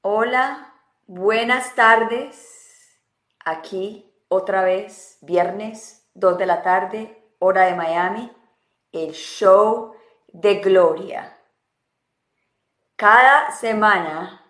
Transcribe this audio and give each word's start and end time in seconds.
Hola, 0.00 0.74
buenas 1.06 1.74
tardes. 1.74 2.98
Aquí 3.44 4.10
otra 4.28 4.62
vez, 4.62 5.18
viernes, 5.20 6.08
2 6.14 6.38
de 6.38 6.46
la 6.46 6.62
tarde, 6.62 7.30
hora 7.38 7.66
de 7.66 7.74
Miami, 7.74 8.32
el 8.92 9.12
show 9.12 9.94
de 10.28 10.56
Gloria. 10.56 11.38
Cada 12.96 13.50
semana 13.52 14.44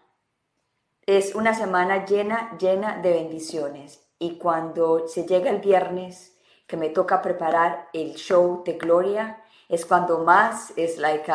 es 1.07 1.35
una 1.35 1.55
semana 1.55 2.05
llena, 2.05 2.57
llena 2.59 2.99
de 2.99 3.11
bendiciones. 3.11 4.07
Y 4.19 4.39
cuando 4.39 5.09
se 5.09 5.27
llega 5.27 5.51
el 5.51 5.59
viernes, 5.59 6.34
que 6.67 6.77
me 6.77 6.89
toca 6.91 7.21
preparar 7.23 7.89
el 7.93 8.15
show 8.15 8.63
de 8.65 8.75
Gloria, 8.75 9.43
es 9.69 9.85
cuando 9.85 10.19
más 10.19 10.73
es 10.77 10.99
like 10.99 11.33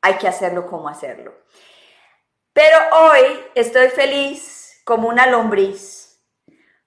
hay 0.00 0.14
que 0.18 0.28
hacerlo 0.28 0.66
como 0.66 0.88
hacerlo. 0.88 1.34
Pero 2.52 2.76
hoy 2.92 3.24
estoy 3.54 3.88
feliz 3.88 4.80
como 4.84 5.08
una 5.08 5.26
lombriz 5.26 6.22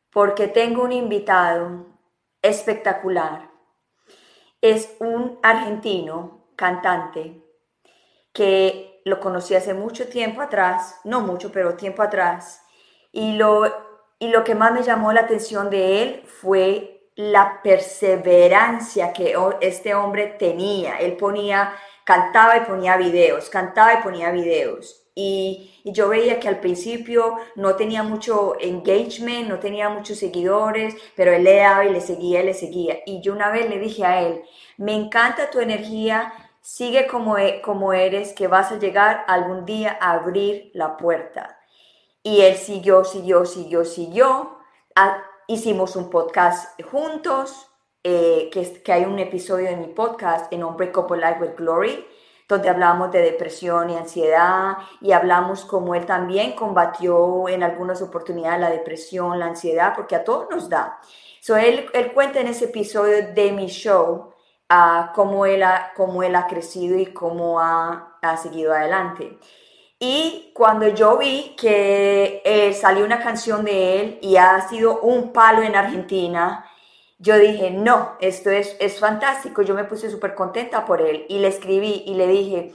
porque 0.09 0.47
tengo 0.47 0.83
un 0.83 0.91
invitado 0.91 1.85
espectacular. 2.41 3.49
Es 4.61 4.95
un 4.99 5.39
argentino 5.43 6.47
cantante 6.55 7.43
que 8.33 9.01
lo 9.05 9.19
conocí 9.19 9.55
hace 9.55 9.73
mucho 9.73 10.07
tiempo 10.07 10.41
atrás, 10.41 10.99
no 11.03 11.21
mucho, 11.21 11.51
pero 11.51 11.75
tiempo 11.75 12.01
atrás. 12.01 12.61
Y 13.11 13.33
lo, 13.33 13.88
y 14.19 14.27
lo 14.27 14.43
que 14.43 14.53
más 14.53 14.73
me 14.73 14.83
llamó 14.83 15.13
la 15.13 15.21
atención 15.21 15.69
de 15.69 16.03
él 16.03 16.23
fue 16.25 17.09
la 17.15 17.61
perseverancia 17.63 19.13
que 19.13 19.35
este 19.61 19.95
hombre 19.95 20.27
tenía. 20.37 20.97
Él 20.97 21.17
ponía, 21.17 21.73
cantaba 22.03 22.57
y 22.57 22.61
ponía 22.61 22.97
videos, 22.97 23.49
cantaba 23.49 23.93
y 23.95 24.03
ponía 24.03 24.31
videos. 24.31 25.05
Y, 25.15 25.65
yo 25.85 26.07
veía 26.07 26.39
que 26.39 26.47
al 26.47 26.59
principio 26.59 27.37
no 27.55 27.75
tenía 27.75 28.03
mucho 28.03 28.55
engagement, 28.59 29.49
no 29.49 29.57
tenía 29.57 29.89
muchos 29.89 30.19
seguidores, 30.19 30.95
pero 31.15 31.31
él 31.31 31.43
le 31.45 31.55
daba 31.55 31.85
y 31.85 31.91
le 31.91 31.99
seguía 31.99 32.41
y 32.41 32.45
le 32.45 32.53
seguía. 32.53 32.99
Y 33.05 33.21
yo 33.21 33.33
una 33.33 33.49
vez 33.49 33.67
le 33.69 33.79
dije 33.79 34.05
a 34.05 34.21
él, 34.21 34.43
me 34.77 34.93
encanta 34.93 35.49
tu 35.49 35.59
energía, 35.59 36.31
sigue 36.61 37.07
como, 37.07 37.37
e, 37.37 37.61
como 37.61 37.91
eres, 37.93 38.33
que 38.33 38.47
vas 38.47 38.71
a 38.71 38.77
llegar 38.77 39.25
algún 39.27 39.65
día 39.65 39.97
a 39.99 40.11
abrir 40.11 40.69
la 40.73 40.95
puerta. 40.95 41.58
Y 42.23 42.41
él 42.41 42.55
siguió, 42.57 43.03
siguió, 43.05 43.45
siguió, 43.45 43.85
siguió. 43.85 44.57
Ah, 44.95 45.23
hicimos 45.47 45.95
un 45.95 46.09
podcast 46.09 46.79
juntos, 46.83 47.67
eh, 48.03 48.49
que, 48.51 48.81
que 48.83 48.93
hay 48.93 49.05
un 49.05 49.19
episodio 49.19 49.69
de 49.69 49.77
mi 49.77 49.87
podcast 49.87 50.51
en 50.53 50.63
Unbreakable 50.63 51.17
Life 51.17 51.41
with 51.41 51.55
Glory 51.57 52.05
donde 52.49 52.67
hablamos 52.67 53.11
de 53.11 53.21
depresión 53.21 53.91
y 53.91 53.95
ansiedad 53.95 54.77
y 55.01 55.11
hablamos 55.11 55.63
como 55.65 55.93
él 55.93 56.07
también 56.07 56.53
combatió 56.53 57.47
en 57.47 57.61
algunas 57.61 58.01
oportunidades 58.01 58.59
la 58.59 58.71
depresión, 58.71 59.37
la 59.37 59.45
ansiedad, 59.45 59.93
porque 59.95 60.15
a 60.15 60.23
todos 60.23 60.49
nos 60.49 60.67
da. 60.67 60.99
So, 61.41 61.55
él, 61.55 61.85
él 61.93 62.11
cuenta 62.11 62.41
en 62.41 62.47
ese 62.47 62.65
episodio 62.65 63.33
de 63.33 63.51
mi 63.51 63.67
show 63.67 64.33
uh, 64.71 65.13
cómo, 65.13 65.45
él 65.45 65.61
ha, 65.61 65.93
cómo 65.95 66.23
él 66.23 66.35
ha 66.35 66.47
crecido 66.47 66.97
y 66.97 67.13
cómo 67.13 67.59
ha, 67.59 68.17
ha 68.19 68.37
seguido 68.37 68.73
adelante. 68.73 69.37
Y 69.99 70.51
cuando 70.53 70.87
yo 70.87 71.17
vi 71.17 71.55
que 71.59 72.41
eh, 72.45 72.73
salió 72.73 73.03
una 73.03 73.21
canción 73.21 73.65
de 73.65 74.01
él 74.01 74.19
y 74.21 74.37
ha 74.37 74.61
sido 74.69 75.01
un 75.01 75.33
palo 75.33 75.61
en 75.61 75.75
Argentina, 75.75 76.65
yo 77.17 77.37
dije, 77.37 77.69
no, 77.69 78.15
esto 78.21 78.49
es, 78.49 78.77
es 78.79 78.97
fantástico, 78.97 79.61
yo 79.61 79.75
me 79.75 79.83
puse 79.83 80.09
súper 80.09 80.35
contenta 80.35 80.85
por 80.85 81.01
él 81.01 81.25
y 81.27 81.39
le 81.39 81.49
escribí 81.49 82.03
y 82.05 82.13
le 82.13 82.27
dije, 82.27 82.73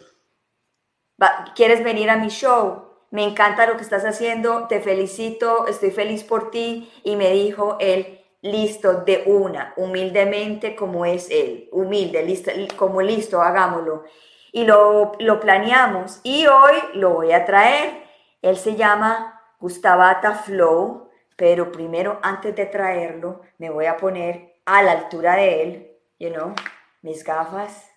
¿quieres 1.55 1.83
venir 1.83 2.11
a 2.11 2.17
mi 2.17 2.29
show? 2.29 2.85
Me 3.11 3.25
encanta 3.25 3.67
lo 3.67 3.77
que 3.77 3.85
estás 3.85 4.05
haciendo, 4.05 4.67
te 4.69 4.81
felicito, 4.81 5.67
estoy 5.67 5.93
feliz 5.93 6.25
por 6.25 6.51
ti. 6.51 6.91
Y 7.05 7.17
me 7.17 7.31
dijo 7.31 7.77
él, 7.81 8.21
listo, 8.43 9.05
de 9.07 9.23
una, 9.27 9.73
humildemente 9.77 10.75
como 10.75 11.07
es 11.07 11.31
él, 11.31 11.69
humilde, 11.73 12.23
listo, 12.25 12.51
como 12.77 13.01
listo, 13.01 13.41
hagámoslo. 13.41 14.05
Y 14.55 14.65
lo, 14.65 15.13
lo 15.19 15.41
planeamos 15.41 16.21
y 16.23 16.47
hoy 16.47 16.75
lo 16.95 17.11
voy 17.11 17.33
a 17.33 17.45
traer. 17.45 18.05
Él 18.41 18.57
se 18.57 18.77
llama 18.77 19.43
Gustavata 19.59 20.35
Flow 20.35 21.05
pero 21.37 21.73
primero 21.73 22.19
antes 22.23 22.55
de 22.55 22.67
traerlo 22.67 23.41
me 23.59 23.71
voy 23.71 23.87
a 23.87 23.97
poner 23.97 24.61
a 24.65 24.83
la 24.83 24.93
altura 24.93 25.37
de 25.37 25.63
él, 25.63 25.99
you 26.19 26.31
know, 26.31 26.55
mis 27.03 27.25
gafas, 27.25 27.91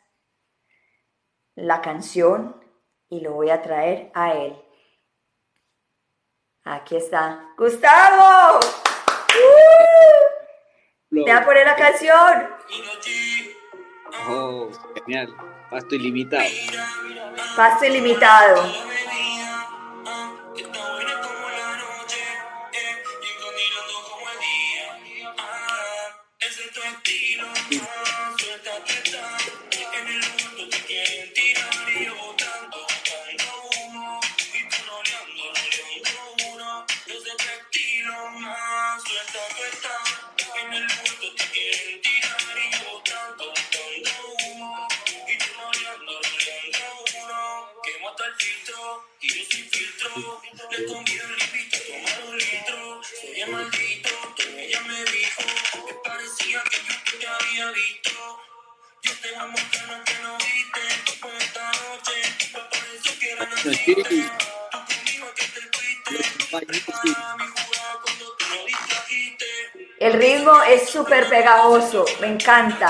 la 1.56 1.82
canción 1.82 2.64
y 3.10 3.22
lo 3.22 3.34
voy 3.34 3.50
a 3.50 3.62
traer 3.62 4.12
a 4.14 4.34
él. 4.34 4.62
Aquí 6.64 6.98
está. 6.98 7.54
Gustavo. 7.58 8.60
¡Uh! 8.60 9.46
Te 11.10 11.22
voy 11.22 11.32
a 11.32 11.46
poner 11.46 11.66
la 11.66 11.76
canción. 11.76 12.50
Oh, 14.30 14.70
genial. 15.06 15.34
Pasto 15.70 15.96
ilimitado. 15.96 16.50
Pasto 17.56 17.86
ilimitado. 17.86 18.62
El 70.00 70.14
ritmo 70.14 70.62
es 70.64 70.90
súper 70.90 71.28
pegajoso, 71.30 72.06
me 72.22 72.28
encanta. 72.28 72.90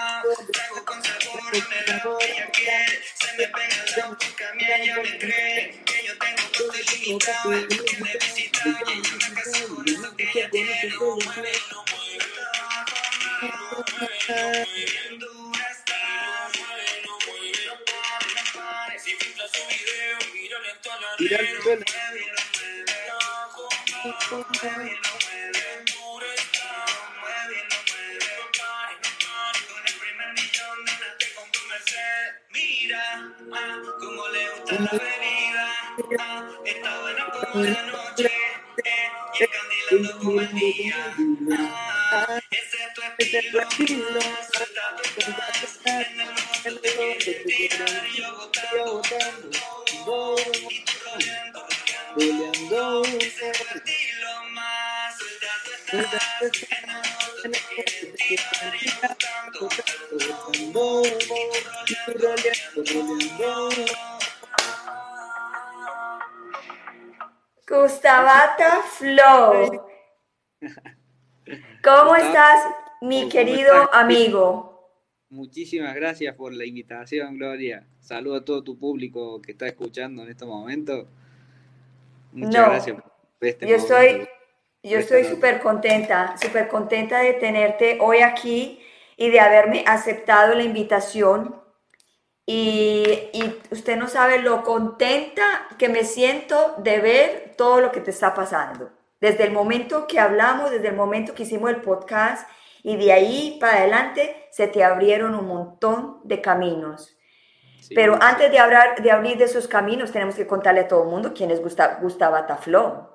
Gustavata 67.67 68.83
Flow. 68.83 69.87
¿Cómo 71.83 72.15
estás, 72.15 72.63
mi 73.01 73.27
querido 73.29 73.93
amigo? 73.93 74.71
Muchísimas 75.29 75.95
gracias 75.95 76.35
por 76.35 76.53
la 76.53 76.65
invitación, 76.65 77.37
Gloria. 77.37 77.85
Saludo 77.99 78.35
a 78.35 78.45
todo 78.45 78.63
tu 78.63 78.77
público 78.77 79.41
que 79.41 79.53
está 79.53 79.67
escuchando 79.67 80.23
en 80.23 80.29
este 80.29 80.45
momento. 80.45 81.07
Muchas 82.31 82.67
gracias 82.67 82.97
por 82.97 83.47
este 83.47 83.67
Yo 83.67 83.75
estoy, 83.75 84.27
yo 84.83 84.99
estoy 84.99 85.23
súper 85.23 85.61
contenta, 85.61 86.35
súper 86.41 86.67
contenta 86.67 87.19
de 87.19 87.33
tenerte 87.33 87.97
hoy 88.01 88.19
aquí 88.19 88.79
y 89.17 89.29
de 89.29 89.39
haberme 89.39 89.83
aceptado 89.87 90.53
la 90.53 90.63
invitación. 90.63 91.55
Y, 92.45 93.03
y, 93.33 93.55
usted 93.69 93.95
no 93.95 94.07
sabe 94.07 94.39
lo 94.39 94.63
contenta 94.63 95.43
que 95.77 95.89
me 95.89 96.03
siento 96.03 96.75
de 96.79 96.99
ver 96.99 97.53
todo 97.55 97.79
lo 97.79 97.91
que 97.91 98.01
te 98.01 98.11
está 98.11 98.33
pasando. 98.33 98.91
Desde 99.21 99.43
el 99.45 99.51
momento 99.51 100.07
que 100.07 100.19
hablamos, 100.19 100.71
desde 100.71 100.89
el 100.89 100.95
momento 100.95 101.33
que 101.33 101.43
hicimos 101.43 101.69
el 101.69 101.77
podcast 101.77 102.49
y 102.83 102.97
de 102.97 103.11
ahí 103.11 103.57
para 103.59 103.77
adelante 103.77 104.47
se 104.51 104.67
te 104.67 104.83
abrieron 104.83 105.35
un 105.35 105.47
montón 105.47 106.19
de 106.23 106.41
caminos. 106.41 107.17
Pero 107.93 108.17
antes 108.21 108.51
de, 108.51 108.59
hablar, 108.59 109.01
de 109.01 109.11
abrir 109.11 109.37
de 109.37 109.45
esos 109.45 109.67
caminos, 109.67 110.11
tenemos 110.11 110.35
que 110.35 110.47
contarle 110.47 110.81
a 110.81 110.87
todo 110.87 111.03
el 111.03 111.09
mundo 111.09 111.33
quién 111.33 111.51
es 111.51 111.61
Gustavo 111.61 112.45
Taflow. 112.45 113.09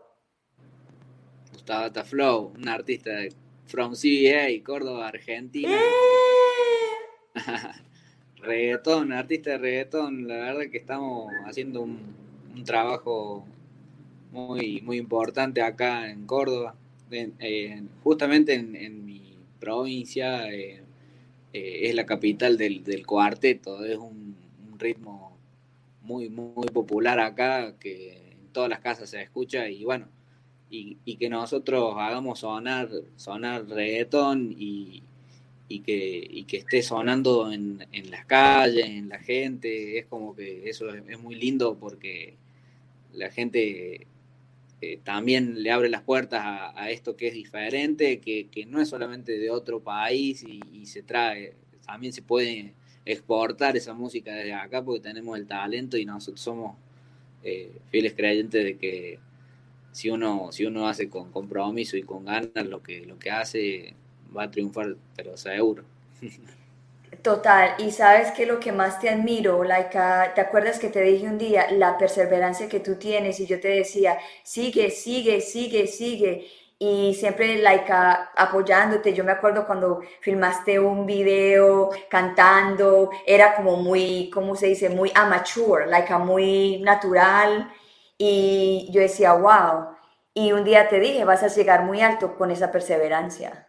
Gustavo 1.53 1.93
Taflow, 1.93 2.53
un 2.57 2.69
artista 2.69 3.11
de 3.11 3.33
From 3.67 3.95
CBA, 3.95 4.63
Córdoba, 4.65 5.09
Argentina. 5.09 5.73
¡Eh! 5.75 7.35
reggaetón, 8.43 9.13
artista 9.13 9.51
de 9.51 9.59
reggaetón. 9.59 10.29
La 10.29 10.37
verdad 10.37 10.71
que 10.71 10.79
estamos 10.79 11.33
haciendo 11.47 11.81
un, 11.83 12.15
un 12.55 12.65
trabajo 12.65 13.45
muy, 14.33 14.81
muy 14.83 14.99
importante 14.99 15.63
acá 15.63 16.11
en 16.11 16.27
Córdoba. 16.27 16.75
justamente 18.03 18.55
en, 18.55 19.05
mi 19.05 19.26
provincia 19.67 20.49
eh, 20.49 20.81
eh, 21.53 21.81
es 21.89 21.95
la 21.97 22.07
capital 22.07 22.57
del, 22.57 23.05
cuarteto, 23.05 23.85
es 23.85 23.99
un, 23.99 24.37
ritmo 24.79 25.37
muy, 26.03 26.29
muy 26.29 26.69
popular 26.69 27.19
acá 27.19 27.75
que 27.81 28.31
en 28.31 28.53
todas 28.53 28.69
las 28.69 28.79
casas 28.81 29.11
se 29.11 29.23
escucha 29.23 29.69
y 29.69 29.83
bueno, 29.85 30.07
y, 30.71 31.17
que 31.17 31.29
nosotros 31.29 31.95
hagamos 31.97 32.41
sonar, 32.41 32.91
sonar 33.17 33.67
reggaetón 33.67 34.55
y, 34.57 35.03
que, 35.69 36.45
que 36.47 36.59
esté 36.59 36.83
sonando 36.83 37.51
en, 37.51 37.87
en, 37.91 38.11
las 38.11 38.25
calles, 38.27 38.87
en 38.87 39.09
la 39.09 39.19
gente, 39.19 39.99
es 39.99 40.07
como 40.07 40.37
que 40.37 40.69
eso 40.69 40.91
es 40.95 41.19
muy 41.19 41.35
lindo 41.35 41.77
porque 41.81 42.37
la 43.15 43.31
gente 43.31 44.07
eh, 44.81 44.99
también 45.03 45.63
le 45.63 45.71
abre 45.71 45.89
las 45.89 46.03
puertas 46.03 46.43
a, 46.45 46.91
esto 46.91 47.17
que 47.17 47.29
es 47.29 47.35
diferente, 47.35 48.21
que, 48.21 48.67
no 48.69 48.81
es 48.81 48.89
solamente 48.89 49.39
de 49.39 49.51
otro 49.51 49.81
país 49.81 50.45
y, 50.45 50.87
se 50.87 51.03
trae, 51.03 51.55
también 51.87 52.13
se 52.13 52.23
puede 52.23 52.75
exportar 53.05 53.77
esa 53.77 53.95
música 53.95 54.35
desde 54.35 54.53
acá 54.53 54.85
porque 54.85 55.01
tenemos 55.01 55.39
el 55.39 55.47
talento 55.47 55.97
y 55.97 56.05
nosotros 56.05 56.41
somos 56.41 56.77
eh, 57.43 57.73
fieles 57.91 58.15
creyentes 58.15 58.65
de 58.65 58.77
que 58.77 59.19
si 59.93 60.11
uno, 60.11 60.53
si 60.53 60.67
uno 60.67 60.89
hace 60.89 61.09
con 61.09 61.31
compromiso 61.33 61.97
y 61.97 62.03
con 62.03 62.27
ganas 62.27 62.67
lo 62.67 62.83
que, 62.83 63.07
lo 63.07 63.19
que 63.19 63.31
hace, 63.31 63.95
va 64.37 64.45
a 64.45 64.51
triunfar, 64.51 64.97
pero 65.17 65.37
seguro. 65.37 65.85
Total, 67.27 67.75
y 67.79 67.91
sabes 67.91 68.31
que 68.31 68.47
lo 68.47 68.61
que 68.61 68.71
más 68.71 69.01
te 69.01 69.09
admiro, 69.09 69.65
Laika, 69.65 70.33
¿te 70.33 70.41
acuerdas 70.41 70.79
que 70.79 70.91
te 70.91 71.01
dije 71.01 71.27
un 71.27 71.39
día 71.39 71.69
la 71.73 71.99
perseverancia 71.99 72.69
que 72.69 72.79
tú 72.79 72.95
tienes 73.01 73.41
y 73.41 73.47
yo 73.47 73.59
te 73.59 73.67
decía, 73.67 74.17
sigue, 74.45 74.93
sigue, 74.93 75.41
sigue, 75.41 75.89
sigue? 75.89 76.47
Y 76.79 77.15
siempre 77.15 77.57
Laika 77.59 78.31
apoyándote, 78.37 79.13
yo 79.13 79.25
me 79.25 79.33
acuerdo 79.33 79.67
cuando 79.67 80.03
filmaste 80.21 80.79
un 80.79 81.05
video 81.05 81.91
cantando, 82.09 83.11
era 83.27 83.57
como 83.57 83.77
muy, 83.79 84.31
¿cómo 84.33 84.55
se 84.55 84.69
dice? 84.69 84.89
Muy 84.89 85.11
amateur, 85.13 85.89
Laika 85.89 86.19
muy 86.19 86.81
natural 86.83 87.73
y 88.17 88.89
yo 88.93 89.01
decía, 89.01 89.33
wow. 89.33 89.97
Y 90.33 90.53
un 90.53 90.63
día 90.63 90.89
te 90.89 91.01
dije, 91.01 91.25
vas 91.25 91.43
a 91.43 91.49
llegar 91.49 91.83
muy 91.85 92.03
alto 92.03 92.37
con 92.37 92.53
esa 92.53 92.71
perseverancia. 92.71 93.66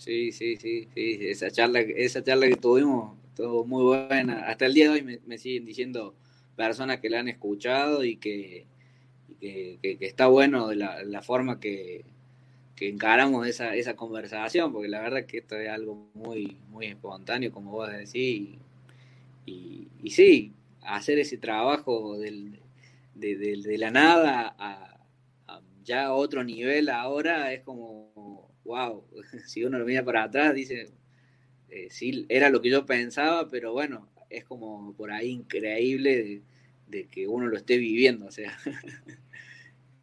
Sí, 0.00 0.32
sí, 0.32 0.56
sí, 0.56 0.88
sí, 0.94 1.18
esa 1.20 1.50
charla, 1.50 1.80
esa 1.80 2.24
charla 2.24 2.48
que 2.48 2.56
tuvimos 2.56 3.18
estuvo 3.28 3.66
muy 3.66 3.82
buena. 3.82 4.46
Hasta 4.46 4.64
el 4.64 4.72
día 4.72 4.84
de 4.86 4.90
hoy 4.92 5.20
me, 5.26 5.36
siguen 5.36 5.66
diciendo 5.66 6.14
personas 6.56 7.00
que 7.00 7.10
la 7.10 7.20
han 7.20 7.28
escuchado 7.28 8.02
y 8.02 8.16
que, 8.16 8.64
que, 9.40 9.78
está 10.00 10.28
bueno 10.28 10.68
de 10.68 10.76
la, 10.76 11.22
forma 11.22 11.60
que, 11.60 12.06
encaramos 12.80 13.46
esa, 13.46 13.76
esa 13.76 13.94
conversación, 13.94 14.72
porque 14.72 14.88
la 14.88 15.02
verdad 15.02 15.26
que 15.26 15.38
esto 15.38 15.56
es 15.56 15.68
algo 15.68 16.08
muy, 16.14 16.56
muy 16.70 16.86
espontáneo, 16.86 17.52
como 17.52 17.72
vos 17.72 17.92
decís, 17.92 18.56
y, 19.44 19.88
y, 20.02 20.10
sí, 20.10 20.54
hacer 20.80 21.18
ese 21.18 21.36
trabajo 21.36 22.16
del, 22.18 22.58
de, 23.14 23.76
la 23.76 23.90
nada 23.90 24.54
a, 24.58 24.98
a 25.46 25.60
ya 25.84 26.14
otro 26.14 26.42
nivel 26.42 26.88
ahora 26.88 27.52
es 27.52 27.60
como 27.60 28.10
wow, 28.64 29.04
si 29.46 29.64
uno 29.64 29.78
lo 29.78 29.84
mira 29.84 30.04
para 30.04 30.24
atrás, 30.24 30.54
dice, 30.54 30.90
eh, 31.68 31.88
sí, 31.90 32.26
era 32.28 32.50
lo 32.50 32.60
que 32.60 32.70
yo 32.70 32.86
pensaba, 32.86 33.48
pero 33.48 33.72
bueno, 33.72 34.08
es 34.28 34.44
como 34.44 34.94
por 34.94 35.12
ahí 35.12 35.30
increíble 35.30 36.42
de, 36.86 37.08
que 37.08 37.26
uno 37.26 37.46
lo 37.46 37.56
esté 37.56 37.76
viviendo, 37.76 38.26
o 38.26 38.30
sea. 38.30 38.56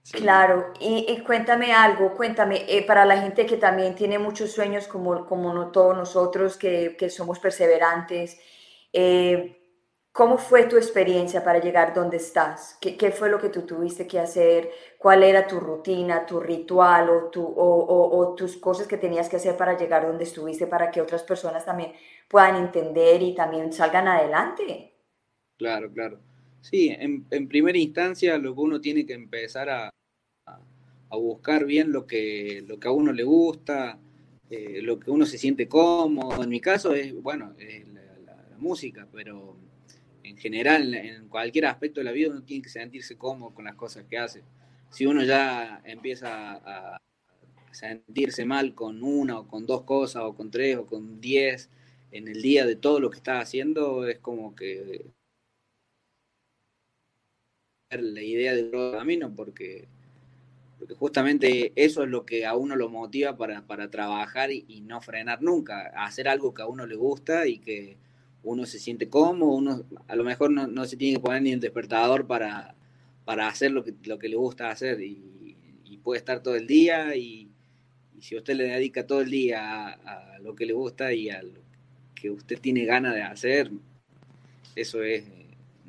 Claro, 0.10 0.72
y, 0.80 1.22
cuéntame 1.26 1.74
algo, 1.74 2.16
cuéntame, 2.16 2.64
eh, 2.70 2.82
para 2.88 3.04
la 3.04 3.22
gente 3.22 3.46
que 3.46 3.58
también 3.58 3.94
tiene 3.94 4.18
muchos 4.18 4.54
sueños 4.54 4.88
como, 4.88 5.26
como 5.26 5.70
todos 5.72 5.98
nosotros, 5.98 6.56
que, 6.56 6.96
que 6.98 7.10
somos 7.10 7.40
perseverantes, 7.40 8.40
eh, 8.94 9.57
¿Cómo 10.18 10.40
fue 10.40 10.66
tu 10.66 10.78
experiencia 10.78 11.44
para 11.44 11.62
llegar 11.62 11.94
donde 11.94 12.18
estás? 12.18 12.76
¿Qué, 12.82 13.12
fue 13.12 13.30
lo 13.30 13.40
que 13.40 13.50
tú 13.50 13.68
tuviste 13.68 14.08
que 14.08 14.18
hacer? 14.20 14.72
¿Cuál 14.98 15.22
era 15.22 15.46
tu 15.46 15.60
rutina, 15.60 16.26
tu 16.26 16.40
ritual 16.40 17.12
o, 17.12 17.30
tu, 17.30 17.46
o, 17.46 18.34
tus 18.36 18.58
cosas 18.58 18.88
que 18.88 18.98
tenías 18.98 19.30
que 19.30 19.36
hacer 19.36 19.56
para 19.56 19.78
llegar 19.78 20.08
donde 20.08 20.24
estuviste 20.24 20.66
para 20.66 20.90
que 20.90 21.02
otras 21.02 21.22
personas 21.22 21.66
también 21.66 21.92
puedan 22.28 22.56
entender 22.56 23.22
y 23.22 23.36
también 23.36 23.72
salgan 23.72 24.08
adelante? 24.08 24.96
Claro, 25.56 25.92
claro. 25.94 26.20
Sí, 26.62 26.90
en, 26.90 27.48
primera 27.48 27.78
instancia 27.78 28.40
lo 28.40 28.56
que 28.56 28.62
uno 28.62 28.82
tiene 28.82 29.06
que 29.06 29.14
empezar 29.14 29.70
a, 29.70 29.92
a, 30.48 31.16
buscar 31.16 31.64
bien 31.64 31.92
lo 31.92 32.08
que, 32.08 32.64
lo 32.66 32.80
que 32.80 32.88
a 32.88 32.92
uno 32.92 33.12
le 33.12 33.24
gusta, 33.24 34.00
eh, 34.50 34.82
lo 34.82 35.00
que 35.00 35.12
uno 35.12 35.28
se 35.28 35.38
siente 35.38 35.68
cómodo. 35.68 36.42
En 36.42 36.50
mi 36.50 36.60
caso 36.60 36.96
es, 36.96 37.14
bueno, 37.14 37.54
la 38.26 38.58
música, 38.58 39.08
pero 39.14 39.67
en 40.30 40.38
general, 40.38 40.94
en 40.94 41.28
cualquier 41.30 41.66
aspecto 41.66 42.00
de 42.00 42.06
la 42.06 42.12
vida, 42.12 42.30
uno 42.30 42.44
tiene 42.44 42.64
que 42.64 42.70
sentirse 42.70 43.18
cómodo 43.18 43.54
con 43.54 43.66
las 43.66 43.76
cosas 43.76 44.06
que 44.10 44.18
hace. 44.18 44.44
Si 44.90 45.06
uno 45.06 45.24
ya 45.24 45.82
empieza 45.86 46.54
a 46.54 47.02
sentirse 47.72 48.46
mal 48.46 48.74
con 48.74 49.04
una 49.04 49.40
o 49.40 49.48
con 49.48 49.66
dos 49.66 49.84
cosas 49.84 50.24
o 50.26 50.36
con 50.36 50.50
tres 50.52 50.78
o 50.78 50.86
con 50.86 51.22
diez 51.22 51.70
en 52.12 52.28
el 52.28 52.42
día 52.42 52.66
de 52.66 52.76
todo 52.76 53.00
lo 53.00 53.10
que 53.10 53.18
está 53.18 53.40
haciendo, 53.40 54.08
es 54.08 54.20
como 54.20 54.56
que 54.56 55.06
la 57.92 58.22
idea 58.22 58.54
del 58.54 58.72
camino 58.72 59.34
porque, 59.36 59.88
porque 60.78 60.94
justamente 60.96 61.72
eso 61.76 62.04
es 62.04 62.10
lo 62.10 62.26
que 62.26 62.46
a 62.46 62.56
uno 62.56 62.76
lo 62.76 62.90
motiva 62.90 63.38
para, 63.38 63.66
para 63.66 63.90
trabajar 63.90 64.52
y, 64.52 64.82
no 64.82 65.02
frenar 65.02 65.42
nunca, 65.42 65.92
hacer 65.96 66.28
algo 66.28 66.54
que 66.54 66.64
a 66.64 66.68
uno 66.68 66.86
le 66.86 66.96
gusta 66.96 67.48
y 67.48 67.60
que 67.60 67.98
uno 68.44 68.66
se 68.66 68.80
siente 68.80 69.10
cómodo, 69.10 69.52
uno 69.52 69.84
a 70.08 70.16
lo 70.16 70.24
mejor 70.24 70.52
no, 70.52 70.86
se 70.86 70.98
tiene 70.98 71.18
que 71.18 71.24
poner 71.24 71.42
ni 71.42 71.54
un 71.54 71.60
despertador 71.60 72.28
para, 72.28 72.76
para 73.26 73.48
hacer 73.48 73.72
lo 73.72 73.84
que, 73.84 73.94
lo 74.06 74.18
que 74.18 74.30
le 74.30 74.36
gusta 74.36 74.70
hacer 74.70 75.02
y, 75.02 75.24
puede 76.04 76.20
estar 76.20 76.42
todo 76.42 76.56
el 76.56 76.68
día 76.68 77.18
y, 77.18 77.50
si 78.22 78.38
usted 78.38 78.56
le 78.56 78.64
dedica 78.64 79.06
todo 79.06 79.20
el 79.20 79.30
día 79.30 79.90
a, 79.90 80.40
lo 80.40 80.56
que 80.56 80.66
le 80.66 80.72
gusta 80.72 81.12
y 81.12 81.30
a 81.30 81.44
lo 81.44 81.60
que 82.16 82.32
usted 82.32 82.60
tiene 82.60 82.86
ganas 82.86 83.14
de 83.14 83.24
hacer, 83.24 83.70
eso 84.74 85.04
es 85.04 85.26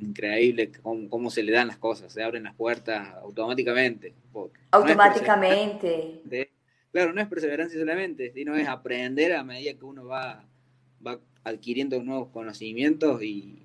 increíble 0.01 0.73
cómo, 0.83 1.31
se 1.31 1.45
le 1.45 1.53
dan 1.53 1.69
las 1.69 1.79
cosas, 1.79 2.13
se 2.13 2.23
abren 2.23 2.43
las 2.43 2.55
puertas 2.57 3.15
automáticamente. 3.23 4.13
Automáticamente. 4.73 6.51
claro, 6.91 7.13
no 7.13 7.21
es 7.21 7.29
perseverancia 7.29 7.79
solamente, 7.79 8.33
sino 8.33 8.57
es 8.57 8.67
aprender 8.67 9.35
a 9.35 9.45
medida 9.45 9.75
que 9.75 9.85
uno 9.85 10.05
va, 10.05 10.45
va 11.07 11.21
adquiriendo 11.45 12.03
nuevos 12.03 12.29
conocimientos 12.29 13.23
y, 13.23 13.59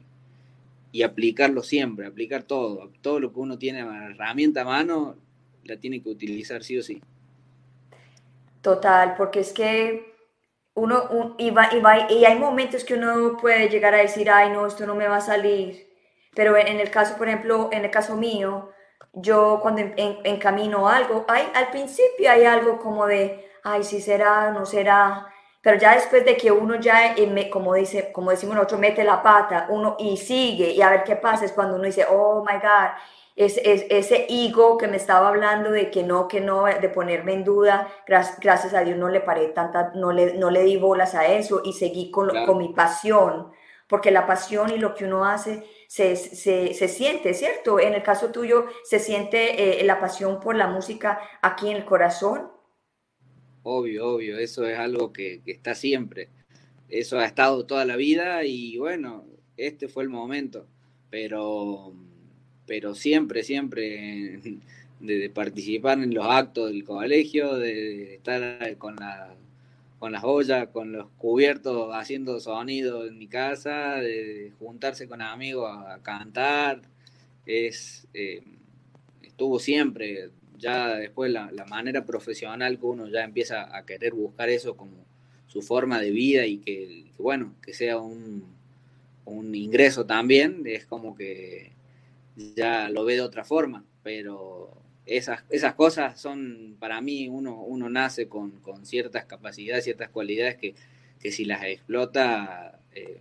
y 0.92 1.04
aplicarlo 1.04 1.64
siempre, 1.64 2.06
aplicar 2.06 2.44
todo, 2.44 2.92
todo 3.02 3.20
lo 3.20 3.34
que 3.34 3.40
uno 3.40 3.58
tiene 3.58 3.80
herramienta 3.80 4.62
a 4.62 4.66
mano, 4.66 5.16
la 5.64 5.78
tiene 5.78 6.02
que 6.02 6.10
utilizar 6.10 6.64
sí 6.64 6.78
o 6.78 6.84
sí. 6.84 7.02
Total, 8.62 9.16
porque 9.18 9.40
es 9.42 9.52
que 9.52 10.14
uno, 10.76 11.36
y, 11.38 11.52
va, 11.52 11.70
y, 11.74 11.80
va, 11.82 12.12
y 12.12 12.26
hay 12.26 12.38
momentos 12.38 12.84
que 12.84 12.94
uno 12.94 13.38
puede 13.38 13.70
llegar 13.70 13.94
a 13.94 14.02
decir, 14.02 14.30
ay, 14.30 14.52
no, 14.52 14.66
esto 14.66 14.86
no 14.86 14.96
me 14.96 15.08
va 15.08 15.18
a 15.18 15.22
salir. 15.22 15.88
Pero 16.36 16.56
en 16.58 16.80
el 16.80 16.90
caso, 16.90 17.18
por 17.18 17.28
ejemplo, 17.28 17.70
en 17.72 17.86
el 17.86 17.92
caso 17.92 18.16
mío, 18.16 18.72
yo 19.14 19.60
cuando 19.62 19.82
encamino 19.98 20.88
algo, 20.88 21.26
hay, 21.28 21.46
al 21.54 21.70
principio 21.70 22.32
hay 22.32 22.46
algo 22.46 22.80
como 22.80 23.06
de, 23.06 23.46
ay, 23.64 23.84
si 23.84 24.02
será, 24.02 24.52
no 24.52 24.66
será, 24.66 25.28
pero 25.64 25.78
ya 25.78 25.96
después 25.96 26.26
de 26.26 26.36
que 26.36 26.52
uno 26.52 26.76
ya, 26.76 27.16
eh, 27.16 27.50
como, 27.50 27.74
dice, 27.74 28.12
como 28.12 28.32
decimos 28.32 28.56
nosotros, 28.56 28.82
mete 28.82 29.06
la 29.06 29.24
pata, 29.24 29.68
uno 29.70 29.96
y 29.98 30.18
sigue 30.18 30.72
y 30.72 30.82
a 30.82 30.90
ver 30.90 31.06
qué 31.06 31.16
pasa, 31.16 31.46
es 31.46 31.54
cuando 31.54 31.76
uno 31.76 31.86
dice, 31.86 32.06
oh 32.10 32.44
my 32.46 32.60
God, 32.60 32.90
es, 33.38 33.58
ese 33.64 34.28
ego 34.30 34.78
que 34.78 34.90
me 34.90 34.98
estaba 34.98 35.30
hablando 35.30 35.72
de 35.72 35.90
que 35.90 36.04
no, 36.04 36.28
que 36.28 36.42
no, 36.42 36.66
de 36.66 36.90
ponerme 36.90 37.32
en 37.32 37.46
duda, 37.46 37.88
gracias, 38.06 38.74
a 38.74 38.82
Dios 38.82 38.98
no 38.98 39.08
le 39.08 39.22
paré 39.22 39.48
tanta, 39.48 39.94
no 39.96 40.12
le, 40.12 40.34
no 40.34 40.52
le 40.52 40.64
di 40.64 40.76
bolas 40.76 41.16
a 41.16 41.28
eso 41.28 41.62
y 41.64 41.72
seguí 41.72 42.12
con, 42.12 42.30
con 42.46 42.58
mi 42.58 42.74
pasión, 42.74 43.54
porque 43.88 44.12
la 44.12 44.28
pasión 44.28 44.70
y 44.70 44.78
lo 44.78 44.94
que 44.94 45.06
uno 45.06 45.24
hace 45.24 45.64
se, 45.88 46.18
se, 46.18 46.74
se 46.74 46.88
siente, 46.90 47.34
¿cierto? 47.34 47.80
En 47.80 47.94
el 47.94 48.04
caso 48.04 48.32
tuyo, 48.32 48.66
¿se 48.84 49.00
siente 49.00 49.80
eh, 49.80 49.84
la 49.86 50.02
pasión 50.02 50.42
por 50.42 50.56
la 50.58 50.68
música 50.68 51.22
aquí 51.42 51.72
en 51.72 51.78
el 51.78 51.86
corazón? 51.86 52.52
Obvio, 53.64 54.08
obvio, 54.08 54.38
eso 54.38 54.68
es 54.68 54.78
algo 54.78 55.14
que, 55.14 55.42
que 55.44 55.52
está 55.52 55.76
siempre. 55.76 56.30
Eso 56.90 57.20
ha 57.20 57.26
estado 57.26 57.66
toda 57.66 57.86
la 57.86 57.96
vida 57.96 58.46
y 58.46 58.78
bueno, 58.78 59.26
este 59.58 59.88
fue 59.88 60.04
el 60.04 60.10
momento, 60.10 60.68
pero 61.10 61.94
pero 62.66 62.96
siempre, 62.96 63.44
siempre 63.44 64.40
de, 65.00 65.30
participar 65.30 66.00
en 66.00 66.14
los 66.14 66.26
actos 66.26 66.72
del 66.72 66.84
colegio, 66.84 67.56
de 67.56 68.16
estar 68.16 68.78
con, 68.78 68.96
la, 68.96 69.36
con 70.00 70.12
las 70.12 70.24
ollas, 70.24 70.70
con 70.70 70.92
los 70.92 71.10
cubiertos 71.18 71.92
haciendo 71.94 72.40
sonido 72.40 73.06
en 73.06 73.18
mi 73.18 73.28
casa, 73.28 73.96
de 73.96 74.52
juntarse 74.60 75.08
con 75.08 75.22
amigos 75.22 75.70
a, 75.72 76.00
cantar, 76.02 76.82
es, 77.46 78.08
eh, 78.14 78.44
estuvo 79.22 79.60
siempre, 79.60 80.30
ya 80.64 80.96
después 80.96 81.32
la, 81.32 81.52
manera 81.70 82.06
profesional 82.06 82.80
que 82.80 82.86
uno 82.86 83.08
ya 83.08 83.24
empieza 83.24 83.76
a 83.76 83.86
querer 83.86 84.14
buscar 84.14 84.50
eso 84.50 84.76
como 84.76 85.06
su 85.48 85.62
forma 85.62 86.00
de 86.00 86.12
vida 86.12 86.46
y 86.46 86.58
que, 86.58 87.12
bueno, 87.20 87.54
que 87.62 87.74
sea 87.74 87.98
un, 88.00 88.46
un 89.26 89.54
ingreso 89.54 90.06
también, 90.06 90.64
es 90.66 90.86
como 90.86 91.16
que 91.16 91.74
ya 92.56 92.90
lo 92.90 93.06
ve 93.06 93.16
de 93.16 93.22
otra 93.22 93.44
forma, 93.44 93.84
pero 94.02 94.76
esas, 95.06 95.44
esas 95.50 95.76
cosas 95.76 96.20
son, 96.20 96.78
para 96.80 97.02
mí, 97.02 97.28
uno, 97.28 97.62
uno 97.62 97.90
nace 97.90 98.28
con, 98.28 98.52
con 98.62 98.86
ciertas 98.86 99.26
capacidades, 99.26 99.84
ciertas 99.84 100.10
cualidades 100.10 100.56
que, 100.56 100.76
que 101.20 101.32
si 101.32 101.46
las 101.46 101.64
explota 101.64 102.80
eh, 102.96 103.20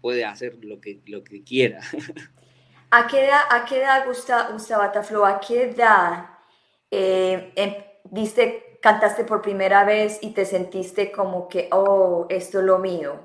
puede 0.00 0.24
hacer 0.24 0.64
lo 0.64 0.80
que, 0.80 1.00
lo 1.06 1.24
que 1.24 1.42
quiera. 1.42 1.80
¿A 2.96 3.06
qué 3.06 3.26
edad, 3.26 3.42
a 3.50 3.66
qué 3.66 3.76
edad 3.76 4.06
Gustavo, 4.06 5.26
¿A 5.26 5.40
qué 5.40 5.64
edad 5.64 6.30
eh, 6.90 7.52
em, 7.54 7.74
viste, 8.10 8.78
cantaste 8.80 9.24
por 9.24 9.42
primera 9.42 9.84
vez 9.84 10.18
y 10.22 10.30
te 10.30 10.46
sentiste 10.46 11.12
como 11.12 11.46
que, 11.46 11.68
oh, 11.72 12.26
esto 12.30 12.60
es 12.60 12.64
lo 12.64 12.78
mío? 12.78 13.20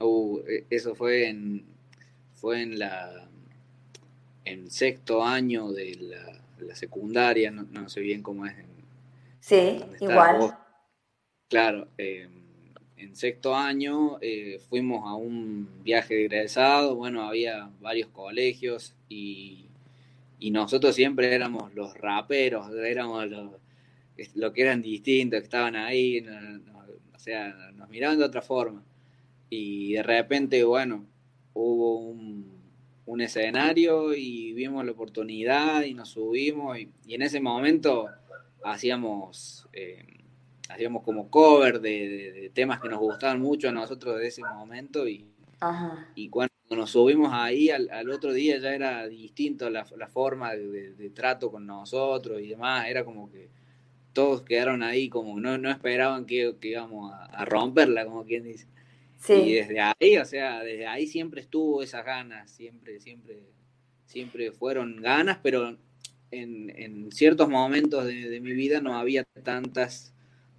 Uh, 0.00 0.40
eso 0.70 0.94
fue 0.94 1.28
en, 1.28 1.66
fue 2.32 2.62
en 2.62 2.78
la 2.78 3.28
en 4.46 4.70
sexto 4.70 5.22
año 5.22 5.70
de 5.70 5.96
la, 6.58 6.74
secundaria, 6.74 7.50
no, 7.50 7.88
sé 7.90 8.00
bien 8.00 8.22
cómo 8.22 8.46
es. 8.46 8.56
En, 8.56 8.66
sí, 9.40 9.84
igual. 10.00 10.56
Claro, 11.48 11.88
em, 11.98 12.41
en 13.02 13.16
sexto 13.16 13.54
año 13.54 14.18
eh, 14.20 14.60
fuimos 14.68 15.06
a 15.06 15.14
un 15.14 15.68
viaje 15.82 16.14
de 16.14 16.24
egresado, 16.26 16.94
bueno, 16.94 17.22
había 17.22 17.70
varios 17.80 18.08
colegios 18.08 18.94
y, 19.08 19.66
y 20.38 20.50
nosotros 20.50 20.94
siempre 20.94 21.34
éramos 21.34 21.72
los 21.74 21.94
raperos, 21.94 22.68
éramos 22.74 23.28
los, 23.28 23.52
lo 24.34 24.52
que 24.52 24.62
eran 24.62 24.82
distintos, 24.82 25.40
que 25.40 25.44
estaban 25.44 25.76
ahí, 25.76 26.24
o 27.14 27.18
sea, 27.18 27.54
nos 27.74 27.88
miraban 27.88 28.18
de 28.18 28.24
otra 28.24 28.42
forma. 28.42 28.82
Y 29.48 29.92
de 29.92 30.02
repente, 30.02 30.64
bueno, 30.64 31.06
hubo 31.54 31.98
un, 31.98 32.52
escenario 33.20 34.14
y 34.14 34.54
vimos 34.54 34.84
la 34.86 34.92
oportunidad 34.92 35.82
y 35.82 35.92
nos 35.92 36.08
subimos 36.08 36.78
y, 36.78 36.90
en 37.06 37.22
ese 37.22 37.40
momento 37.40 38.08
hacíamos, 38.64 39.68
eh, 39.72 40.21
hacíamos 40.72 41.02
como 41.02 41.30
cover 41.30 41.80
de, 41.80 42.50
temas 42.54 42.80
que 42.80 42.88
nos 42.88 42.98
gustaban 42.98 43.40
mucho 43.40 43.68
a 43.68 43.72
nosotros 43.72 44.18
de 44.18 44.28
ese 44.28 44.42
momento 44.42 45.08
y, 45.08 45.26
y 46.14 46.28
cuando 46.28 46.52
nos 46.70 46.90
subimos 46.90 47.30
ahí 47.32 47.70
al, 47.70 48.10
otro 48.10 48.32
día 48.32 48.58
ya 48.58 48.74
era 48.74 49.06
distinto 49.06 49.70
la, 49.70 49.84
forma 49.84 50.54
de, 50.54 51.10
trato 51.14 51.50
con 51.50 51.66
nosotros 51.66 52.40
y 52.40 52.48
demás, 52.48 52.88
era 52.88 53.04
como 53.04 53.30
que 53.30 53.48
todos 54.12 54.42
quedaron 54.42 54.82
ahí 54.82 55.08
como 55.08 55.38
no, 55.40 55.56
no 55.58 55.70
esperaban 55.70 56.26
que, 56.26 56.54
íbamos 56.62 57.12
a 57.14 57.44
romperla, 57.44 58.04
como 58.04 58.24
quien 58.24 58.44
dice. 58.44 58.66
Y 59.28 59.52
desde 59.52 59.80
ahí, 59.80 60.16
o 60.16 60.24
sea, 60.24 60.64
desde 60.64 60.86
ahí 60.86 61.06
siempre 61.06 61.40
estuvo 61.40 61.82
esas 61.82 62.04
ganas, 62.04 62.50
siempre, 62.50 62.98
siempre, 62.98 63.40
siempre 64.06 64.50
fueron 64.50 65.00
ganas, 65.00 65.38
pero 65.42 65.76
en, 66.32 67.12
ciertos 67.12 67.48
momentos 67.48 68.04
de, 68.04 68.40
mi 68.40 68.52
vida 68.52 68.80
no 68.80 68.96
había 68.96 69.24
tantas 69.44 70.12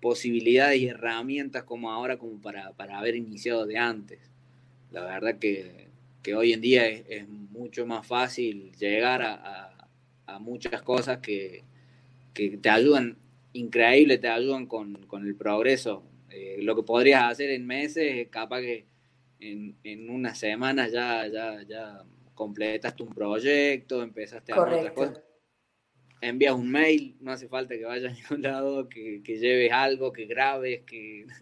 posibilidades 0.04 0.82
y 0.82 0.88
herramientas 0.88 1.64
como 1.64 1.90
ahora 1.90 2.18
como 2.18 2.42
para, 2.42 2.74
haber 2.90 3.16
iniciado 3.16 3.66
de 3.66 3.78
antes. 3.78 4.20
La 4.92 5.06
verdad 5.06 5.40
que, 5.40 5.88
hoy 6.36 6.52
en 6.52 6.60
día 6.60 6.86
es, 6.90 7.30
mucho 7.30 7.86
más 7.86 8.06
fácil 8.06 8.74
llegar 8.78 9.22
a, 9.22 9.70
muchas 10.42 10.82
cosas 10.82 11.20
que, 11.20 11.64
te 12.34 12.70
ayudan, 12.70 13.18
increíble, 13.54 14.18
te 14.18 14.28
ayudan 14.28 14.66
con, 14.66 15.06
con 15.08 15.26
el 15.26 15.36
progreso 15.36 16.04
eh, 16.30 16.58
lo 16.62 16.76
que 16.76 16.84
podrías 16.84 17.32
hacer 17.32 17.52
en 17.52 17.66
meses, 17.66 18.28
capaz 18.30 18.60
que 18.60 18.86
en, 19.40 19.78
en 19.86 20.10
unas 20.10 20.38
semanas 20.38 20.92
ya, 20.92 21.28
ya, 21.28 21.64
ya 21.64 22.04
completaste 22.34 23.04
un 23.04 23.14
proyecto, 23.14 24.04
empezaste 24.04 24.52
a 24.52 24.56
hacer 24.56 24.74
otras 24.74 24.92
cosas. 24.92 25.33
Envías 26.24 26.54
un 26.54 26.72
mail, 26.72 27.18
no 27.20 27.32
hace 27.32 27.48
falta 27.48 27.76
que 27.76 27.86
vayas 27.86 28.12
a 28.12 28.16
ningún 28.16 28.42
lado, 28.42 28.88
que, 28.88 29.22
que 29.24 29.38
lleves 29.38 29.72
algo, 29.72 30.12
que 30.14 30.26
grabes, 30.26 30.82
que... 30.86 31.26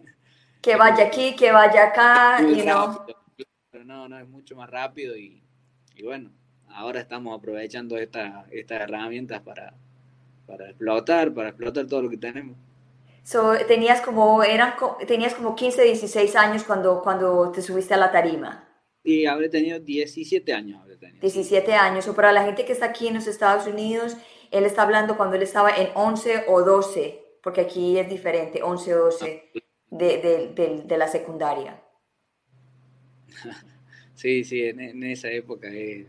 Que 0.61 0.75
vaya 0.75 1.05
aquí, 1.05 1.35
que 1.35 1.51
vaya 1.51 1.87
acá, 1.87 2.39
y 2.39 2.61
no... 2.61 3.03
Pero 3.71 3.83
no, 3.83 4.07
no, 4.07 4.19
es 4.19 4.27
mucho 4.27 4.55
más 4.55 4.69
rápido 4.69 5.17
y, 5.17 5.41
y 5.95 6.03
bueno, 6.03 6.29
ahora 6.67 6.99
estamos 6.99 7.35
aprovechando 7.35 7.97
estas 7.97 8.45
herramientas 8.51 9.41
para, 9.41 9.73
para 10.45 10.69
explotar, 10.69 11.33
para 11.33 11.49
explotar 11.49 11.87
todo 11.87 12.03
lo 12.03 12.09
que 12.09 12.17
tenemos. 12.17 12.57
So, 13.23 13.53
tenías 13.67 14.01
como, 14.01 14.43
eran, 14.43 14.73
tenías 15.07 15.33
como 15.33 15.55
15, 15.55 15.83
16 15.83 16.35
años 16.35 16.63
cuando, 16.63 17.01
cuando 17.01 17.51
te 17.51 17.61
subiste 17.61 17.93
a 17.93 17.97
la 17.97 18.11
tarima. 18.11 18.67
Y 19.03 19.25
habré 19.25 19.49
tenido 19.49 19.79
17 19.79 20.53
años. 20.53 20.81
17 21.21 21.73
años. 21.73 22.07
O 22.07 22.15
para 22.15 22.31
la 22.31 22.43
gente 22.43 22.65
que 22.65 22.73
está 22.73 22.87
aquí 22.87 23.07
en 23.07 23.15
los 23.15 23.27
Estados 23.27 23.67
Unidos, 23.67 24.17
él 24.51 24.65
está 24.65 24.83
hablando 24.83 25.17
cuando 25.17 25.37
él 25.37 25.43
estaba 25.43 25.71
en 25.71 25.89
11 25.95 26.45
o 26.47 26.61
12, 26.61 27.23
porque 27.41 27.61
aquí 27.61 27.97
es 27.97 28.09
diferente, 28.09 28.61
11 28.61 28.95
o 28.95 29.05
12 29.05 29.51
de, 29.89 30.53
de, 30.55 30.83
de, 30.85 30.97
la 30.97 31.07
secundaria. 31.07 31.81
Sí, 34.13 34.43
sí, 34.43 34.61
en, 34.61 35.01
esa 35.01 35.31
época 35.31 35.67
eh, 35.71 36.05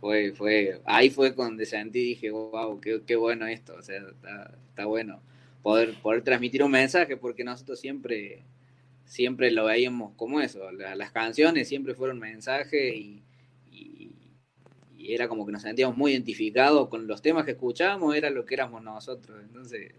fue, 0.00 0.30
fue, 0.36 0.80
ahí 0.84 1.10
fue 1.10 1.32
donde 1.32 1.66
sentí 1.66 1.98
y 1.98 2.08
dije, 2.10 2.30
wow, 2.30 2.80
qué, 2.80 3.02
qué 3.04 3.16
bueno 3.16 3.48
esto, 3.48 3.74
o 3.74 3.82
sea, 3.82 3.96
está, 3.96 4.56
está 4.68 4.84
bueno 4.86 5.20
poder, 5.60 5.94
poder 6.00 6.22
transmitir 6.22 6.62
un 6.62 6.70
mensaje, 6.70 7.16
porque 7.16 7.42
nosotros 7.42 7.80
siempre, 7.80 8.44
siempre 9.04 9.50
lo 9.50 9.64
veíamos 9.64 10.12
como 10.14 10.40
eso, 10.40 10.70
las 10.70 11.10
canciones 11.10 11.66
siempre 11.66 11.96
fueron 11.96 12.20
mensajes 12.20 12.94
y, 12.94 13.24
era 15.12 15.28
como 15.28 15.44
que 15.44 15.52
nos 15.52 15.62
sentíamos 15.62 15.96
muy 15.96 16.12
identificados 16.12 16.88
con 16.88 17.06
los 17.06 17.20
temas 17.20 17.44
que 17.44 17.52
escuchábamos, 17.52 18.14
era 18.14 18.30
lo 18.30 18.44
que 18.44 18.54
éramos 18.54 18.82
nosotros. 18.82 19.38
Entonces, 19.42 19.92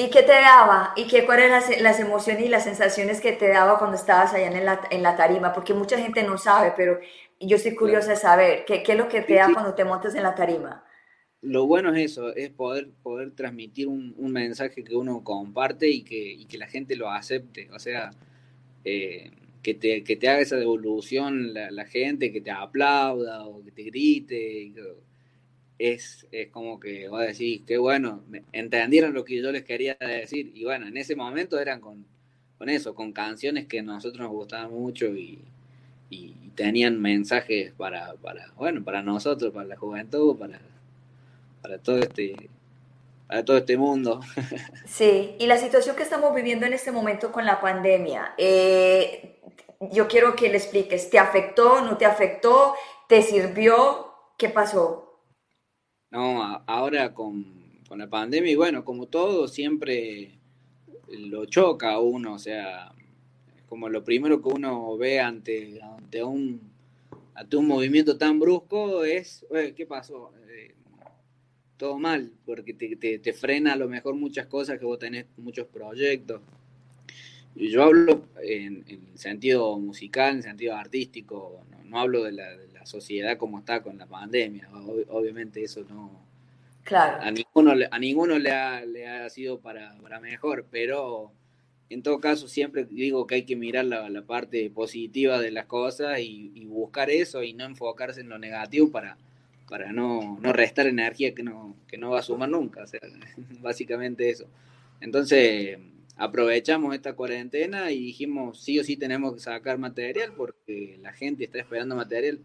¿Y 0.00 0.10
qué 0.10 0.22
te 0.22 0.30
daba? 0.30 0.92
¿Y 0.94 1.08
qué, 1.08 1.26
cuáles 1.26 1.46
eran 1.46 1.60
las, 1.60 1.80
las, 1.80 1.98
emociones 1.98 2.46
y 2.46 2.48
las 2.48 2.62
sensaciones 2.62 3.20
que 3.20 3.32
te 3.32 3.48
daba 3.48 3.80
cuando 3.80 3.96
estabas 3.96 4.32
allá 4.32 4.46
en 4.46 4.64
la, 4.64 4.80
en 4.92 5.02
la 5.02 5.16
tarima? 5.16 5.52
Porque 5.52 5.74
mucha 5.74 5.98
gente 5.98 6.22
no 6.22 6.38
sabe, 6.38 6.72
pero 6.76 7.00
yo 7.40 7.56
estoy 7.56 7.74
curiosa 7.74 8.10
de 8.10 8.16
saber, 8.16 8.64
¿qué, 8.64 8.84
qué 8.84 8.92
es 8.92 8.98
lo 8.98 9.08
que 9.08 9.22
te 9.22 9.34
da 9.34 9.52
cuando 9.52 9.74
te 9.74 9.84
montas 9.84 10.14
en 10.14 10.22
la 10.22 10.36
tarima? 10.36 10.84
Lo 11.40 11.66
bueno 11.66 11.92
es 11.92 12.12
eso, 12.12 12.32
es 12.32 12.50
poder, 12.50 12.90
poder 13.02 13.32
transmitir 13.32 13.88
un, 13.88 14.14
un 14.16 14.30
mensaje 14.30 14.84
que 14.84 14.94
uno 14.94 15.24
comparte 15.24 15.88
y 15.88 16.02
que, 16.02 16.30
y 16.32 16.46
que, 16.46 16.58
la 16.58 16.68
gente 16.68 16.94
lo 16.94 17.10
acepte. 17.10 17.68
O 17.72 17.80
sea, 17.80 18.10
eh, 18.84 19.32
que, 19.62 19.74
te, 19.74 20.04
que, 20.04 20.16
te, 20.16 20.28
haga 20.28 20.40
esa 20.40 20.56
devolución 20.56 21.52
la, 21.52 21.84
gente, 21.86 22.32
que 22.32 22.40
te 22.40 22.50
aplauda 22.50 23.46
o 23.46 23.64
que 23.64 23.72
te 23.72 23.82
grite 23.82 24.72
es, 25.78 26.26
es 26.32 26.48
como 26.48 26.80
que 26.80 27.08
vos 27.08 27.20
decís, 27.20 27.62
qué 27.66 27.78
bueno, 27.78 28.24
entendieron 28.52 29.14
lo 29.14 29.24
que 29.24 29.40
yo 29.40 29.52
les 29.52 29.64
quería 29.64 29.96
decir. 30.00 30.50
Y 30.54 30.64
bueno, 30.64 30.86
en 30.88 30.96
ese 30.96 31.14
momento 31.14 31.58
eran 31.58 31.80
con, 31.80 32.04
con 32.58 32.68
eso, 32.68 32.94
con 32.94 33.12
canciones 33.12 33.66
que 33.66 33.80
a 33.80 33.82
nosotros 33.82 34.20
nos 34.20 34.32
gustaban 34.32 34.72
mucho 34.72 35.06
y, 35.14 35.38
y 36.10 36.34
tenían 36.54 37.00
mensajes 37.00 37.72
para, 37.72 38.14
para, 38.14 38.52
bueno, 38.56 38.82
para 38.82 39.02
nosotros, 39.02 39.52
para 39.52 39.66
la 39.66 39.76
juventud, 39.76 40.36
para, 40.36 40.60
para 41.62 41.78
todo 41.78 41.98
este 41.98 42.34
para 43.28 43.44
todo 43.44 43.58
este 43.58 43.76
mundo. 43.76 44.20
Sí, 44.86 45.36
y 45.38 45.46
la 45.46 45.58
situación 45.58 45.94
que 45.94 46.02
estamos 46.02 46.34
viviendo 46.34 46.64
en 46.64 46.72
este 46.72 46.90
momento 46.90 47.30
con 47.30 47.44
la 47.44 47.60
pandemia, 47.60 48.34
eh, 48.38 49.38
yo 49.92 50.08
quiero 50.08 50.34
que 50.34 50.48
le 50.48 50.56
expliques, 50.56 51.10
¿te 51.10 51.18
afectó, 51.18 51.82
no 51.82 51.98
te 51.98 52.06
afectó, 52.06 52.74
te 53.06 53.22
sirvió? 53.22 54.12
¿Qué 54.38 54.48
pasó? 54.48 55.20
No, 56.10 56.62
ahora 56.66 57.12
con, 57.12 57.82
con, 57.86 57.98
la 57.98 58.08
pandemia, 58.08 58.50
y 58.50 58.56
bueno, 58.56 58.82
como 58.82 59.06
todo, 59.06 59.46
siempre 59.46 60.38
lo 61.08 61.44
choca 61.44 61.92
a 61.92 62.00
uno, 62.00 62.34
o 62.34 62.38
sea, 62.38 62.92
como 63.68 63.90
lo 63.90 64.02
primero 64.02 64.40
que 64.40 64.48
uno 64.48 64.96
ve 64.96 65.20
ante, 65.20 65.80
ante, 65.82 66.24
un, 66.24 66.72
ante 67.34 67.56
un 67.58 67.68
movimiento 67.68 68.16
tan 68.16 68.40
brusco 68.40 69.04
es, 69.04 69.44
¿qué 69.76 69.84
pasó? 69.86 70.32
Eh, 70.48 70.74
todo 71.78 71.98
mal, 71.98 72.32
porque 72.44 72.74
te, 72.74 72.96
te, 72.96 73.18
te, 73.20 73.32
frena 73.32 73.72
a 73.72 73.76
lo 73.76 73.88
mejor 73.88 74.14
muchas 74.16 74.46
cosas 74.46 74.78
que 74.78 74.84
vos 74.84 74.98
tenés, 74.98 75.24
muchos 75.38 75.66
proyectos. 75.68 76.42
Yo 77.54 77.84
hablo 77.84 78.26
en, 78.42 78.84
en 78.88 79.16
sentido 79.16 79.78
musical, 79.78 80.36
en 80.36 80.42
sentido 80.42 80.76
artístico, 80.76 81.64
no, 81.70 81.84
no 81.84 81.98
hablo 81.98 82.24
de 82.24 82.32
la, 82.32 82.56
de 82.56 82.68
la, 82.72 82.78
sociedad 82.84 83.36
como 83.36 83.58
está 83.58 83.82
con 83.82 83.98
la 83.98 84.06
pandemia. 84.06 84.68
obviamente 85.08 85.62
eso 85.62 85.84
no... 85.88 86.10
Claro. 86.84 87.22
A 87.22 87.30
ninguno, 87.30 87.74
a 87.90 87.98
ninguno 87.98 88.38
le, 88.38 88.50
ha, 88.50 88.82
le 88.82 89.06
ha 89.06 89.28
sido 89.28 89.60
para, 89.60 89.94
para, 90.00 90.20
mejor, 90.20 90.64
pero 90.70 91.32
en 91.90 92.02
todo 92.02 92.18
caso 92.18 92.48
siempre 92.48 92.86
digo 92.86 93.26
que 93.26 93.34
hay 93.34 93.42
que 93.42 93.56
mirar 93.56 93.84
la, 93.84 94.08
la 94.08 94.22
parte 94.22 94.70
positiva 94.70 95.38
de 95.38 95.50
las 95.50 95.66
cosas 95.66 96.18
y, 96.20 96.50
y, 96.54 96.64
buscar 96.64 97.10
eso 97.10 97.42
y 97.42 97.52
no 97.52 97.66
enfocarse 97.66 98.22
en 98.22 98.30
lo 98.30 98.38
negativo 98.38 98.90
para, 98.90 99.18
para 99.68 99.92
no, 99.92 100.38
no 100.40 100.52
restar 100.52 100.86
energía 100.86 101.34
que 101.34 101.42
no, 101.42 101.76
que 101.86 101.98
no 101.98 102.10
va 102.10 102.20
a 102.20 102.22
sumar 102.22 102.48
nunca. 102.48 102.84
Básicamente 103.60 104.30
eso. 104.30 104.46
Entonces 105.00 105.78
aprovechamos 106.16 106.94
esta 106.94 107.14
cuarentena 107.14 107.92
y 107.92 108.00
dijimos, 108.06 108.60
sí 108.60 108.78
o 108.78 108.84
sí 108.84 108.96
tenemos 108.96 109.34
que 109.34 109.40
sacar 109.40 109.78
material 109.78 110.32
porque 110.36 110.98
la 111.00 111.12
gente 111.12 111.44
está 111.44 111.58
esperando 111.58 111.94
material. 111.94 112.40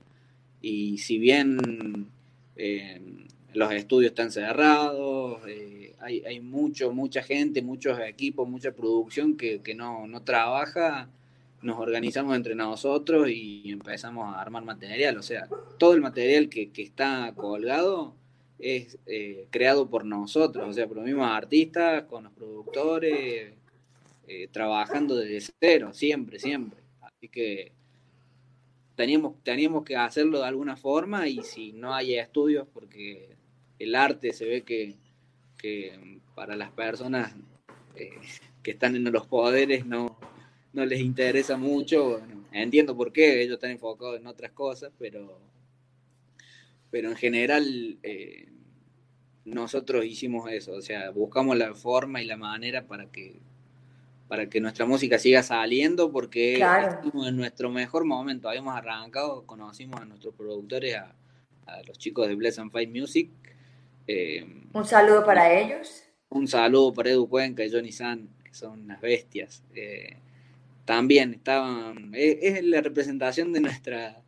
Y 0.62 1.00
si 1.00 1.18
bien 1.18 2.08
eh, 2.56 3.02
los 3.54 3.72
estudios 3.74 4.12
están 4.12 4.32
cerrados, 4.32 5.42
eh, 5.48 5.96
hay, 6.00 6.24
hay 6.26 6.40
mucho, 6.40 6.92
mucha 6.92 7.24
gente, 7.24 7.62
muchos 7.62 8.00
equipos, 8.00 8.48
mucha 8.48 8.72
producción 8.72 9.36
que, 9.36 9.62
que 9.62 9.74
no, 9.74 10.08
no, 10.08 10.22
trabaja, 10.22 11.10
nos 11.64 11.80
organizamos 11.80 12.36
entre 12.36 12.56
nosotros 12.56 13.30
y 13.30 13.72
empezamos 13.72 14.36
a 14.36 14.42
armar 14.42 14.64
material. 14.64 15.18
O 15.18 15.24
sea, 15.24 15.48
todo 15.78 15.94
el 15.94 16.02
material 16.02 16.50
que, 16.50 16.72
que 16.72 16.84
está 16.84 17.34
colgado 17.36 18.16
es 18.60 18.98
eh, 19.06 19.48
creado 19.50 19.90
por 19.90 20.06
nosotros, 20.06 20.68
o 20.68 20.74
sea, 20.74 20.88
por 20.88 20.98
los 20.98 21.06
mismos 21.06 21.28
artistas, 21.28 22.04
con 22.04 22.26
los 22.26 22.34
productores, 22.34 23.54
eh, 24.28 24.48
trabajando 24.52 25.16
desde 25.16 25.54
cero, 25.60 25.94
siempre, 25.94 26.40
siempre. 26.40 26.80
Así 27.02 27.28
que 27.28 27.74
teníamos, 28.96 29.36
teníamos 29.44 29.84
que 29.84 29.98
hacerlo 29.98 30.40
de 30.40 30.48
alguna 30.48 30.78
forma 30.78 31.28
y 31.28 31.44
si 31.44 31.74
no 31.74 31.94
hay 31.94 32.16
estudios, 32.16 32.68
porque 32.74 33.36
el 33.80 33.96
arte 33.96 34.32
se 34.32 34.46
ve 34.46 34.62
que, 34.62 34.96
que 35.58 36.20
para 36.36 36.56
las 36.56 36.72
personas 36.72 37.36
eh, 37.96 38.12
que 38.62 38.72
están 38.72 38.96
en 38.96 39.12
los 39.12 39.28
poderes 39.28 39.86
no, 39.86 40.18
no 40.74 40.86
les 40.86 41.00
interesa 41.00 41.56
mucho. 41.58 42.20
Bueno, 42.20 42.46
entiendo 42.52 42.96
por 42.96 43.14
qué, 43.14 43.42
ellos 43.42 43.56
están 43.56 43.72
enfocados 43.72 44.20
en 44.20 44.28
otras 44.28 44.52
cosas, 44.52 44.92
pero, 45.00 45.40
pero 46.92 47.10
en 47.10 47.16
general 47.16 47.98
eh, 48.04 48.50
nosotros 49.46 50.06
hicimos 50.06 50.52
eso, 50.52 50.74
o 50.74 50.82
sea, 50.82 51.12
buscamos 51.12 51.58
la 51.58 51.74
forma 51.74 52.22
y 52.22 52.26
la 52.26 52.38
manera 52.38 52.86
para 52.86 53.06
que 53.08 53.40
para 54.28 54.50
que 54.50 54.60
nuestra 54.60 54.88
música 54.88 55.20
siga 55.20 55.44
saliendo, 55.44 56.12
porque 56.12 56.56
claro. 56.56 56.88
estamos 56.88 57.28
en 57.28 57.38
nuestro 57.38 57.70
mejor 57.70 58.04
momento. 58.04 58.50
Habíamos 58.50 58.76
arrancado, 58.76 59.46
conocimos 59.46 60.02
a 60.02 60.06
nuestros 60.06 60.34
productores, 60.34 60.96
a, 60.96 61.14
a 61.68 61.84
los 61.84 62.00
chicos 62.00 62.28
de 62.28 62.34
Bless 62.34 62.58
and 62.58 62.72
Fight 62.72 62.90
Music. 62.90 63.30
Eh, 64.08 64.44
un 64.74 64.86
saludo 64.86 65.24
para 65.24 65.54
ellos. 65.54 66.04
Un 66.30 66.48
saludo 66.48 66.94
para 66.94 67.12
Edu 67.12 67.30
Cuenca 67.30 67.64
y 67.64 67.72
Johnny 67.72 67.92
San, 67.92 68.28
que 68.44 68.56
son 68.56 68.82
unas 68.82 69.00
bestias. 69.02 69.64
Eh, 69.76 70.18
también 70.86 71.34
estaban, 71.34 72.12
es, 72.14 72.38
es, 72.42 72.64
la 72.64 72.82
representación 72.82 73.54
de 73.54 73.62
nuestra, 73.62 74.22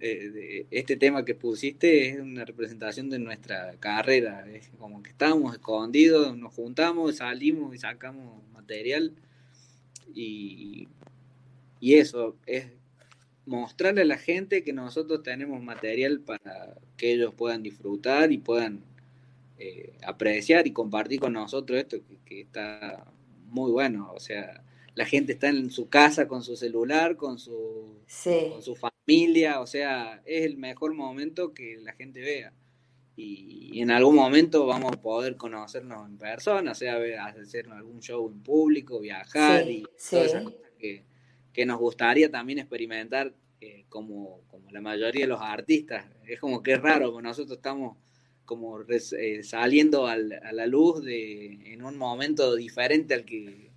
eh, 0.00 0.66
este 0.70 0.96
tema 0.96 1.24
que 1.24 1.34
pusiste, 1.34 2.08
es 2.08 2.20
una 2.20 2.44
representación 2.44 3.10
de 3.10 3.18
nuestra 3.18 3.74
carrera. 3.80 4.46
Es 4.50 4.70
como 4.78 5.02
que 5.02 5.10
estábamos 5.10 5.54
escondidos, 5.54 6.36
nos 6.36 6.54
juntamos, 6.54 7.16
salimos 7.16 7.74
y 7.74 7.78
sacamos 7.78 8.42
material 8.52 9.14
y, 10.14 10.88
y 11.80 11.94
eso 11.94 12.36
es 12.46 12.66
mostrarle 13.46 14.02
a 14.02 14.04
la 14.04 14.18
gente 14.18 14.62
que 14.62 14.72
nosotros 14.72 15.22
tenemos 15.22 15.62
material 15.62 16.20
para 16.20 16.76
que 16.96 17.12
ellos 17.12 17.34
puedan 17.34 17.62
disfrutar 17.62 18.30
y 18.30 18.38
puedan 18.38 18.84
eh, 19.58 19.92
apreciar 20.06 20.66
y 20.66 20.72
compartir 20.72 21.18
con 21.18 21.32
nosotros 21.32 21.78
esto 21.78 21.96
que, 22.24 22.42
está 22.42 23.06
muy 23.46 23.72
bueno. 23.72 24.12
O 24.12 24.20
sea, 24.20 24.62
la 24.98 25.06
gente 25.06 25.34
está 25.34 25.48
en 25.48 25.70
su 25.70 25.88
casa 25.88 26.26
con 26.26 26.42
su 26.42 26.56
celular, 26.56 27.16
con 27.16 27.38
su, 27.38 28.00
sí. 28.08 28.48
con 28.50 28.62
su 28.64 28.74
familia, 28.74 29.60
o 29.60 29.66
sea, 29.68 30.20
es 30.26 30.44
el 30.44 30.56
mejor 30.56 30.92
momento 30.92 31.54
que 31.54 31.76
la 31.76 31.92
gente 31.92 32.20
vea. 32.20 32.52
Y, 33.14 33.70
y 33.72 33.80
en 33.80 33.92
algún 33.92 34.16
momento 34.16 34.66
vamos 34.66 34.90
a 34.92 35.00
poder 35.00 35.36
conocernos 35.36 36.08
en 36.08 36.18
persona, 36.18 36.72
o 36.72 36.74
sea, 36.74 36.98
hacer 37.26 37.68
algún 37.70 38.00
show 38.00 38.28
en 38.28 38.42
público, 38.42 38.98
viajar 38.98 39.66
sí, 39.66 39.70
y 39.70 39.84
sí. 39.96 40.10
todas 40.10 40.26
esas 40.26 40.42
cosas 40.42 40.72
que, 40.80 41.04
que 41.52 41.64
nos 41.64 41.78
gustaría 41.78 42.28
también 42.28 42.58
experimentar 42.58 43.32
eh, 43.60 43.84
como, 43.88 44.40
como 44.48 44.68
la 44.72 44.80
mayoría 44.80 45.26
de 45.26 45.28
los 45.28 45.40
artistas. 45.40 46.06
Es 46.26 46.40
como 46.40 46.60
que 46.60 46.72
es 46.72 46.82
raro, 46.82 47.12
porque 47.12 47.28
nosotros 47.28 47.58
estamos 47.58 47.96
como 48.44 48.78
res, 48.78 49.12
eh, 49.12 49.44
saliendo 49.44 50.08
al, 50.08 50.32
a 50.32 50.50
la 50.50 50.66
luz 50.66 51.04
de, 51.04 51.72
en 51.72 51.84
un 51.84 51.96
momento 51.96 52.56
diferente 52.56 53.14
al 53.14 53.24
que, 53.24 53.67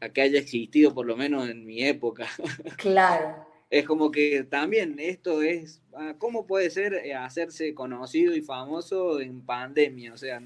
a 0.00 0.08
que 0.08 0.22
haya 0.22 0.38
existido, 0.38 0.94
por 0.94 1.06
lo 1.06 1.16
menos 1.16 1.48
en 1.48 1.64
mi 1.64 1.84
época. 1.84 2.28
Claro. 2.76 3.46
Es 3.70 3.84
como 3.86 4.10
que 4.10 4.44
también 4.44 4.96
esto 4.98 5.42
es, 5.42 5.82
ah, 5.94 6.14
¿cómo 6.18 6.46
puede 6.46 6.70
ser 6.70 6.94
eh, 6.94 7.14
hacerse 7.14 7.74
conocido 7.74 8.34
y 8.34 8.40
famoso 8.40 9.20
en 9.20 9.40
pandemia? 9.40 10.12
O 10.12 10.16
sea, 10.16 10.40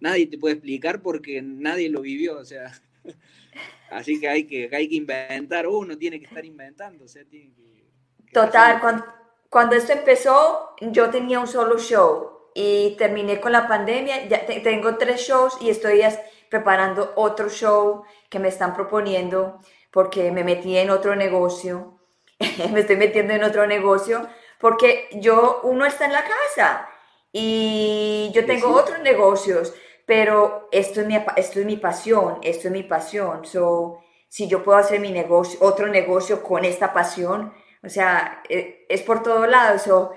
nadie 0.00 0.26
te 0.26 0.38
puede 0.38 0.54
explicar 0.54 1.00
porque 1.00 1.40
nadie 1.40 1.88
lo 1.88 2.00
vivió, 2.00 2.38
o 2.38 2.44
sea, 2.44 2.72
así 3.90 4.18
que 4.18 4.28
hay 4.28 4.44
que, 4.44 4.68
hay 4.72 4.88
que 4.88 4.96
inventar, 4.96 5.68
uno 5.68 5.96
tiene 5.96 6.18
que 6.18 6.26
estar 6.26 6.44
inventando, 6.44 7.04
o 7.04 7.08
sea, 7.08 7.24
tiene 7.24 7.52
que... 7.54 7.84
que 8.26 8.32
Total, 8.32 8.80
cuando, 8.80 9.04
cuando 9.48 9.76
esto 9.76 9.92
empezó, 9.92 10.74
yo 10.80 11.10
tenía 11.10 11.40
un 11.40 11.46
solo 11.46 11.78
show 11.78 12.50
y 12.54 12.96
terminé 12.98 13.40
con 13.40 13.52
la 13.52 13.68
pandemia, 13.68 14.26
ya 14.26 14.44
te, 14.46 14.60
tengo 14.60 14.96
tres 14.96 15.20
shows 15.20 15.58
y 15.60 15.70
estoy 15.70 16.02
preparando 16.50 17.12
otro 17.16 17.48
show 17.48 18.04
que 18.30 18.38
me 18.38 18.48
están 18.48 18.74
proponiendo 18.74 19.58
porque 19.90 20.30
me 20.32 20.44
metí 20.44 20.76
en 20.76 20.90
otro 20.90 21.16
negocio 21.16 21.98
me 22.72 22.80
estoy 22.80 22.96
metiendo 22.96 23.32
en 23.32 23.42
otro 23.42 23.66
negocio 23.66 24.28
porque 24.60 25.08
yo, 25.12 25.60
uno 25.62 25.84
está 25.84 26.06
en 26.06 26.12
la 26.12 26.24
casa 26.24 26.88
y 27.32 28.30
yo 28.34 28.44
tengo 28.46 28.68
sí. 28.68 28.80
otros 28.80 28.98
negocios, 29.00 29.74
pero 30.06 30.68
esto 30.72 31.00
es, 31.00 31.06
mi, 31.06 31.16
esto 31.36 31.60
es 31.60 31.66
mi 31.66 31.76
pasión, 31.76 32.38
esto 32.42 32.68
es 32.68 32.72
mi 32.72 32.82
pasión. 32.82 33.44
So, 33.44 34.00
si 34.28 34.48
yo 34.48 34.64
puedo 34.64 34.78
hacer 34.78 35.00
mi 35.00 35.12
negocio, 35.12 35.58
otro 35.62 35.86
negocio 35.88 36.42
con 36.42 36.64
esta 36.64 36.92
pasión, 36.92 37.52
o 37.82 37.88
sea, 37.88 38.42
es 38.48 39.02
por 39.02 39.22
todo 39.22 39.46
lado. 39.46 39.78
So, 39.78 40.12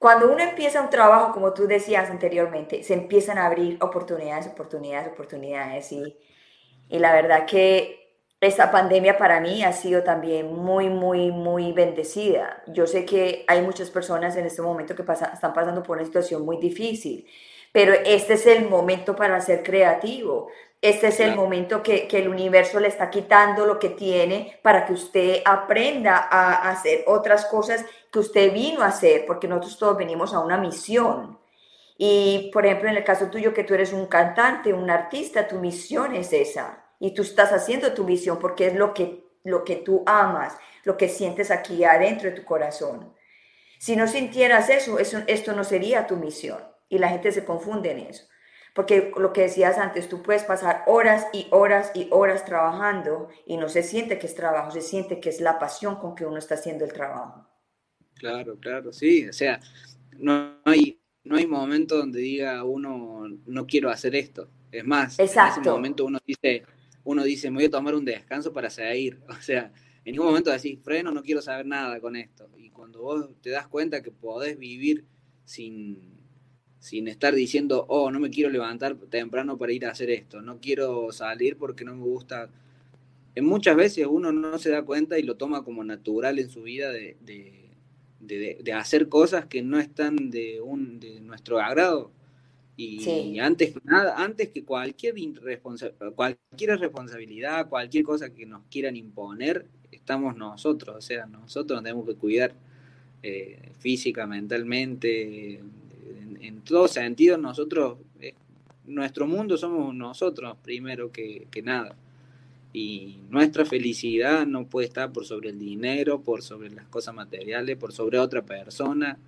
Cuando 0.00 0.32
uno 0.32 0.42
empieza 0.42 0.80
un 0.80 0.88
trabajo, 0.88 1.30
como 1.34 1.52
tú 1.52 1.66
decías 1.66 2.08
anteriormente, 2.08 2.82
se 2.82 2.94
empiezan 2.94 3.36
a 3.36 3.44
abrir 3.44 3.76
oportunidades, 3.82 4.46
oportunidades, 4.46 5.12
oportunidades. 5.12 5.92
Y, 5.92 6.16
y 6.88 6.98
la 6.98 7.12
verdad 7.12 7.44
que 7.44 8.16
esta 8.40 8.70
pandemia 8.70 9.18
para 9.18 9.40
mí 9.42 9.62
ha 9.62 9.72
sido 9.74 10.02
también 10.02 10.54
muy, 10.54 10.88
muy, 10.88 11.30
muy 11.30 11.72
bendecida. 11.72 12.62
Yo 12.68 12.86
sé 12.86 13.04
que 13.04 13.44
hay 13.46 13.60
muchas 13.60 13.90
personas 13.90 14.36
en 14.36 14.46
este 14.46 14.62
momento 14.62 14.94
que 14.96 15.02
están 15.02 15.52
pasando 15.52 15.82
por 15.82 15.98
una 15.98 16.06
situación 16.06 16.46
muy 16.46 16.56
difícil, 16.56 17.26
pero 17.72 17.94
este 18.04 18.34
es 18.34 18.46
el 18.46 18.68
momento 18.68 19.14
para 19.14 19.40
ser 19.40 19.62
creativo. 19.62 20.48
Este 20.82 21.08
es 21.08 21.20
el 21.20 21.36
momento 21.36 21.82
que, 21.82 22.08
que, 22.08 22.18
el 22.18 22.28
universo 22.28 22.80
le 22.80 22.88
está 22.88 23.10
quitando 23.10 23.66
lo 23.66 23.78
que 23.78 23.90
tiene 23.90 24.58
para 24.62 24.86
que 24.86 24.94
usted 24.94 25.42
aprenda 25.44 26.16
a 26.16 26.70
hacer 26.70 27.04
otras 27.06 27.44
cosas 27.46 27.84
que 28.10 28.18
usted 28.18 28.52
vino 28.52 28.82
a 28.82 28.86
hacer, 28.86 29.26
porque 29.26 29.46
nosotros 29.46 29.78
todos 29.78 29.98
venimos 29.98 30.32
a 30.32 30.40
una 30.40 30.56
misión. 30.56 31.38
Y, 31.98 32.50
por 32.50 32.64
ejemplo, 32.64 32.88
en 32.88 32.96
el 32.96 33.04
caso 33.04 33.26
tuyo, 33.26 33.52
que 33.52 33.62
tú 33.62 33.74
eres 33.74 33.92
un 33.92 34.06
cantante, 34.06 34.72
un 34.72 34.88
artista, 34.88 35.46
tu 35.46 35.56
misión 35.56 36.14
es 36.14 36.32
esa 36.32 36.82
y 36.98 37.12
tú 37.12 37.22
estás 37.22 37.52
haciendo 37.52 37.92
tu 37.92 38.04
visión 38.04 38.38
porque 38.38 38.68
es 38.68 38.74
lo 38.74 38.94
que, 38.94 39.24
lo 39.44 39.64
que 39.64 39.76
tú 39.76 40.02
amas, 40.06 40.56
lo 40.84 40.96
que 40.96 41.10
sientes 41.10 41.50
aquí 41.50 41.84
adentro 41.84 42.30
de 42.30 42.36
tu 42.36 42.44
corazón. 42.44 43.14
Si 43.78 43.96
no 43.96 44.06
sintieras 44.06 44.70
eso, 44.70 44.98
eso, 44.98 45.18
esto 45.26 45.52
no 45.52 45.62
sería 45.62 46.06
tu 46.06 46.16
misión 46.16 46.69
y 46.90 46.98
la 46.98 47.08
gente 47.08 47.32
se 47.32 47.46
confunde 47.46 47.92
en 47.92 48.00
eso. 48.00 48.24
Porque 48.74 49.12
lo 49.16 49.32
que 49.32 49.42
decías 49.42 49.78
antes, 49.78 50.08
tú 50.08 50.22
puedes 50.22 50.44
pasar 50.44 50.84
horas 50.86 51.26
y 51.32 51.46
horas 51.50 51.90
y 51.94 52.08
horas 52.10 52.44
trabajando 52.44 53.28
y 53.46 53.56
no 53.56 53.68
se 53.68 53.82
siente 53.82 54.18
que 54.18 54.26
es 54.26 54.34
trabajo, 54.34 54.70
se 54.70 54.82
siente 54.82 55.18
que 55.18 55.30
es 55.30 55.40
la 55.40 55.58
pasión 55.58 55.96
con 55.96 56.14
que 56.14 56.26
uno 56.26 56.36
está 56.36 56.54
haciendo 56.54 56.84
el 56.84 56.92
trabajo. 56.92 57.46
Claro, 58.14 58.58
claro, 58.60 58.92
sí. 58.92 59.28
O 59.28 59.32
sea, 59.32 59.60
no 60.18 60.60
hay, 60.64 61.00
no 61.24 61.36
hay 61.36 61.46
momento 61.46 61.96
donde 61.96 62.20
diga 62.20 62.62
uno, 62.64 63.26
no 63.46 63.66
quiero 63.66 63.90
hacer 63.90 64.14
esto. 64.14 64.48
Es 64.70 64.84
más, 64.84 65.18
en 65.18 65.24
ese 65.24 65.60
momento 65.64 66.04
uno 66.04 66.18
dice, 66.24 66.62
uno 67.02 67.24
dice, 67.24 67.50
me 67.50 67.56
voy 67.56 67.64
a 67.64 67.70
tomar 67.70 67.94
un 67.94 68.04
descanso 68.04 68.52
para 68.52 68.70
seguir. 68.70 69.20
O 69.28 69.42
sea, 69.42 69.72
en 70.04 70.12
ningún 70.12 70.28
momento 70.28 70.50
decís, 70.50 70.78
freno, 70.82 71.10
no 71.10 71.22
quiero 71.22 71.42
saber 71.42 71.66
nada 71.66 72.00
con 72.00 72.14
esto. 72.14 72.48
Y 72.56 72.70
cuando 72.70 73.02
vos 73.02 73.30
te 73.42 73.50
das 73.50 73.66
cuenta 73.66 74.02
que 74.02 74.12
podés 74.12 74.58
vivir 74.58 75.04
sin, 75.44 76.19
sin 76.80 77.08
estar 77.08 77.34
diciendo, 77.34 77.84
oh, 77.88 78.10
no 78.10 78.18
me 78.18 78.30
quiero 78.30 78.50
levantar 78.50 78.96
temprano 78.96 79.58
para 79.58 79.72
ir 79.72 79.86
a 79.86 79.90
hacer 79.90 80.10
esto, 80.10 80.40
no 80.40 80.58
quiero 80.60 81.12
salir 81.12 81.56
porque 81.56 81.84
no 81.84 81.94
me 81.94 82.02
gusta. 82.02 82.48
En 83.34 83.44
muchas 83.44 83.76
veces 83.76 84.06
uno 84.10 84.32
no 84.32 84.58
se 84.58 84.70
da 84.70 84.82
cuenta 84.82 85.18
y 85.18 85.22
lo 85.22 85.36
toma 85.36 85.62
como 85.62 85.84
natural 85.84 86.38
en 86.38 86.50
su 86.50 86.62
vida 86.62 86.90
de, 86.90 87.16
de, 87.20 88.72
hacer 88.72 89.08
cosas 89.08 89.44
que 89.46 89.62
no 89.62 89.78
están 89.78 90.30
de, 90.30 90.60
un, 90.60 90.98
de 90.98 91.20
nuestro 91.20 91.60
agrado. 91.60 92.10
Y 92.76 93.38
antes 93.40 93.74
que 93.74 93.80
nada, 93.84 94.14
antes 94.16 94.48
que 94.48 94.64
cualquier, 94.64 95.14
cualquier 96.14 96.80
responsabilidad, 96.80 97.68
cualquier 97.68 98.04
cosa 98.04 98.32
que 98.32 98.46
nos 98.46 98.62
quieran 98.70 98.96
imponer, 98.96 99.66
estamos 99.92 100.34
nosotros. 100.34 100.96
O 100.96 101.00
sea, 101.02 101.26
nosotros 101.26 101.76
nos 101.76 101.84
tenemos 101.84 102.06
que 102.06 102.14
cuidar 102.14 102.54
eh, 103.22 103.72
física, 103.80 104.26
mentalmente, 104.26 105.60
en, 106.40 106.54
en 106.56 106.62
todo 106.62 106.88
sentido, 106.88 107.36
nosotros, 107.38 107.98
eh, 108.20 108.34
nuestro 108.86 109.26
mundo 109.26 109.56
somos 109.56 109.94
nosotros 109.94 110.56
primero 110.62 111.12
que, 111.12 111.48
nada. 111.62 111.96
Y 112.72 113.18
nuestra 113.30 113.64
felicidad 113.64 114.46
no 114.46 114.66
puede 114.66 114.86
estar 114.86 115.12
por 115.12 115.26
sobre 115.26 115.50
el 115.50 115.58
dinero, 115.58 116.22
por 116.22 116.42
sobre 116.42 116.70
las 116.70 116.86
cosas 116.88 117.14
materiales, 117.14 117.76
por 117.76 117.92
sobre 117.92 118.18
otra 118.18 118.42
persona. 118.42 119.18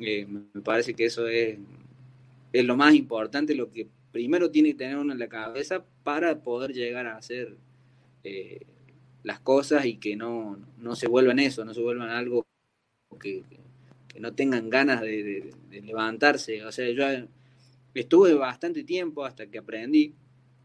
Eh, 0.00 0.26
me 0.26 0.62
parece 0.62 0.94
que 0.94 1.06
eso 1.06 1.26
es 1.26 1.58
es 2.52 2.64
lo 2.64 2.76
más 2.76 2.94
importante, 2.94 3.54
lo 3.54 3.70
que 3.70 3.88
primero 4.12 4.50
tiene 4.50 4.70
que 4.70 4.76
tener 4.76 4.96
uno 4.96 5.12
en 5.12 5.18
la 5.18 5.28
cabeza 5.28 5.84
para 6.02 6.40
poder 6.40 6.72
llegar 6.72 7.06
a 7.06 7.16
hacer 7.16 7.56
eh, 8.24 8.66
las 9.22 9.40
cosas 9.40 9.84
y 9.86 9.96
que 9.96 10.16
no, 10.16 10.58
no, 10.78 10.96
se 10.96 11.08
vuelvan 11.08 11.38
eso, 11.38 11.64
no 11.64 11.74
se 11.74 11.82
vuelvan 11.82 12.10
algo 12.10 12.46
que, 13.20 13.44
no 14.20 14.34
tengan 14.34 14.70
ganas 14.70 15.00
de, 15.00 15.50
levantarse. 15.70 16.64
O 16.64 16.72
sea, 16.72 16.90
yo 16.90 17.26
estuve 17.94 18.34
bastante 18.34 18.84
tiempo 18.84 19.24
hasta 19.24 19.46
que 19.46 19.58
aprendí, 19.58 20.14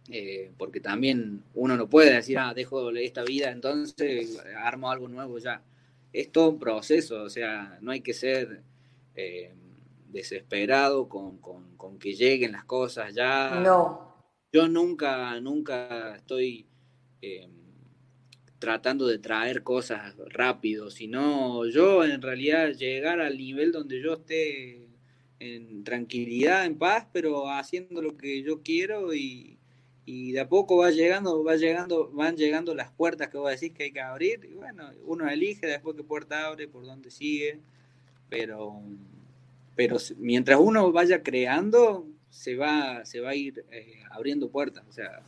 eh, 0.09 0.51
porque 0.57 0.79
también 0.79 1.43
uno 1.53 1.77
no 1.77 1.89
puede 1.89 2.13
decir, 2.13 2.37
ah, 2.37 2.53
dejo 2.53 2.91
esta 2.91 3.23
vida, 3.23 3.51
entonces 3.51 4.39
armo 4.57 4.91
algo 4.91 5.07
nuevo 5.07 5.37
ya. 5.37 5.61
Es 6.11 6.31
todo 6.31 6.49
un 6.49 6.59
proceso, 6.59 7.23
o 7.23 7.29
sea, 7.29 7.77
no 7.81 7.91
hay 7.91 8.01
que 8.01 8.13
ser... 8.13 8.61
Eh, 9.15 9.51
desesperado 10.13 11.09
con, 11.09 11.39
que 11.99 12.13
lleguen 12.13 12.53
las 12.53 12.63
cosas 12.63 13.13
ya. 13.13 13.59
No. 13.59 14.13
Yo 14.53 14.67
nunca, 14.67 15.39
nunca 15.41 16.15
estoy 16.15 16.65
eh, 17.21 17.49
tratando 18.63 19.07
de 19.07 19.19
traer 19.19 19.61
cosas 19.61 20.15
rápido, 20.29 20.89
sino 20.89 21.67
yo 21.67 22.05
en 22.05 22.21
realidad 22.21 22.69
llegar 22.69 23.19
al 23.19 23.37
nivel 23.37 23.73
donde 23.73 24.01
yo 24.01 24.13
esté 24.13 24.87
en 25.39 25.83
tranquilidad, 25.83 26.65
en 26.65 26.77
paz, 26.77 27.05
pero 27.11 27.49
haciendo 27.49 28.01
lo 28.01 28.15
que 28.15 28.41
yo 28.41 28.63
quiero 28.63 29.13
y, 29.13 29.59
de 30.05 30.39
a 30.39 30.47
poco 30.47 30.77
va 30.77 30.91
llegando, 30.91 31.43
va 31.43 31.57
llegando, 31.57 32.09
van 32.13 32.37
llegando 32.37 32.73
las 32.73 32.89
puertas 32.89 33.27
que 33.27 33.37
vos 33.37 33.51
decís 33.51 33.73
que 33.73 33.83
hay 33.83 33.91
que 33.91 33.99
abrir, 33.99 34.45
y 34.49 34.53
bueno, 34.53 34.89
uno 35.03 35.29
elige 35.29 35.67
después 35.67 35.97
qué 35.97 36.03
puerta 36.03 36.47
abre, 36.47 36.69
por 36.69 36.85
dónde 36.85 37.11
sigue, 37.11 37.59
pero 38.29 38.81
pero 39.75 39.97
mientras 40.19 40.57
uno 40.57 40.89
vaya 40.93 41.21
creando, 41.21 42.07
se 42.29 42.55
va, 42.55 43.03
se 43.03 43.19
va 43.19 43.31
a 43.31 43.35
ir 43.35 43.65
eh, 43.71 44.03
abriendo 44.09 44.49
puertas. 44.49 44.85
O 44.87 44.93
sea, 44.93 45.21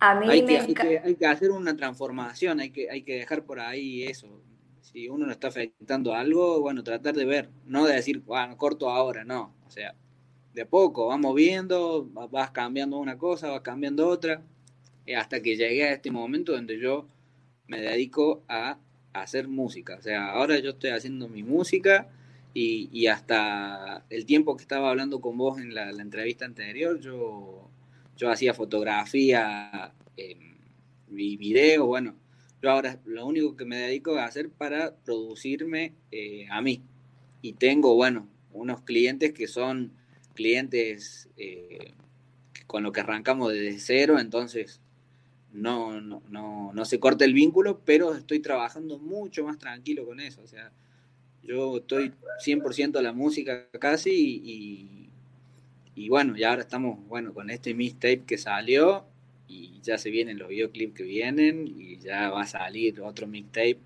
a 0.00 0.14
mí 0.14 0.26
hay, 0.28 0.42
me 0.42 0.74
que, 0.74 1.00
hay, 1.04 1.14
que, 1.16 1.26
hacer 1.26 1.50
una 1.50 1.76
transformación, 1.76 2.60
hay 2.60 2.70
que, 2.70 2.90
hay 2.90 3.02
que 3.02 3.16
dejar 3.16 3.44
por 3.44 3.60
ahí 3.60 4.04
eso. 4.04 4.42
Si 4.80 5.08
uno 5.08 5.26
no 5.26 5.32
está 5.32 5.48
afectando 5.48 6.14
algo, 6.14 6.60
bueno, 6.60 6.82
tratar 6.82 7.14
de 7.14 7.24
ver, 7.24 7.50
no 7.66 7.84
de 7.84 7.94
decir, 7.94 8.20
bueno, 8.20 8.56
corto 8.56 8.88
ahora, 8.90 9.24
no. 9.24 9.54
O 9.66 9.70
sea, 9.70 9.94
de 10.54 10.62
a 10.62 10.68
poco, 10.68 11.06
vamos 11.06 11.34
viendo, 11.34 12.08
vas 12.30 12.50
cambiando 12.50 12.98
una 12.98 13.18
cosa, 13.18 13.50
vas 13.50 13.60
cambiando 13.60 14.08
otra, 14.08 14.42
eh, 15.06 15.16
hasta 15.16 15.40
que 15.40 15.56
llegué 15.56 15.84
a 15.84 15.92
este 15.92 16.10
momento 16.10 16.52
donde 16.52 16.78
yo 16.78 17.06
me 17.66 17.80
dedico 17.80 18.42
a 18.48 18.78
hacer 19.12 19.48
música. 19.48 19.96
O 19.96 20.02
sea, 20.02 20.30
ahora 20.30 20.58
yo 20.58 20.70
estoy 20.70 20.90
haciendo 20.90 21.28
mi 21.28 21.42
música 21.42 22.08
y, 22.54 23.06
hasta 23.06 24.04
el 24.10 24.26
tiempo 24.26 24.56
que 24.56 24.62
estaba 24.62 24.90
hablando 24.90 25.20
con 25.20 25.38
vos 25.38 25.60
en 25.60 25.74
la, 25.74 25.90
entrevista 25.90 26.44
anterior, 26.44 26.98
yo, 26.98 27.67
yo 28.18 28.30
hacía 28.30 28.52
fotografía 28.52 29.94
eh, 30.16 30.36
y 31.10 31.36
video, 31.38 31.86
bueno, 31.86 32.16
yo 32.60 32.70
ahora 32.70 33.00
lo 33.06 33.24
único 33.24 33.56
que 33.56 33.64
me 33.64 33.78
dedico 33.78 34.16
a 34.16 34.26
hacer 34.26 34.50
para 34.50 34.94
producirme 34.96 35.94
eh, 36.10 36.46
a 36.50 36.60
mí. 36.60 36.82
Y 37.40 37.54
tengo, 37.54 37.94
bueno, 37.94 38.28
unos 38.52 38.82
clientes 38.82 39.32
que 39.32 39.46
son 39.46 39.92
clientes 40.34 41.30
eh, 41.36 41.94
con 42.66 42.82
lo 42.82 42.92
que 42.92 43.00
arrancamos 43.00 43.52
desde 43.52 43.78
cero, 43.78 44.18
entonces 44.18 44.80
no, 45.52 46.00
no, 46.00 46.22
no, 46.28 46.72
no 46.74 46.84
se 46.84 46.98
corta 46.98 47.24
el 47.24 47.32
vínculo, 47.32 47.80
pero 47.84 48.14
estoy 48.14 48.40
trabajando 48.40 48.98
mucho 48.98 49.44
más 49.44 49.58
tranquilo 49.58 50.04
con 50.04 50.18
eso. 50.18 50.42
O 50.42 50.46
sea, 50.48 50.72
yo 51.42 51.78
estoy 51.78 52.12
100% 52.44 52.98
a 52.98 53.02
la 53.02 53.12
música 53.12 53.68
casi 53.78 54.10
y, 54.10 55.07
y, 55.98 56.08
bueno, 56.08 56.36
ya 56.36 56.50
ahora 56.50 56.62
estamos 56.62 57.04
bueno 57.08 57.34
con 57.34 57.50
este 57.50 57.74
mixtape 57.74 58.24
que 58.24 58.38
salió 58.38 59.04
y 59.48 59.80
ya 59.82 59.98
se 59.98 60.10
vienen 60.10 60.38
los 60.38 60.48
videoclips 60.48 60.94
que 60.94 61.02
vienen 61.02 61.66
y 61.66 61.98
ya 61.98 62.30
va 62.30 62.42
a 62.42 62.46
salir 62.46 63.00
otro 63.00 63.26
mixtape 63.26 63.78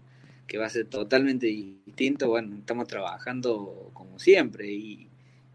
que 0.46 0.59
va 0.59 0.66
a 0.66 0.70
ser 0.70 0.87
totalmente 0.87 1.46
distinto. 1.46 2.29
Bueno, 2.29 2.57
estamos 2.59 2.87
trabajando 2.87 3.90
como 3.94 4.18
siempre 4.18 4.70
y, 4.70 5.09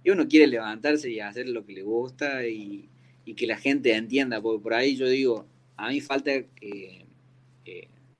uno 0.09 0.25
quiere 0.29 0.47
levantarse 0.47 1.11
y 1.11 1.19
hacer 1.19 1.49
lo 1.49 1.65
que 1.65 1.73
le 1.73 1.81
gusta 1.83 2.47
y, 2.47 2.89
que 3.35 3.45
la 3.45 3.57
gente 3.57 3.93
entienda, 3.93 4.41
porque 4.41 4.63
por 4.63 4.73
ahí 4.73 4.95
yo 4.95 5.07
digo, 5.09 5.45
a 5.75 5.89
mí 5.89 5.99
falta 5.99 6.31
que 6.55 7.05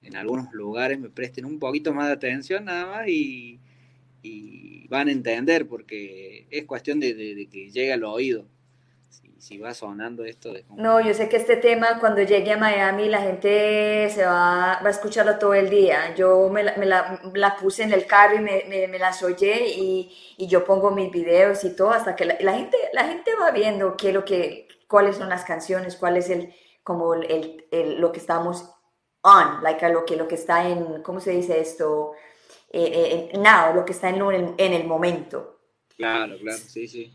en 0.08 0.16
algunos 0.16 0.54
lugares 0.54 1.00
me 1.00 1.10
presten 1.10 1.46
un 1.46 1.60
poquito 1.60 1.94
más 1.94 2.08
de 2.08 2.14
atención 2.14 2.66
nada 2.66 2.86
más 2.86 3.08
y, 3.08 3.60
y 4.28 4.88
van 4.88 5.08
a 5.08 5.12
entender 5.12 5.68
porque 5.68 6.48
es 6.50 6.66
cuestión 6.66 7.00
de, 7.00 7.48
que 7.52 7.70
llegue 7.72 7.94
al 7.94 8.04
oído. 8.04 8.46
Si, 9.40 9.60
va 9.60 9.74
sonando 9.74 10.26
esto. 10.26 10.52
De 10.52 10.66
No, 10.72 11.00
yo 11.00 11.14
sé 11.14 11.30
que 11.30 11.38
este 11.38 11.58
tema 11.58 12.00
cuando 12.00 12.24
llegue 12.24 12.52
a 12.52 12.58
Miami 12.58 13.08
la 13.08 13.22
gente 13.22 14.10
se 14.10 14.26
va, 14.26 14.80
va 14.82 14.88
a 14.88 14.90
escucharlo 14.90 15.38
todo 15.38 15.54
el 15.54 15.70
día. 15.70 16.16
Yo 16.16 16.50
me 16.50 16.64
la, 16.64 16.76
me 16.76 16.86
la, 16.86 17.56
puse 17.56 17.84
en 17.84 17.94
el 17.94 18.08
carro 18.08 18.36
y 18.36 18.40
me, 18.40 18.88
me, 18.88 19.00
las 19.00 19.22
oye 19.22 19.68
y, 19.78 20.12
y, 20.38 20.48
yo 20.48 20.66
pongo 20.66 20.90
mis 20.90 21.12
videos 21.12 21.64
y 21.64 21.76
todo 21.76 21.92
hasta 21.92 22.16
que 22.16 22.26
la, 22.26 22.54
gente, 22.54 22.78
la 22.94 23.06
gente 23.06 23.32
va 23.40 23.52
viendo 23.52 23.96
qué 23.96 24.12
lo 24.12 24.26
que, 24.26 24.68
cuáles 24.88 25.18
son 25.18 25.30
las 25.30 25.46
canciones, 25.46 25.96
cuál 25.98 26.18
es 26.18 26.30
el, 26.32 26.54
como 26.84 27.14
el, 27.14 27.68
el, 27.72 28.02
lo 28.02 28.12
que 28.12 28.20
estamos 28.20 28.72
on, 29.22 29.62
like, 29.62 29.88
lo, 29.90 30.04
que, 30.04 30.16
lo 30.16 30.28
que 30.28 30.36
está 30.36 30.68
en, 30.68 31.04
¿cómo 31.04 31.20
se 31.20 31.32
dice 31.32 31.60
esto? 31.60 32.14
Eh, 32.70 33.32
eh 33.34 33.38
now, 33.38 33.74
lo 33.74 33.86
que 33.86 33.94
está 33.94 34.10
en, 34.10 34.22
el, 34.22 34.54
en 34.58 34.74
el 34.74 34.86
momento. 34.86 35.60
Claro, 35.96 36.38
claro, 36.38 36.58
sí, 36.58 36.88
sí. 36.88 37.12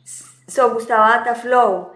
So, 0.47 0.75
Gustavo 0.75 1.35
Flow, 1.37 1.93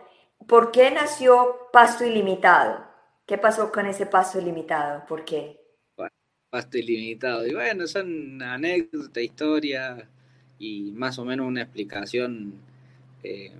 ¿por 0.47 0.71
qué 0.71 0.91
nació 0.91 1.69
Pasto 1.73 2.05
Ilimitado? 2.05 2.87
¿Qué 3.27 3.39
pasó 3.39 3.73
con 3.73 3.87
ese 3.87 4.07
Pasto 4.07 4.39
Ilimitado? 4.39 5.05
¿Por 5.07 5.25
qué? 5.25 5.61
Pasto 6.49 6.79
Ilimitado. 6.79 7.45
Y 7.47 7.55
bueno, 7.55 7.87
son 7.89 8.41
anécdotas, 8.41 9.23
historia 9.23 10.09
y 10.59 10.93
más 10.93 11.19
o 11.19 11.25
menos 11.25 11.47
una 11.47 11.63
explicación 11.63 12.55
eh, 13.25 13.53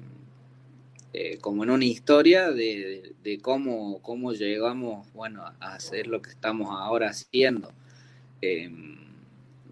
eh, 1.13 1.39
como 1.39 1.65
en 1.65 1.71
una 1.71 1.85
historia 1.85 2.53
de, 2.53 3.15
cómo, 3.43 4.01
cómo 4.03 4.33
llegamos 4.33 5.13
bueno, 5.13 5.45
a 5.45 5.75
hacer 5.75 6.07
lo 6.07 6.23
que 6.23 6.31
estamos 6.31 6.69
ahora 6.71 7.09
haciendo. 7.09 7.73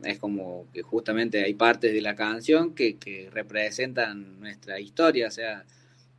Es 0.04 0.18
como 0.18 0.66
que 0.72 0.82
justamente 0.82 1.42
hay 1.42 1.54
partes 1.54 1.92
de 1.92 2.00
la 2.00 2.14
canción 2.14 2.74
que, 2.74 3.30
representan 3.32 4.40
nuestra 4.40 4.80
historia, 4.80 5.28
o 5.28 5.30
sea, 5.30 5.64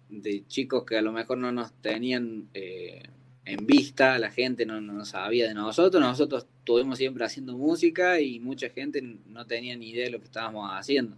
de 0.10 0.46
chicos 0.48 0.84
que 0.86 0.98
a 0.98 1.02
lo 1.02 1.12
mejor 1.12 1.38
no 1.38 1.52
nos 1.52 1.74
tenían 1.82 2.50
eh, 2.54 3.04
en 3.46 3.66
vista, 3.66 4.18
la 4.20 4.32
gente 4.32 4.66
no, 4.66 4.82
no, 4.82 5.06
sabía 5.06 5.48
de 5.48 5.54
nosotros, 5.54 6.02
nosotros 6.02 6.48
estuvimos 6.60 6.98
siempre 6.98 7.26
haciendo 7.26 7.58
música 7.58 8.20
y 8.20 8.40
mucha 8.40 8.70
gente 8.70 9.02
no 9.02 9.46
tenía 9.46 9.76
ni 9.76 9.90
idea 9.90 10.06
de 10.06 10.12
lo 10.12 10.20
que 10.20 10.26
estábamos 10.26 10.70
haciendo. 10.72 11.16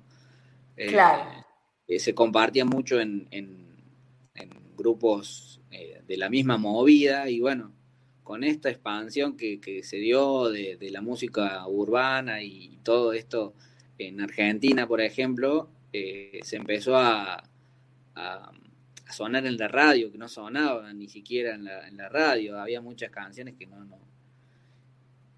Eh, 0.76 0.88
claro. 0.88 1.46
Eh, 1.88 2.00
se 2.00 2.14
compartía 2.14 2.66
mucho 2.66 3.00
en, 3.00 3.28
en, 3.32 3.66
grupos 4.78 5.60
de 6.08 6.18
la 6.18 6.30
misma 6.30 6.58
movida 6.58 7.32
y 7.32 7.40
bueno, 7.40 7.74
con 8.28 8.44
esta 8.44 8.70
expansión 8.70 9.38
que, 9.38 9.82
se 9.84 9.96
dio 9.96 10.50
de, 10.50 10.78
la 10.92 11.00
música 11.00 11.66
urbana 11.66 12.44
y 12.44 12.78
todo 12.84 13.13
esto 13.13 13.54
en 13.98 14.20
Argentina, 14.20 14.86
por 14.86 15.00
ejemplo, 15.00 15.70
eh, 15.94 16.42
se 16.44 16.58
empezó 16.58 16.98
a, 16.98 17.42
sonar 19.10 19.46
en 19.46 19.56
la 19.56 19.70
radio, 19.70 20.12
que 20.12 20.18
no 20.18 20.28
sonaba 20.28 20.92
ni 20.92 21.08
siquiera 21.08 21.56
en 21.56 21.63
la, 21.63 22.10
radio, 22.10 22.60
había 22.60 22.82
muchas 22.82 23.12
canciones 23.12 23.56
que 23.58 23.66
no, 23.66 23.86
no. 23.86 23.98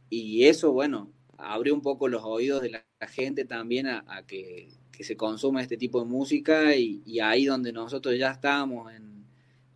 Y 0.10 0.45
eso, 0.45 0.71
bueno, 0.71 1.12
abrió 1.38 1.75
un 1.75 1.84
poco 1.84 2.08
los 2.08 2.23
oídos 2.23 2.63
de 2.63 2.71
la, 2.71 2.84
gente 3.08 3.45
también 3.45 3.86
a, 3.86 4.23
que, 4.25 4.69
se 4.99 5.15
consuma 5.15 5.62
este 5.62 5.78
tipo 5.78 5.99
de 5.99 6.08
música 6.08 6.75
y, 6.75 7.04
y 7.06 7.19
ahí 7.19 7.45
donde 7.45 7.71
nosotros 7.71 8.17
ya 8.17 8.32
estábamos 8.32 8.91
en 8.91 9.18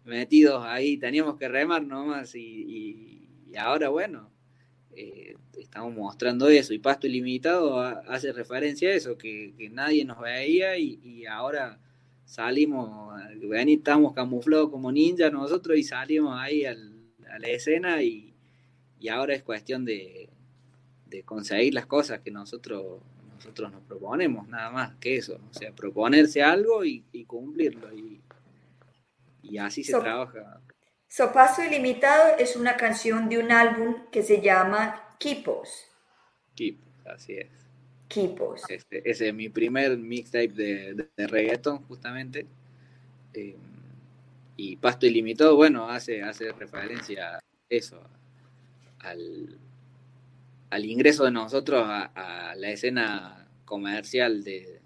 metidos 0.06 0.64
ahí, 0.66 0.98
teníamos 0.98 1.38
que 1.38 1.48
remar 1.48 1.84
nomás 1.86 2.36
y, 2.36 3.28
y 3.50 3.56
ahora 3.58 3.90
bueno, 3.90 4.34
eh, 4.96 5.36
estamos 5.58 5.94
mostrando 5.94 6.48
eso 6.50 6.74
y 6.74 6.80
Pasto 6.80 7.08
Ilimitado 7.08 7.80
hace 7.80 8.32
referencia 8.32 8.90
a 8.90 8.94
eso, 8.94 9.18
que, 9.18 9.54
nadie 9.72 10.06
nos 10.06 10.20
veía 10.20 10.78
y, 10.78 11.26
ahora 11.26 11.80
salimos, 12.26 13.20
ven 13.42 13.70
estamos 13.70 14.14
camuflados 14.14 14.70
como 14.70 14.92
ninjas 14.92 15.32
nosotros 15.32 15.78
y 15.78 15.84
salimos 15.84 16.38
ahí 16.40 16.66
a 16.66 16.76
la 16.76 17.48
escena 17.48 18.04
y, 18.04 18.34
ahora 19.10 19.36
es 19.36 19.44
cuestión 19.44 19.86
de, 19.86 20.30
conseguir 21.26 21.74
las 21.74 21.86
cosas 21.86 22.22
que 22.22 22.32
nosotros 22.32 23.00
nosotros 23.36 23.72
nos 23.72 23.82
proponemos, 23.84 24.48
nada 24.48 24.72
más 24.72 24.96
que 24.96 25.18
eso, 25.18 25.38
o 25.52 25.54
sea, 25.54 25.74
proponerse 25.74 26.42
algo 26.42 26.86
y, 26.86 27.04
cumplirlo 27.26 27.94
y, 27.94 28.22
así 29.58 29.84
se 29.84 30.00
trabaja. 30.00 30.62
Sopaso 31.08 31.64
Ilimitado 31.64 32.38
es 32.40 32.56
una 32.56 32.76
canción 32.76 33.30
de 33.30 33.38
un 33.38 33.52
álbum 33.52 34.10
que 34.12 34.24
se 34.24 34.42
llama 34.42 35.16
Kipos. 35.20 35.70
Kipos, 36.56 36.90
así 37.06 37.34
es. 37.34 37.50
Kipos. 38.08 38.64
Este, 38.68 39.08
ese 39.08 39.28
es 39.28 39.34
mi 39.34 39.48
primer 39.50 39.96
mixtape 39.96 40.48
de, 40.48 41.08
de, 41.16 41.28
reggaeton, 41.28 41.84
justamente. 41.84 42.48
Eh, 43.36 43.56
y 44.58 44.76
Pasto 44.78 45.06
Ilimitado, 45.06 45.56
bueno, 45.56 45.88
hace, 45.88 46.24
hace 46.24 46.52
referencia 46.52 47.38
a 47.38 47.40
eso, 47.70 48.02
al, 48.98 49.60
al 50.72 50.86
ingreso 50.86 51.26
de 51.26 51.32
nosotros 51.32 51.86
a, 51.88 52.56
la 52.58 52.70
escena 52.72 53.48
comercial 53.66 54.44
de, 54.44 54.82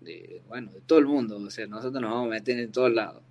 de, 0.00 0.40
bueno, 0.46 0.70
de 0.70 0.82
todo 0.82 1.00
el 1.00 1.06
mundo. 1.06 1.36
O 1.38 1.50
sea, 1.50 1.66
nosotros 1.66 2.00
nos 2.00 2.12
vamos 2.12 2.26
a 2.26 2.30
meter 2.30 2.60
en 2.60 2.70
todos 2.70 2.92
lados. 2.92 3.23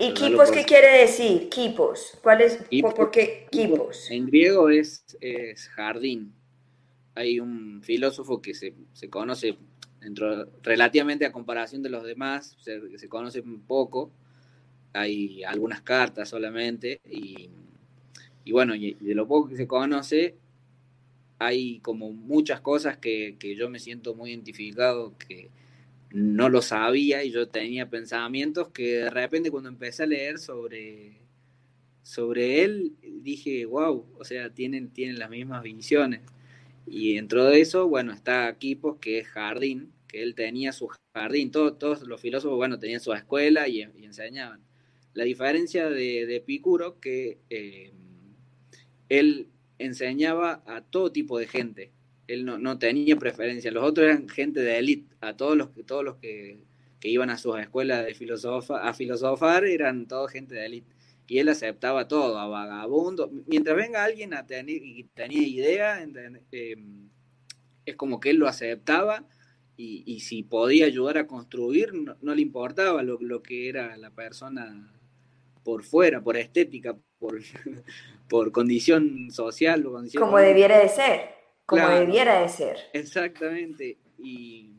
¿Y 0.00 0.14
kipos 0.14 0.50
qué 0.50 0.64
quiere 0.64 1.00
decir? 1.00 1.48
Kipos. 1.48 2.18
¿Cuál 2.22 2.40
es? 2.40 2.58
¿Por 2.80 3.10
qué 3.10 3.46
kipos? 3.50 4.10
En 4.10 4.26
griego 4.26 4.68
es, 4.70 5.04
es, 5.20 5.68
jardín. 5.68 6.32
Hay 7.14 7.40
un 7.40 7.82
filósofo 7.82 8.40
que 8.40 8.54
se, 8.54 8.74
se 8.92 9.10
conoce 9.10 9.56
dentro, 10.00 10.48
relativamente 10.62 11.26
a 11.26 11.32
comparación 11.32 11.82
de 11.82 11.90
los 11.90 12.04
demás, 12.04 12.56
se, 12.60 12.98
se 12.98 13.08
conoce 13.08 13.42
poco. 13.66 14.10
Hay 14.92 15.42
algunas 15.44 15.82
cartas 15.82 16.28
solamente. 16.28 17.00
Y, 17.04 17.50
y 18.44 18.52
bueno, 18.52 18.74
y 18.74 18.94
de 18.94 19.14
lo 19.14 19.26
poco 19.26 19.48
que 19.48 19.56
se 19.56 19.66
conoce, 19.66 20.36
hay 21.38 21.80
como 21.80 22.12
muchas 22.12 22.60
cosas 22.60 22.96
que, 22.98 23.36
que 23.38 23.54
yo 23.54 23.68
me 23.68 23.78
siento 23.78 24.14
muy 24.14 24.30
identificado 24.30 25.16
que 25.18 25.50
no 26.10 26.48
lo 26.48 26.62
sabía 26.62 27.22
y 27.24 27.30
yo 27.30 27.48
tenía 27.48 27.90
pensamientos 27.90 28.68
que 28.68 28.98
de 28.98 29.10
repente 29.10 29.50
cuando 29.50 29.68
empecé 29.68 30.04
a 30.04 30.06
leer 30.06 30.38
sobre, 30.38 31.20
sobre 32.02 32.64
él 32.64 32.94
dije, 33.02 33.66
wow, 33.66 34.06
o 34.18 34.24
sea, 34.24 34.50
tienen, 34.50 34.90
tienen 34.90 35.18
las 35.18 35.30
mismas 35.30 35.62
visiones. 35.62 36.22
Y 36.86 37.14
dentro 37.16 37.44
de 37.44 37.60
eso, 37.60 37.86
bueno, 37.88 38.12
está 38.12 38.56
Kipos, 38.58 38.98
que 38.98 39.18
es 39.18 39.28
jardín, 39.28 39.92
que 40.06 40.22
él 40.22 40.34
tenía 40.34 40.72
su 40.72 40.88
jardín, 41.14 41.50
todos, 41.50 41.78
todos 41.78 42.02
los 42.02 42.20
filósofos, 42.20 42.56
bueno, 42.56 42.78
tenían 42.78 43.00
su 43.00 43.12
escuela 43.12 43.68
y, 43.68 43.82
enseñaban. 43.82 44.62
La 45.12 45.24
diferencia 45.24 45.90
de, 45.90 46.24
de 46.26 46.40
Picuro, 46.40 46.98
que 47.00 47.38
eh, 47.50 47.92
él 49.08 49.48
enseñaba 49.78 50.62
a 50.66 50.80
todo 50.82 51.12
tipo 51.12 51.38
de 51.38 51.46
gente, 51.46 51.92
él 52.28 52.44
no, 52.44 52.78
tenía 52.78 53.16
preferencia. 53.16 53.72
Los 53.72 53.82
otros 53.82 54.06
eran 54.06 54.28
gente 54.28 54.60
de 54.60 54.78
élite. 54.78 55.16
A 55.20 55.36
todos 55.36 55.56
los 55.56 55.70
que, 55.70 55.82
todos 55.82 56.04
los 56.04 56.16
que, 56.16 56.60
iban 57.02 57.30
a 57.30 57.38
sus 57.38 57.58
escuelas 57.58 58.04
de 58.04 58.14
filosofa, 58.14 58.86
a 58.86 58.92
filosofar 58.92 59.64
eran 59.64 60.06
toda 60.06 60.28
gente 60.28 60.54
de 60.54 60.66
élite. 60.66 60.92
Y 61.26 61.38
él 61.38 61.48
aceptaba 61.48 62.06
todo, 62.06 62.38
a 62.38 62.46
vagabundo. 62.46 63.30
Mientras 63.46 63.76
venga 63.76 64.04
alguien 64.04 64.34
a 64.34 64.46
tener 64.46 64.82
y 64.82 65.04
tenía 65.14 65.46
idea, 65.46 66.02
em, 66.02 67.08
es 67.84 67.96
como 67.96 68.20
que 68.20 68.30
él 68.30 68.36
lo 68.36 68.46
aceptaba 68.46 69.26
y, 69.76 70.20
si 70.20 70.42
podía 70.42 70.86
ayudar 70.86 71.18
a 71.18 71.26
construir, 71.26 71.92
no, 71.94 72.34
le 72.34 72.42
importaba 72.42 73.02
lo, 73.02 73.18
lo, 73.20 73.42
que 73.42 73.68
era 73.68 73.96
la 73.96 74.10
persona 74.10 74.92
por 75.62 75.84
fuera, 75.84 76.20
por 76.20 76.36
estética, 76.36 76.96
por, 77.18 77.40
por 78.28 78.52
condición 78.52 79.30
social. 79.30 79.86
O 79.86 79.92
condición 79.92 80.22
como 80.22 80.38
debiera 80.38 80.78
de 80.78 80.88
ser 80.88 81.37
como 81.68 81.86
debiera 81.86 82.40
de 82.40 82.48
ser. 82.48 82.78
Exactamente. 82.94 83.98
Y, 84.16 84.70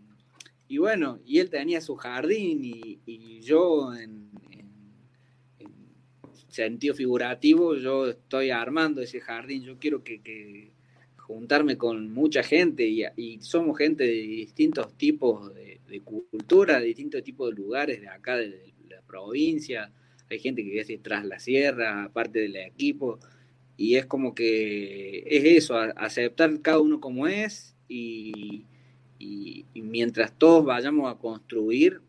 bueno, 0.79 1.19
y 1.23 1.37
él 1.37 1.51
tenía 1.51 1.81
su 1.81 1.95
jardín 1.95 2.61
y, 2.63 3.39
yo 3.41 3.93
en, 3.93 4.31
sentido 6.47 6.95
figurativo, 6.95 7.75
yo 7.75 8.07
estoy 8.07 8.49
armando 8.49 9.01
ese 9.01 9.21
jardín, 9.21 9.61
yo 9.61 9.77
quiero 9.77 10.03
que, 10.03 10.73
juntarme 11.17 11.77
con 11.77 12.11
mucha 12.11 12.41
gente 12.41 12.87
y, 12.87 13.39
somos 13.41 13.77
gente 13.77 14.05
de 14.05 14.13
distintos 14.13 14.97
tipos 14.97 15.53
de, 15.53 16.01
cultura, 16.03 16.79
de 16.79 16.87
distintos 16.87 17.21
tipos 17.21 17.51
de 17.51 17.55
lugares 17.55 18.01
de 18.01 18.07
acá, 18.07 18.35
de, 18.35 18.73
la 18.89 19.03
provincia, 19.03 19.91
hay 20.27 20.39
gente 20.39 20.63
que 20.63 20.79
es 20.79 21.03
tras 21.03 21.23
la 21.23 21.37
sierra, 21.37 22.05
aparte 22.05 22.39
del 22.39 22.55
equipo, 22.55 23.19
y 23.79 23.95
es 23.95 24.05
como 24.05 24.35
que 24.35 25.23
es 25.25 25.63
eso, 25.63 25.77
aceptar 25.77 26.61
cada 26.61 26.81
uno 26.81 26.99
como 26.99 27.27
es 27.27 27.77
y, 27.87 28.65
mientras 29.73 30.37
todos 30.37 30.65
vayamos 30.65 31.09
a 31.09 31.17
construir, 31.17 32.01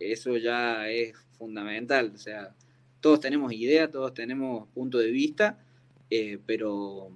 eso 0.00 0.38
ya 0.38 0.88
es 0.88 1.14
fundamental. 1.36 2.12
O 2.14 2.18
sea, 2.18 2.54
todos 3.00 3.20
tenemos 3.20 3.52
ideas, 3.52 3.90
todos 3.90 4.14
tenemos 4.14 4.68
punto 4.68 4.96
de 4.96 5.10
vista, 5.10 5.62
eh, 6.08 6.38
pero 6.46 7.10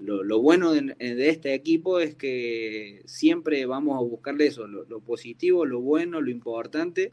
lo, 0.00 0.40
bueno 0.40 0.72
de, 0.72 0.94
este 0.98 1.52
equipo 1.52 2.00
es 2.00 2.14
que 2.14 3.02
siempre 3.04 3.66
vamos 3.66 3.98
a 3.98 4.00
buscarle 4.00 4.46
eso, 4.46 4.66
lo 4.66 5.00
positivo, 5.00 5.66
lo 5.66 5.82
bueno, 5.82 6.22
lo 6.22 6.30
importante 6.30 7.12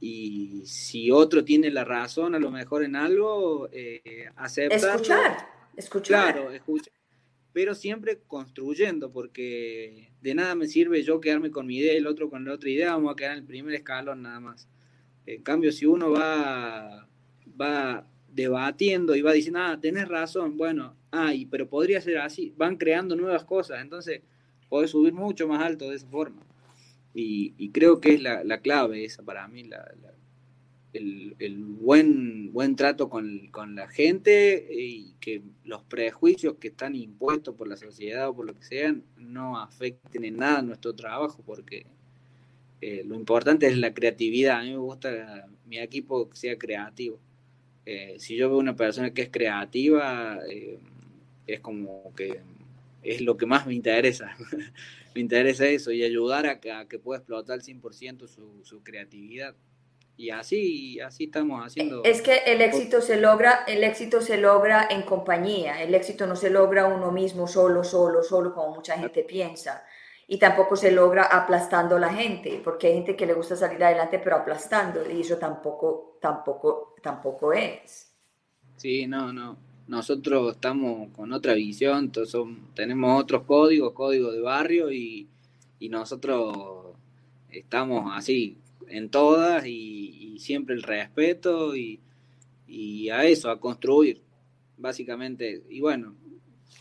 y 0.00 0.62
si 0.64 1.10
otro 1.10 1.44
tiene 1.44 1.70
la 1.70 1.84
razón 1.84 2.34
a 2.34 2.38
lo 2.38 2.50
mejor 2.50 2.84
en 2.84 2.94
algo, 2.94 3.68
eh, 3.72 4.28
Escuchar, 4.70 5.48
escuchar. 5.76 6.34
Claro, 6.34 6.50
escuchar. 6.52 6.92
Pero 7.52 7.74
siempre 7.74 8.20
construyendo, 8.26 9.10
porque 9.10 10.12
de 10.20 10.34
nada 10.34 10.54
me 10.54 10.68
sirve 10.68 11.02
yo 11.02 11.20
quedarme 11.20 11.50
con 11.50 11.66
mi 11.66 11.78
idea 11.78 11.94
y 11.94 11.96
el 11.96 12.06
otro 12.06 12.30
con 12.30 12.44
la 12.44 12.52
otra 12.52 12.70
idea, 12.70 12.92
vamos 12.92 13.12
a 13.12 13.16
quedar 13.16 13.32
en 13.32 13.38
el 13.38 13.44
primer 13.44 13.74
escalón 13.74 14.22
nada 14.22 14.38
más. 14.38 14.68
En 15.26 15.42
cambio, 15.42 15.72
si 15.72 15.84
uno 15.84 16.12
va, 16.12 17.08
va 17.60 18.06
debatiendo 18.28 19.16
y 19.16 19.22
va 19.22 19.32
diciendo, 19.32 19.60
ah, 19.60 19.78
tenés 19.80 20.08
razón, 20.08 20.56
bueno, 20.56 20.94
ay, 21.10 21.46
pero 21.46 21.68
podría 21.68 22.00
ser 22.00 22.18
así, 22.18 22.54
van 22.56 22.76
creando 22.76 23.16
nuevas 23.16 23.44
cosas, 23.44 23.80
entonces 23.82 24.22
podés 24.68 24.90
subir 24.90 25.12
mucho 25.12 25.48
más 25.48 25.62
alto 25.62 25.90
de 25.90 25.96
esa 25.96 26.06
forma. 26.08 26.42
Y, 27.20 27.70
creo 27.70 28.00
que 28.00 28.14
es 28.14 28.22
la, 28.22 28.60
clave 28.60 29.04
esa 29.04 29.24
para 29.24 29.48
mí, 29.48 29.68
el, 30.92 31.64
buen, 31.64 32.52
buen 32.52 32.76
trato 32.76 33.08
con, 33.08 33.48
con, 33.48 33.74
la 33.74 33.88
gente 33.88 34.68
y 34.70 35.14
que 35.18 35.42
los 35.64 35.82
prejuicios 35.82 36.54
que 36.60 36.68
están 36.68 36.94
impuestos 36.94 37.56
por 37.56 37.66
la 37.66 37.76
sociedad 37.76 38.28
o 38.28 38.36
por 38.36 38.46
lo 38.46 38.54
que 38.54 38.64
sean 38.64 39.02
no 39.16 39.58
afecten 39.58 40.24
en 40.24 40.36
nada 40.36 40.62
nuestro 40.62 40.94
trabajo, 40.94 41.42
porque 41.44 41.86
eh, 42.80 43.02
lo 43.04 43.16
importante 43.16 43.66
es 43.66 43.76
la 43.76 43.92
creatividad. 43.92 44.60
A 44.60 44.62
mí 44.62 44.70
me 44.70 44.76
gusta 44.76 45.48
mi 45.66 45.78
equipo 45.78 46.30
que 46.30 46.36
sea 46.36 46.56
creativo. 46.56 47.18
Eh, 47.84 48.14
si 48.20 48.36
yo 48.36 48.48
veo 48.48 48.58
una 48.58 48.76
persona 48.76 49.12
que 49.12 49.22
es 49.22 49.28
creativa, 49.28 50.38
eh, 50.48 50.78
es 51.48 51.58
como 51.58 52.12
que 52.14 52.38
es 53.02 53.20
lo 53.22 53.36
que 53.36 53.46
más 53.46 53.66
me 53.66 53.74
interesa. 53.74 54.36
me 55.18 55.22
interesa 55.22 55.66
eso 55.66 55.90
y 55.90 56.04
ayudar 56.04 56.46
a 56.46 56.60
que, 56.60 56.98
pueda 57.00 57.18
explotar 57.18 57.54
al 57.54 57.62
100% 57.62 58.28
su, 58.28 58.64
su 58.64 58.84
creatividad. 58.84 59.56
Y 60.16 60.30
así, 60.30 61.00
así 61.00 61.24
estamos 61.24 61.60
haciendo. 61.66 62.04
Es 62.04 62.22
que 62.22 62.36
el 62.46 62.60
éxito 62.60 63.00
se 63.00 63.20
logra, 63.20 63.64
el 63.66 63.82
éxito 63.82 64.20
se 64.20 64.36
logra 64.36 64.86
en 64.88 65.02
compañía. 65.02 65.82
El 65.82 65.92
éxito 65.92 66.28
no 66.28 66.36
se 66.36 66.50
logra 66.50 66.86
uno 66.86 67.10
mismo 67.10 67.48
solo, 67.48 67.82
solo, 67.82 68.22
solo, 68.22 68.54
como 68.54 68.76
mucha 68.76 68.96
gente 68.96 69.24
piensa. 69.24 69.84
Y 70.28 70.38
tampoco 70.38 70.76
se 70.76 70.92
logra 70.92 71.24
aplastando 71.24 71.96
a 71.96 72.00
la 72.00 72.12
gente, 72.12 72.60
porque 72.62 72.86
hay 72.86 72.94
gente 72.94 73.16
que 73.16 73.26
le 73.26 73.34
gusta 73.34 73.56
salir 73.56 73.82
adelante, 73.82 74.20
pero 74.20 74.36
aplastando, 74.36 75.10
y 75.10 75.22
eso 75.22 75.36
tampoco, 75.36 76.18
tampoco, 76.20 76.94
tampoco 77.02 77.52
es. 77.52 78.14
Sí, 78.76 79.08
no, 79.08 79.32
no 79.32 79.67
nosotros 79.88 80.54
estamos 80.54 81.08
con 81.16 81.32
otra 81.32 81.54
visión, 81.54 82.12
tenemos 82.74 83.22
otros 83.22 83.44
códigos, 83.44 83.94
códigos 83.94 84.34
de 84.34 84.40
barrio 84.40 84.92
y, 84.92 85.26
nosotros 85.80 86.96
estamos 87.50 88.12
así 88.14 88.58
en 88.88 89.08
todas 89.08 89.66
y, 89.66 90.36
siempre 90.38 90.74
el 90.76 90.82
respeto 90.82 91.74
y, 91.74 92.00
a 93.10 93.24
eso, 93.24 93.50
a 93.50 93.58
construir, 93.58 94.20
básicamente. 94.76 95.64
Y 95.70 95.80
bueno, 95.80 96.14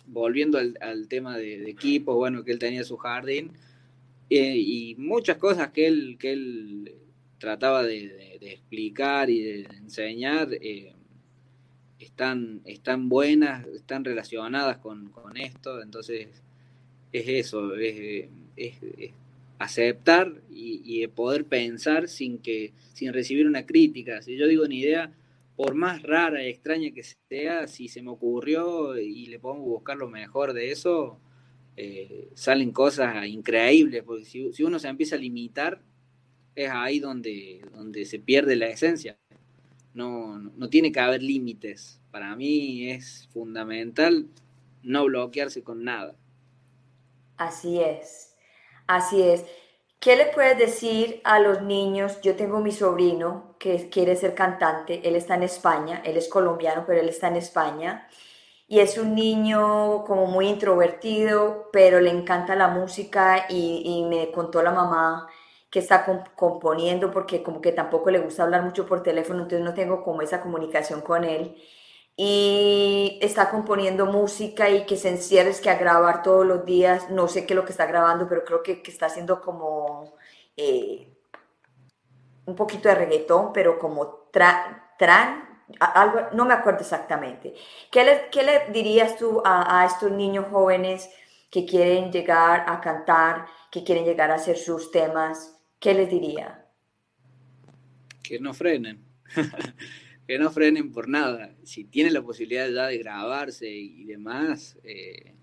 volviendo 0.05 0.57
al, 0.57 1.07
tema 1.07 1.37
de, 1.37 1.69
equipo, 1.69 2.15
bueno, 2.15 2.43
que 2.43 2.51
él 2.51 2.59
tenía 2.59 2.83
su 2.83 2.97
jardín 2.97 3.51
eh, 4.29 4.57
y 4.57 4.95
muchas 4.97 5.37
cosas 5.37 5.71
que 5.71 5.87
él, 5.87 6.17
que 6.19 6.33
él 6.33 6.95
trataba 7.39 7.83
de, 7.83 8.37
explicar 8.41 9.29
y 9.29 9.41
de 9.41 9.61
enseñar. 9.81 10.49
Eh, 10.53 10.96
están, 12.17 12.61
están 12.65 13.09
buenas, 13.09 13.67
están 13.67 14.03
relacionadas 14.03 14.77
con, 14.77 15.11
esto, 15.35 15.83
entonces 15.83 16.27
es 17.11 17.27
eso, 17.27 17.75
es, 17.75 18.27
aceptar 19.59 20.41
y, 20.49 21.05
poder 21.09 21.45
pensar 21.45 22.07
sin 22.07 22.39
que 22.39 22.73
sin 22.93 23.13
recibir 23.13 23.45
una 23.45 23.67
crítica. 23.67 24.23
Si 24.23 24.35
yo 24.35 24.47
digo 24.47 24.63
una 24.63 24.73
idea, 24.73 25.13
por 25.55 25.75
más 25.75 26.01
rara 26.01 26.43
y 26.43 26.49
extraña 26.49 26.89
que 26.89 27.03
sea, 27.03 27.67
si 27.67 27.87
se 27.87 28.01
me 28.01 28.09
ocurrió 28.09 28.97
y 28.97 29.27
le 29.27 29.37
podemos 29.37 29.65
buscar 29.65 29.97
lo 29.97 30.09
mejor 30.09 30.53
de 30.53 30.71
eso, 30.71 31.19
eh, 31.75 32.29
salen 32.33 32.71
cosas 32.71 33.27
increíbles, 33.27 34.01
porque 34.03 34.25
si, 34.25 34.51
si, 34.53 34.63
uno 34.63 34.79
se 34.79 34.87
empieza 34.87 35.17
a 35.17 35.19
limitar, 35.19 35.83
es 36.55 36.71
ahí 36.71 36.99
donde, 36.99 37.61
donde 37.73 38.05
se 38.05 38.17
pierde 38.17 38.55
la 38.55 38.69
esencia 38.69 39.19
no, 39.97 40.37
no 40.39 40.69
tiene 40.69 40.91
que 40.91 40.99
haber 41.01 41.23
límites. 41.23 41.99
Para 42.11 42.35
mí 42.35 42.89
es 42.91 43.27
fundamental 43.33 44.27
no 44.83 45.05
bloquearse 45.05 45.63
con 45.63 45.83
nada. 45.83 46.15
Así 47.37 47.79
es, 47.81 48.35
así 48.87 49.21
es. 49.21 49.45
¿Qué 49.99 50.15
le 50.15 50.27
puedes 50.27 50.57
decir 50.57 51.21
a 51.23 51.39
los 51.39 51.61
niños? 51.61 52.21
Yo 52.21 52.35
tengo 52.35 52.59
mi 52.59 52.71
sobrino 52.71 53.55
que 53.59 53.89
quiere 53.89 54.15
ser 54.15 54.35
cantante, 54.35 55.07
él 55.07 55.15
está 55.15 55.35
en 55.35 55.43
España, 55.43 56.01
él 56.05 56.17
es 56.17 56.29
colombiano, 56.29 56.83
pero 56.85 57.01
él 57.01 57.09
está 57.09 57.27
en 57.27 57.37
España 57.37 58.07
y 58.67 58.79
es 58.79 58.97
un 58.97 59.15
niño 59.15 60.03
como 60.05 60.27
muy 60.27 60.47
introvertido, 60.47 61.69
pero 61.71 61.99
le 62.01 62.11
encanta 62.11 62.55
la 62.55 62.67
música 62.69 63.45
y, 63.49 63.83
y 63.85 64.03
me 64.09 64.31
contó 64.31 64.61
la 64.63 64.71
mamá 64.71 65.27
que 65.77 65.81
está 65.81 66.03
componiendo 66.35 67.11
porque 67.11 67.43
como 67.43 67.61
que 67.61 67.71
tampoco 67.71 68.09
le 68.09 68.17
gusta 68.17 68.41
hablar 68.41 68.63
mucho 68.63 68.87
por 68.87 69.03
teléfono, 69.03 69.43
entonces 69.43 69.63
no 69.63 69.75
tengo 69.75 70.03
como 70.03 70.23
esa 70.23 70.41
comunicación 70.41 71.01
con 71.01 71.23
él. 71.23 71.55
Y 72.15 73.19
está 73.21 73.51
componiendo 73.51 74.07
música 74.07 74.71
y 74.71 74.87
que 74.87 74.97
se 74.97 75.09
encierra 75.09 75.49
es 75.51 75.61
que 75.61 75.69
a 75.69 75.77
grabar 75.77 76.23
todos 76.23 76.47
los 76.47 76.65
días, 76.65 77.11
no 77.11 77.27
sé 77.27 77.45
qué 77.45 77.53
es 77.53 77.55
lo 77.57 77.63
que 77.63 77.73
está 77.73 77.85
grabando, 77.85 78.27
pero 78.27 78.43
creo 78.43 78.63
que, 78.63 78.81
que 78.81 78.89
está 78.89 79.05
haciendo 79.05 79.39
como 79.39 80.15
eh, 80.57 81.15
un 82.47 82.55
poquito 82.55 82.89
de 82.89 82.95
reggaetón, 82.95 83.53
pero 83.53 83.77
como 83.77 84.29
tran, 84.31 84.81
algo, 85.79 86.21
no 86.33 86.45
me 86.45 86.55
acuerdo 86.55 86.79
exactamente. 86.79 87.53
¿Qué 87.91 88.03
le, 88.03 88.29
qué 88.31 88.41
le 88.41 88.71
dirías 88.71 89.15
tú 89.15 89.43
a, 89.45 89.81
a 89.81 89.85
estos 89.85 90.09
niños 90.09 90.45
jóvenes 90.51 91.07
que 91.51 91.67
quieren 91.67 92.11
llegar 92.11 92.65
a 92.67 92.81
cantar, 92.81 93.45
que 93.69 93.83
quieren 93.83 94.05
llegar 94.05 94.31
a 94.31 94.35
hacer 94.35 94.57
sus 94.57 94.89
temas? 94.91 95.56
¿Qué 95.79 95.93
les 95.93 96.09
diría? 96.09 96.65
Que 98.23 98.39
no 98.39 98.53
frenen, 98.53 99.03
que 100.27 100.37
no 100.37 100.51
frenen 100.51 100.91
por 100.91 101.07
nada. 101.07 101.55
Si 101.63 101.85
tienen 101.85 102.13
la 102.13 102.21
posibilidad 102.21 102.69
ya 102.69 102.87
de 102.87 102.97
grabarse 102.97 103.69
y 103.69 104.05
demás, 104.05 104.77
eh, 104.83 105.33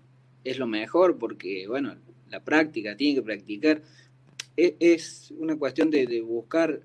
es 0.43 0.57
lo 0.57 0.67
mejor 0.67 1.17
porque, 1.17 1.67
bueno, 1.67 1.95
la 2.29 2.43
práctica, 2.43 2.95
tienen 2.95 3.15
que 3.15 3.23
practicar. 3.23 3.81
E, 4.57 4.75
es, 4.79 5.31
una 5.37 5.57
cuestión 5.57 5.89
de, 5.89 6.21
buscar 6.21 6.81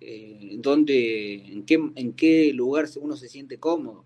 eh, 0.00 0.56
dónde, 0.58 1.34
en 1.34 1.64
qué, 1.64 1.74
en 1.94 2.12
qué 2.14 2.52
lugar 2.52 2.86
uno 3.00 3.16
se 3.16 3.28
siente 3.28 3.58
cómodo. 3.58 4.04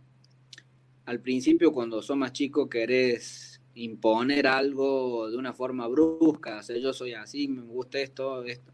Al 1.07 1.21
principio, 1.21 1.73
cuando 1.73 2.03
sos 2.03 2.17
más 2.17 2.33
chico, 2.33 2.69
querés 2.69 3.54
imponer 3.75 4.47
algo 4.47 5.31
de 5.31 5.37
una 5.37 5.53
forma 5.53 5.87
brusca, 5.89 6.61
o 6.61 6.75
yo 6.75 6.93
soy 6.93 7.15
así, 7.15 7.49
me 7.49 7.63
gusta 7.63 7.99
esto, 7.99 8.45
esto. 8.45 8.73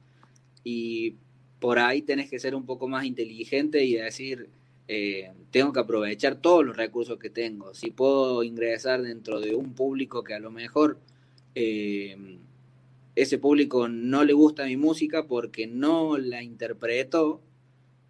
Y 0.65 1.17
por 1.59 1.79
ahí 1.79 2.03
tenés 2.03 2.29
que 2.31 2.39
ser 2.39 2.55
un 2.55 2.67
poco 2.67 2.89
más 2.89 3.05
inteligente 3.05 3.85
y 3.85 3.95
decir, 3.95 4.51
eh, 4.89 5.31
tengo 5.51 5.73
que 5.73 5.81
aprovechar 5.81 6.41
todos 6.41 6.65
los 6.65 6.77
recursos 6.77 7.19
que 7.19 7.31
tengo. 7.31 7.75
Si 7.75 7.91
puedo 7.91 8.43
ingresar 8.43 9.03
dentro 9.03 9.41
de 9.41 9.55
un 9.55 9.75
público 9.75 10.25
que 10.25 10.35
a 10.35 10.41
lo 10.41 10.51
mejor 10.51 10.99
eh, 11.55 12.39
ese 13.15 13.39
público 13.39 13.89
no 13.89 14.25
le 14.25 14.33
gusta 14.33 14.67
mi 14.67 14.77
música 14.77 15.27
porque 15.27 15.67
no 15.67 16.19
la 16.19 16.43
interpretó, 16.43 17.41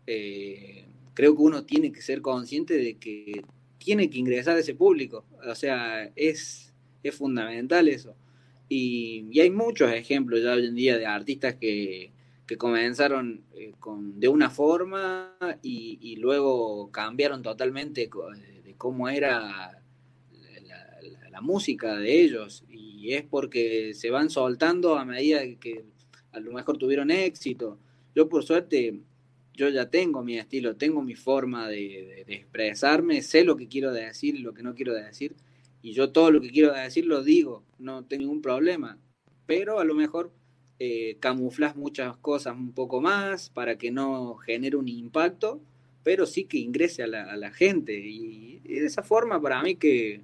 eh, 0.07 0.87
creo 1.15 1.37
que 1.37 1.43
uno 1.43 1.65
tiene 1.65 1.93
que 1.93 2.03
ser 2.03 2.23
consciente 2.23 2.75
de 2.75 2.97
que 2.97 3.43
tiene 3.79 4.11
que 4.11 4.19
ingresar 4.19 4.57
a 4.57 4.61
ese 4.61 4.75
público. 4.75 5.25
O 5.47 5.55
sea, 5.55 6.11
es 6.17 6.70
es 7.03 7.15
fundamental 7.15 7.89
eso. 7.89 8.15
Y, 8.69 9.39
hay 9.41 9.51
muchos 9.51 9.93
ejemplos 9.93 10.43
ya 10.43 10.53
hoy 10.55 10.67
en 10.67 10.75
día 10.75 10.97
de 10.97 11.07
artistas 11.07 11.57
que, 11.57 12.13
comenzaron 12.59 13.45
eh, 13.55 13.75
con, 13.79 14.19
de 14.19 14.27
una 14.27 14.51
forma 14.51 15.37
y, 15.63 16.17
luego 16.17 16.91
cambiaron 16.91 17.43
totalmente 17.43 18.11
de 18.65 18.75
cómo 18.77 19.09
era 19.09 19.81
la, 21.31 21.41
música 21.41 21.97
de 21.97 22.23
ellos. 22.23 22.65
Y 22.71 23.15
es 23.15 23.25
porque 23.25 23.95
se 23.95 24.11
van 24.11 24.31
soltando 24.31 24.97
a 24.97 25.05
medida 25.05 25.41
que 25.59 25.85
a 26.33 26.41
lo 26.41 26.53
mejor 26.53 26.77
tuvieron 26.77 27.11
éxito. 27.11 27.79
Yo 28.15 28.29
por 28.29 28.45
suerte, 28.45 29.01
yo 29.55 29.69
ya 29.69 29.89
tengo 29.89 30.23
mi 30.23 30.39
estilo, 30.39 30.77
tengo 30.77 31.03
mi 31.03 31.15
forma 31.15 31.67
de, 31.69 32.25
de 32.27 32.35
expresarme, 32.35 33.23
sé 33.23 33.45
lo 33.45 33.57
que 33.57 33.69
quiero 33.69 33.93
decir 33.93 34.35
y 34.35 34.41
lo 34.41 34.53
que 34.53 34.63
no 34.63 34.75
quiero 34.75 34.93
decir 34.93 35.35
y 35.83 35.93
yo 35.93 36.11
todo 36.11 36.31
lo 36.31 36.41
que 36.41 36.51
quiero 36.51 36.73
decir 36.73 37.07
lo 37.07 37.23
digo, 37.23 37.65
no 37.79 38.05
tengo 38.05 38.23
ningún 38.23 38.43
problema, 38.43 38.99
pero 39.47 39.81
a 39.81 39.85
lo 39.85 39.95
mejor 39.95 40.33
eh, 40.79 41.17
camuflas 41.21 41.77
muchas 41.77 42.17
cosas 42.17 42.55
un 42.57 42.73
poco 42.73 43.01
más 43.01 43.51
para 43.51 43.77
que 43.77 43.91
no 43.91 44.37
genere 44.37 44.77
un 44.77 44.89
impacto, 44.89 45.61
pero 46.03 46.27
sí 46.27 46.45
que 46.45 46.59
ingrese 46.59 47.03
a 47.03 47.07
la, 47.07 47.51
gente. 47.51 47.99
Y, 47.99 48.61
de 48.61 48.87
esa 48.87 49.03
forma 49.03 49.41
para 49.41 49.63
mí 49.63 49.77
que, 49.77 50.23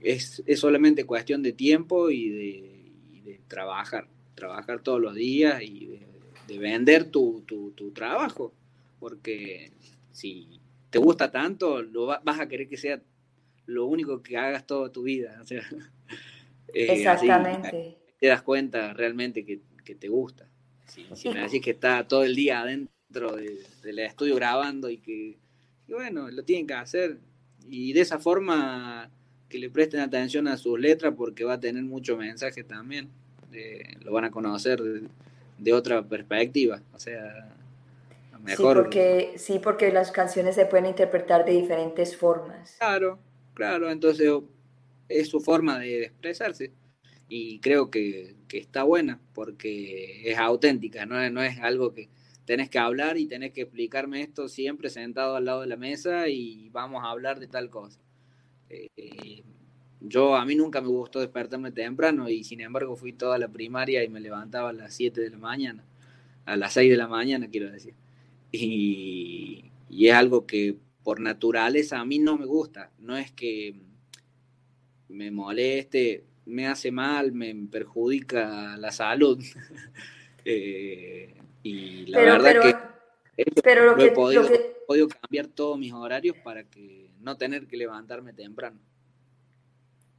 es, 0.00 0.42
solamente 0.56 1.04
cuestión 1.04 1.42
de 1.42 1.52
tiempo 1.52 2.10
y 2.10 2.28
de, 2.30 3.40
trabajar, 3.46 4.08
trabajar 4.34 4.82
todos 4.82 5.00
los 5.00 5.14
días 5.14 5.62
y 5.62 5.98
de, 6.46 6.58
vender 6.58 7.10
tu, 7.10 7.42
tu, 7.46 7.70
tu, 7.72 7.90
trabajo, 7.92 8.52
porque 8.98 9.70
si 10.10 10.60
te 10.90 10.98
gusta 10.98 11.30
tanto, 11.30 11.82
lo 11.82 12.06
vas 12.06 12.40
a 12.40 12.48
querer 12.48 12.68
que 12.68 12.76
sea 12.76 13.00
lo 13.68 13.86
único 13.86 14.22
que 14.22 14.36
hagas 14.36 14.66
toda 14.66 14.90
tu 14.90 15.02
vida. 15.02 15.38
O 15.42 15.46
sea, 15.46 15.60
eh, 16.74 16.86
Exactamente. 16.90 17.98
te 18.18 18.26
das 18.26 18.42
cuenta 18.42 18.92
realmente 18.94 19.44
que, 19.44 19.60
te 19.94 20.08
gusta. 20.08 20.46
Si, 20.86 21.30
me 21.30 21.40
decís 21.40 21.62
que 21.62 21.70
está 21.70 22.06
todo 22.06 22.22
el 22.22 22.34
día 22.34 22.60
adentro 22.60 23.34
del 23.36 23.98
estudio 24.00 24.34
grabando 24.34 24.90
y 24.90 24.98
que, 24.98 25.38
bueno, 25.88 26.30
lo 26.30 26.44
tienen 26.44 26.66
que 26.66 26.74
hacer. 26.74 27.20
Y 27.66 27.94
de 27.94 28.02
esa 28.02 28.18
forma 28.18 29.10
que 29.48 29.58
le 29.58 29.70
presten 29.70 30.00
atención 30.00 30.46
a 30.46 30.58
sus 30.58 30.78
letras 30.78 31.14
porque 31.16 31.44
va 31.44 31.54
a 31.54 31.60
tener 31.60 31.82
mucho 31.84 32.18
mensaje 32.18 32.64
también. 32.64 33.08
lo 34.00 34.12
van 34.12 34.26
a 34.26 34.30
conocer 34.30 34.82
de, 35.58 35.72
otra 35.72 36.02
perspectiva. 36.02 36.82
O 36.92 36.98
sea, 36.98 37.50
mejor. 38.42 38.76
Sí 38.76 38.82
porque, 38.82 39.32
sí, 39.36 39.58
porque 39.58 39.90
las 39.90 40.12
canciones 40.12 40.54
se 40.54 40.66
pueden 40.66 40.84
interpretar 40.84 41.46
de 41.46 41.52
diferentes 41.52 42.14
formas. 42.14 42.76
Claro, 42.78 43.18
claro. 43.58 43.90
Entonces 43.90 44.30
es 45.08 45.28
su 45.28 45.40
forma 45.40 45.78
de 45.78 46.04
expresarse 46.04 46.72
y 47.28 47.58
creo 47.60 47.90
que, 47.90 48.36
está 48.50 48.84
buena 48.84 49.20
porque 49.34 50.30
es 50.30 50.38
auténtica, 50.38 51.04
¿no? 51.04 51.28
no 51.30 51.42
es 51.42 51.58
algo 51.58 51.92
que 51.92 52.08
tenés 52.46 52.70
que 52.70 52.78
hablar 52.78 53.18
y 53.18 53.26
tenés 53.26 53.52
que 53.52 53.62
explicarme 53.62 54.22
esto 54.22 54.48
siempre 54.48 54.88
sentado 54.88 55.36
al 55.36 55.44
lado 55.44 55.60
de 55.60 55.66
la 55.66 55.76
mesa 55.76 56.28
y 56.28 56.70
vamos 56.70 57.04
a 57.04 57.10
hablar 57.10 57.40
de 57.40 57.46
tal 57.46 57.68
cosa. 57.68 58.00
Eh, 58.70 59.42
yo 60.00 60.34
a 60.36 60.46
mí 60.46 60.54
nunca 60.54 60.80
me 60.80 60.88
gustó 60.88 61.20
despertarme 61.20 61.72
temprano 61.72 62.28
y 62.30 62.44
sin 62.44 62.60
embargo 62.62 62.96
fui 62.96 63.12
toda 63.12 63.36
la 63.36 63.48
primaria 63.48 64.02
y 64.02 64.08
me 64.08 64.20
levantaba 64.20 64.70
a 64.70 64.72
las 64.72 64.94
7 64.94 65.20
de 65.20 65.30
la 65.30 65.38
mañana, 65.38 65.84
a 66.46 66.56
las 66.56 66.72
6 66.72 66.90
de 66.90 66.96
la 66.96 67.08
mañana 67.08 67.48
quiero 67.50 67.70
decir. 67.70 67.94
Y, 68.50 69.70
y 69.90 70.08
es 70.08 70.14
algo 70.14 70.46
que 70.46 70.76
por 71.08 71.20
naturaleza 71.20 71.98
a 71.98 72.04
mí 72.04 72.18
no 72.18 72.36
me 72.36 72.44
gusta, 72.44 72.90
no 72.98 73.16
es 73.16 73.32
que 73.32 73.74
me 75.08 75.30
moleste, 75.30 76.26
me 76.44 76.66
hace 76.66 76.92
mal, 76.92 77.32
me 77.32 77.54
perjudica 77.72 78.76
la 78.76 78.92
salud. 78.92 79.42
Eh, 80.44 81.34
y 81.62 82.06
la 82.06 82.20
verdad 82.20 82.62
que, 82.62 83.44
pero 83.62 83.84
lo, 83.84 83.96
que, 83.96 84.06
he 84.06 84.10
podido, 84.12 85.08
cambiar 85.08 85.46
todos 85.48 85.78
mis 85.78 85.92
horarios 85.92 86.36
para 86.42 86.64
que 86.64 87.10
no 87.20 87.36
tener 87.36 87.66
que 87.66 87.76
levantarme 87.76 88.32
temprano. 88.32 88.78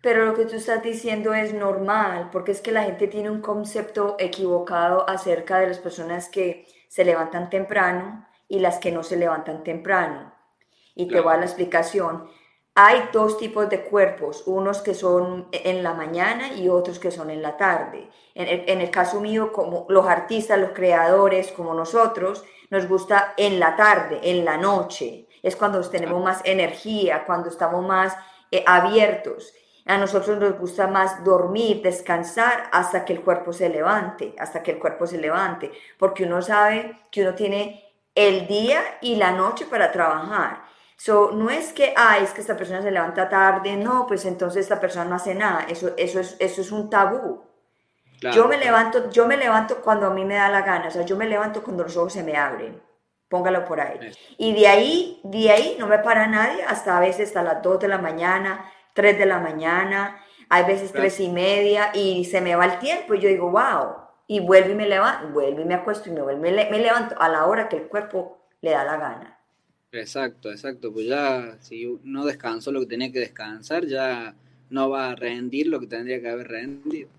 Pero 0.02 0.26
lo 0.26 0.36
que 0.36 0.46
tú 0.46 0.56
estás 0.56 0.84
diciendo 0.84 1.34
es 1.34 1.54
normal, 1.54 2.30
porque 2.32 2.52
es 2.52 2.62
que 2.62 2.72
la 2.72 2.84
gente 2.84 3.08
tiene 3.08 3.32
un 3.32 3.42
concepto 3.42 4.18
equivocado 4.20 5.10
acerca 5.10 5.60
de 5.60 5.68
las 5.68 5.80
personas 5.80 6.30
que 6.30 6.68
se 6.90 7.06
levantan 7.06 7.50
temprano 7.50 8.28
y 8.48 8.60
las 8.60 8.78
que 8.78 8.92
no 8.92 9.02
se 9.02 9.18
levantan 9.18 9.64
temprano. 9.64 10.39
Y 11.00 11.08
te 11.08 11.22
voy 11.22 11.34
a 11.34 11.38
la 11.38 11.46
explicación 11.46 12.30
hay 12.82 13.10
dos 13.12 13.38
tipos 13.38 13.68
de 13.68 13.82
cuerpos, 13.82 14.44
unos 14.46 14.82
que 14.82 14.94
son 14.94 15.50
en 15.52 15.84
la 15.84 15.94
mañana 15.94 16.54
y 16.54 16.70
otros 16.70 16.98
que 16.98 17.12
son 17.12 17.30
en 17.30 17.42
la 17.42 17.58
tarde. 17.58 18.10
En 18.36 18.80
el, 18.80 18.90
caso 18.90 19.20
mío, 19.20 19.52
como 19.52 19.86
los 19.90 20.08
artistas, 20.08 20.58
los 20.58 20.72
creadores, 20.72 21.52
como 21.52 21.74
nosotros, 21.74 22.46
nos 22.70 22.88
gusta 22.88 23.34
en 23.36 23.60
la 23.60 23.76
tarde, 23.76 24.22
en 24.24 24.46
la 24.46 24.56
noche. 24.56 25.28
Es 25.44 25.58
cuando 25.58 25.82
tenemos 25.90 26.24
más 26.24 26.40
energía, 26.46 27.26
cuando 27.26 27.50
estamos 27.50 27.86
más 27.86 28.16
eh, 28.50 28.64
abiertos. 28.66 29.54
A 29.86 29.98
nosotros 29.98 30.38
nos 30.38 30.58
gusta 30.58 30.88
más 30.88 31.22
dormir, 31.26 31.82
descansar 31.82 32.70
hasta 32.72 33.04
que 33.04 33.12
el 33.12 33.24
cuerpo 33.24 33.52
se 33.52 33.68
levante, 33.68 34.36
hasta 34.40 34.64
que 34.64 34.72
el 34.72 34.80
cuerpo 34.80 35.06
se 35.06 35.18
levante, 35.18 35.70
porque 35.98 36.24
uno 36.24 36.42
sabe 36.42 36.96
que 37.12 37.24
uno 37.24 37.36
tiene 37.36 37.84
el 38.16 38.48
día 38.48 38.82
y 39.02 39.18
la 39.18 39.34
noche 39.34 39.66
para 39.66 39.92
trabajar. 39.92 40.69
So, 41.00 41.32
no 41.32 41.50
es 41.50 41.72
que, 41.72 41.94
ah, 41.96 42.18
es 42.18 42.34
que 42.34 42.42
esta 42.42 42.58
persona 42.58 42.82
se 42.82 42.92
levanta 42.92 43.30
tarde, 43.30 43.78
no, 43.78 44.06
pues 44.06 44.26
entonces 44.26 44.64
esta 44.64 44.82
persona 44.82 45.06
no 45.06 45.16
hace 45.16 45.34
nada, 45.34 45.66
eso, 45.70 45.92
eso, 45.96 46.20
es, 46.20 46.36
eso 46.40 46.60
es 46.60 46.74
un 46.74 46.90
tabú. 46.90 47.42
yo 48.34 48.50
me 48.50 48.58
levanto, 48.58 49.10
yo 49.10 49.26
me 49.26 49.38
levanto 49.38 49.82
cuando 49.82 50.08
a 50.08 50.10
mí 50.10 50.26
me 50.26 50.36
da 50.36 50.50
la 50.50 50.62
gana, 50.62 50.90
o 50.90 50.92
sea, 50.92 51.04
yo 51.04 51.16
me 51.16 51.26
levanto 51.26 51.64
cuando 51.64 51.84
los 51.84 51.96
ojos 51.96 52.12
se 52.12 52.22
me 52.22 52.36
abren, 52.36 52.82
póngalo 53.30 53.64
por 53.64 53.80
ahí. 53.80 54.12
Y 54.38 54.54
de 54.54 54.68
ahí, 54.68 55.22
de 55.24 55.50
ahí 55.50 55.78
no 55.80 55.88
me 55.88 56.00
para 56.00 56.28
nadie 56.28 56.64
hasta 56.66 56.98
a 56.98 57.00
veces 57.00 57.30
hasta 57.30 57.44
las 57.44 57.62
2 57.62 57.80
de 57.80 57.88
la 57.88 58.00
mañana, 58.00 58.70
3 58.94 59.18
de 59.18 59.26
la 59.26 59.40
mañana, 59.40 60.22
hay 60.50 60.66
veces 60.66 60.92
tres 60.92 61.18
y 61.22 61.30
media 61.30 61.92
y 61.94 62.26
se 62.26 62.42
me 62.42 62.58
va 62.58 62.66
el 62.66 62.80
tiempo. 62.80 63.14
Y 63.14 63.22
yo 63.22 63.30
digo, 63.30 63.52
wow, 63.52 63.96
y 64.28 64.42
vuelvo 64.42 64.72
y 64.72 64.76
me 64.76 64.86
levanto, 64.86 65.30
vuelvo 65.30 65.62
y 65.62 65.66
me 65.66 65.76
acuesto 65.76 66.10
y 66.10 66.12
me 66.12 66.22
vuelvo, 66.22 66.42
me 66.42 66.52
levanto 66.52 67.16
a 67.18 67.30
la 67.30 67.46
hora 67.46 67.70
que 67.70 67.78
el 67.78 67.88
cuerpo 67.88 68.46
le 68.60 68.72
da 68.72 68.84
la 68.84 68.98
gana. 68.98 69.39
Exacto, 69.92 70.52
exacto. 70.52 70.94
Pues 70.94 71.08
ya, 71.08 71.58
si 71.62 71.88
no 72.04 72.26
descansó 72.26 72.72
lo 72.72 72.82
que 72.82 72.86
tenía 72.86 73.12
que 73.12 73.20
descansar, 73.20 73.86
ya 73.88 74.36
no 74.70 74.90
va 74.90 75.10
a 75.12 75.16
rendir 75.16 75.68
lo 75.68 75.80
que 75.80 75.88
tendría 75.88 76.22
que 76.22 76.30
haber 76.30 76.48
rendido. 76.48 77.10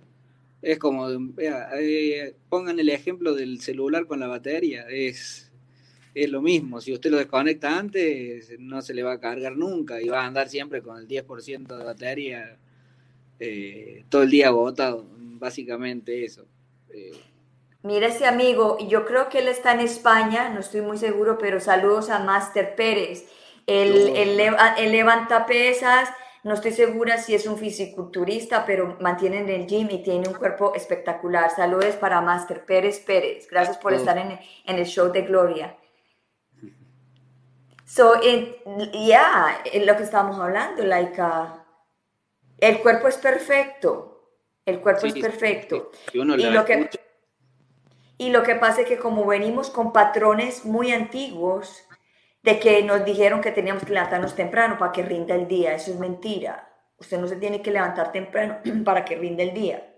Es 0.62 0.78
como, 0.78 1.08
eh, 1.38 2.34
pongan 2.48 2.78
el 2.80 2.90
ejemplo 2.90 3.34
del 3.34 3.60
celular 3.60 4.06
con 4.06 4.20
la 4.20 4.28
batería, 4.28 4.86
es, 4.90 5.50
es 6.14 6.30
lo 6.30 6.42
mismo. 6.42 6.80
Si 6.80 6.92
usted 6.92 7.10
lo 7.10 7.18
desconecta 7.18 7.78
antes, 7.78 8.52
no 8.60 8.82
se 8.82 8.94
le 8.94 9.02
va 9.04 9.14
a 9.14 9.20
cargar 9.20 9.56
nunca 9.56 10.00
y 10.02 10.08
va 10.08 10.22
a 10.24 10.26
andar 10.26 10.48
siempre 10.48 10.82
con 10.82 10.98
el 10.98 11.08
10% 11.08 11.78
de 11.78 11.84
batería 11.84 12.58
eh, 13.40 14.04
todo 14.10 14.22
el 14.22 14.30
día 14.30 14.48
agotado, 14.48 15.06
básicamente 15.18 16.24
eso. 16.24 16.46
Eh, 16.90 17.12
Mira 17.82 18.08
ese 18.08 18.26
amigo, 18.26 18.76
yo 18.78 19.06
creo 19.06 19.30
que 19.30 19.38
él 19.38 19.48
está 19.48 19.72
en 19.72 19.80
España, 19.80 20.50
no 20.50 20.60
estoy 20.60 20.82
muy 20.82 20.98
seguro, 20.98 21.38
pero 21.38 21.60
saludos 21.60 22.10
a 22.10 22.18
Master 22.18 22.74
Pérez. 22.74 23.24
Él, 23.66 24.36
levanta 24.90 25.46
pesas, 25.46 26.10
no 26.42 26.54
estoy 26.54 26.72
segura 26.72 27.16
si 27.16 27.34
es 27.34 27.46
un 27.46 27.56
fisiculturista, 27.56 28.66
pero 28.66 28.98
mantiene 29.00 29.40
en 29.40 29.48
el 29.48 29.66
gym 29.66 29.88
y 29.90 30.02
tiene 30.02 30.28
un 30.28 30.34
cuerpo 30.34 30.74
espectacular. 30.74 31.50
Saludos 31.50 31.96
para 31.96 32.20
Master 32.20 32.66
Pérez 32.66 33.00
Pérez. 33.00 33.48
Gracias 33.50 33.78
por 33.78 33.94
estar 33.94 34.18
en, 34.18 34.38
el 34.66 34.84
show 34.84 35.10
de 35.10 35.22
Gloria. 35.22 35.76
So, 37.86 38.20
ya, 38.22 38.92
yeah, 38.92 39.62
lo 39.86 39.96
que 39.96 40.02
estábamos 40.02 40.38
hablando, 40.38 40.84
like, 40.84 41.20
uh, 41.20 41.46
el 42.58 42.78
cuerpo 42.80 43.08
es 43.08 43.16
perfecto. 43.16 44.28
El 44.66 44.80
cuerpo 44.80 45.06
es 45.06 45.14
perfecto. 45.14 45.90
y 46.12 46.22
lo 46.22 46.64
que 46.64 46.90
y 48.20 48.28
lo 48.28 48.42
que 48.42 48.54
pasa 48.54 48.82
es 48.82 48.86
que 48.86 48.98
como 48.98 49.24
venimos 49.24 49.70
con 49.70 49.94
patrones 49.94 50.66
muy 50.66 50.92
antiguos 50.92 51.84
de 52.42 52.60
que 52.60 52.82
nos 52.82 53.02
dijeron 53.02 53.40
que 53.40 53.50
teníamos 53.50 53.82
que 53.82 53.94
levantarnos 53.94 54.36
temprano 54.36 54.76
para 54.78 54.92
que 54.92 55.02
rinda 55.02 55.34
el 55.34 55.48
día, 55.48 55.74
eso 55.74 55.90
es 55.90 55.98
mentira. 55.98 56.70
Usted 56.98 57.18
no 57.18 57.26
se 57.26 57.36
tiene 57.36 57.62
que 57.62 57.70
levantar 57.70 58.12
temprano 58.12 58.58
para 58.84 59.06
que 59.06 59.16
rinda 59.16 59.42
el 59.42 59.54
día. 59.54 59.90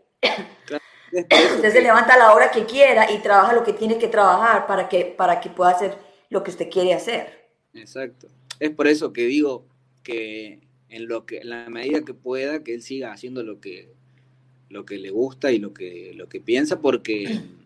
Usted 1.10 1.72
se 1.72 1.82
levanta 1.82 2.14
a 2.14 2.18
la 2.18 2.32
hora 2.32 2.52
que 2.52 2.64
quiera 2.64 3.10
y 3.10 3.18
trabaja 3.18 3.54
lo 3.54 3.64
que 3.64 3.72
tiene 3.72 3.98
que 3.98 4.06
trabajar 4.06 4.68
para 4.68 4.88
que, 4.88 5.04
para 5.04 5.40
que 5.40 5.50
pueda 5.50 5.72
hacer 5.72 5.98
lo 6.30 6.44
que 6.44 6.52
usted 6.52 6.70
quiere 6.70 6.94
hacer. 6.94 7.50
Exacto. 7.74 8.28
Es 8.60 8.70
por 8.70 8.86
eso 8.86 9.12
que 9.12 9.22
digo 9.22 9.66
que 10.04 10.60
en 10.88 11.08
lo 11.08 11.26
que 11.26 11.38
en 11.38 11.50
la 11.50 11.68
medida 11.68 12.04
que 12.04 12.14
pueda 12.14 12.62
que 12.62 12.74
él 12.74 12.82
siga 12.82 13.10
haciendo 13.10 13.42
lo 13.42 13.60
que 13.60 13.92
lo 14.68 14.84
que 14.84 14.98
le 14.98 15.10
gusta 15.10 15.50
y 15.50 15.58
lo 15.58 15.74
que 15.74 16.12
lo 16.14 16.28
que 16.28 16.40
piensa 16.40 16.80
porque 16.80 17.40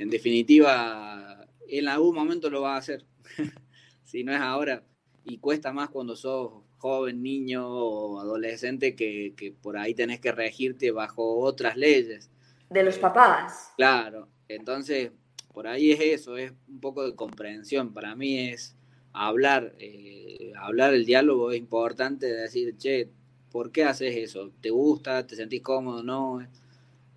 en 0.00 0.08
definitiva, 0.08 1.46
en 1.68 1.88
algún 1.88 2.14
momento 2.14 2.48
lo 2.48 2.62
va 2.62 2.76
a 2.76 2.78
hacer. 2.78 3.04
si 4.04 4.24
no 4.24 4.32
es 4.32 4.40
ahora, 4.40 4.82
y 5.24 5.36
cuesta 5.36 5.74
más 5.74 5.90
cuando 5.90 6.16
sos 6.16 6.62
joven, 6.78 7.22
niño 7.22 7.68
o 7.68 8.18
adolescente, 8.18 8.96
que, 8.96 9.54
por 9.60 9.76
ahí 9.76 9.92
tenés 9.92 10.18
que 10.18 10.32
regirte 10.32 10.90
bajo 10.90 11.40
otras 11.40 11.76
leyes. 11.76 12.30
De 12.70 12.82
los 12.82 12.96
papás. 12.96 13.74
Claro, 13.76 14.28
entonces 14.48 15.12
por 15.52 15.66
ahí 15.66 15.92
es 15.92 16.00
eso, 16.00 16.38
es 16.38 16.50
un 16.66 16.80
poco 16.80 17.04
de 17.04 17.14
comprensión. 17.14 17.92
Para 17.92 18.16
mí 18.16 18.38
es 18.38 18.74
hablar, 19.12 19.74
eh, 19.78 20.54
hablar 20.56 20.94
el 20.94 21.04
diálogo 21.04 21.52
es 21.52 21.58
importante, 21.58 22.24
decir, 22.24 22.74
che, 22.78 23.10
¿por 23.50 23.70
qué 23.70 23.84
haces 23.84 24.16
eso? 24.16 24.50
¿Te 24.62 24.70
gusta? 24.70 25.26
¿Te 25.26 25.36
sentís 25.36 25.60
cómodo? 25.60 26.02
No. 26.02 26.40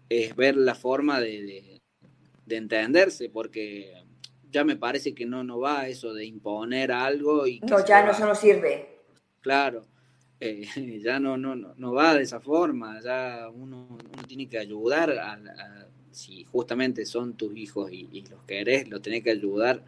Es 0.10 0.36
ver 0.36 0.58
la 0.58 0.76
forma 0.76 1.22
de 1.22 1.44
de 1.44 1.73
entenderse, 2.48 3.30
porque 3.30 3.94
ya 4.52 4.64
me 4.64 4.76
parece 4.76 5.14
que 5.14 5.26
no, 5.26 5.44
no 5.44 5.60
va 5.60 5.88
eso 5.88 6.14
de 6.14 6.26
imponer 6.26 6.92
algo 6.92 7.48
y... 7.48 7.60
No, 7.62 7.86
ya 7.86 8.06
no, 8.06 8.12
eso 8.12 8.26
no 8.26 8.36
sirve. 8.36 9.00
Claro, 9.42 9.86
eh, 10.40 10.66
ya 11.04 11.20
no, 11.20 11.38
no, 11.38 11.56
no, 11.56 11.94
va 11.94 12.16
de 12.16 12.24
esa 12.24 12.40
forma, 12.40 13.02
ya 13.02 13.50
uno, 13.50 13.98
tiene 14.28 14.48
que 14.48 14.60
ayudar 14.60 15.12
a, 15.12 15.40
si 16.12 16.44
justamente 16.46 17.06
son 17.06 17.34
tus 17.34 17.56
hijos 17.58 17.92
y, 17.92 18.24
los 18.30 18.44
querés, 18.44 18.88
los 18.90 19.02
tenés 19.02 19.24
que 19.24 19.32
ayudar 19.32 19.82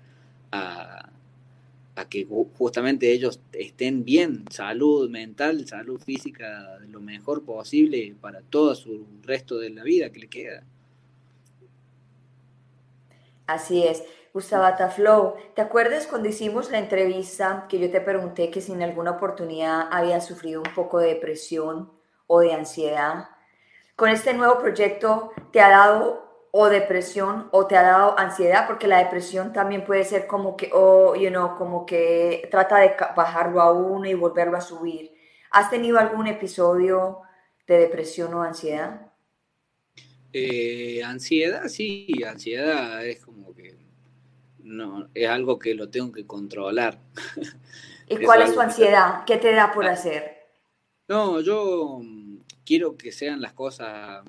a, 0.52 1.10
a 1.96 2.10
que 2.10 2.26
justamente 2.58 3.12
ellos 3.12 3.40
estén 3.54 4.04
bien, 4.04 4.46
salud 4.50 5.10
mental, 5.10 5.68
salud 5.68 6.00
física, 6.02 6.80
lo 6.90 7.00
mejor 7.00 7.44
posible 7.44 8.16
para 8.20 8.42
todo 8.42 8.76
su 8.76 9.06
resto 9.24 9.58
de 9.58 9.70
la 9.70 9.84
vida 9.84 10.10
que 10.10 10.20
le 10.20 10.28
queda. 10.28 10.64
Así 13.48 13.86
es. 13.86 14.04
Gustavo 14.34 14.76
Taflow, 14.76 15.36
¿te 15.54 15.62
acuerdas 15.62 16.08
cuando 16.08 16.28
hicimos 16.28 16.70
la 16.70 16.80
entrevista 16.80 17.68
que 17.70 17.80
yo 17.80 17.90
te 17.90 18.02
pregunté 18.02 18.50
que 18.50 18.60
si 18.60 18.74
en 18.74 18.84
alguna 18.84 19.12
oportunidad 19.12 19.88
había 19.92 20.20
sufrido 20.20 20.62
un 20.62 20.74
poco 20.76 21.00
de 21.00 21.14
depresión 21.14 21.92
o 22.28 22.42
de 22.42 22.54
ansiedad? 22.54 23.30
Con 23.96 24.10
este 24.10 24.34
nuevo 24.34 24.60
proyecto 24.60 25.32
te 25.52 25.62
ha 25.62 25.70
dado 25.70 26.50
o 26.52 26.68
depresión 26.68 27.48
o 27.52 27.66
te 27.68 27.78
ha 27.78 27.84
dado 27.84 28.18
ansiedad, 28.18 28.66
porque 28.68 28.88
la 28.88 28.98
depresión 28.98 29.54
también 29.54 29.86
puede 29.86 30.04
ser 30.04 30.28
como 30.28 30.58
que, 30.58 30.70
o, 30.74 31.16
you 31.16 31.30
know, 31.30 31.58
como 31.58 31.86
que 31.86 32.48
trata 32.52 32.78
de 32.80 32.96
bajarlo 33.16 33.62
a 33.62 33.72
uno 33.72 34.06
y 34.06 34.14
volverlo 34.14 34.58
a 34.58 34.62
subir. 34.62 35.14
¿Has 35.52 35.70
tenido 35.70 36.00
algún 36.00 36.28
episodio 36.28 37.22
de 37.68 37.78
depresión 37.78 38.34
o 38.34 38.42
ansiedad? 38.42 39.14
Eh, 40.38 41.02
ansiedad, 41.02 41.70
sí, 41.70 42.10
ansiedad 42.28 43.06
es 43.06 43.22
como 43.22 43.56
que 43.56 43.74
no, 44.64 45.08
es 45.14 45.30
algo 45.30 45.58
que 45.58 45.74
lo 45.74 45.90
tengo 45.90 46.12
que 46.12 46.28
controlar. 46.28 47.00
¿Y 48.10 48.18
cuál 48.18 48.42
es 48.42 48.54
tu 48.54 48.60
ansiedad? 48.60 49.24
¿Qué 49.26 49.38
te 49.38 49.54
da 49.54 49.72
por 49.72 49.86
ah. 49.86 49.94
hacer? 49.94 50.36
No, 51.08 51.40
yo 51.40 52.02
mm, 52.04 52.40
quiero 52.66 52.98
que 52.98 53.14
sean 53.14 53.40
las 53.40 53.54
cosas 53.54 54.26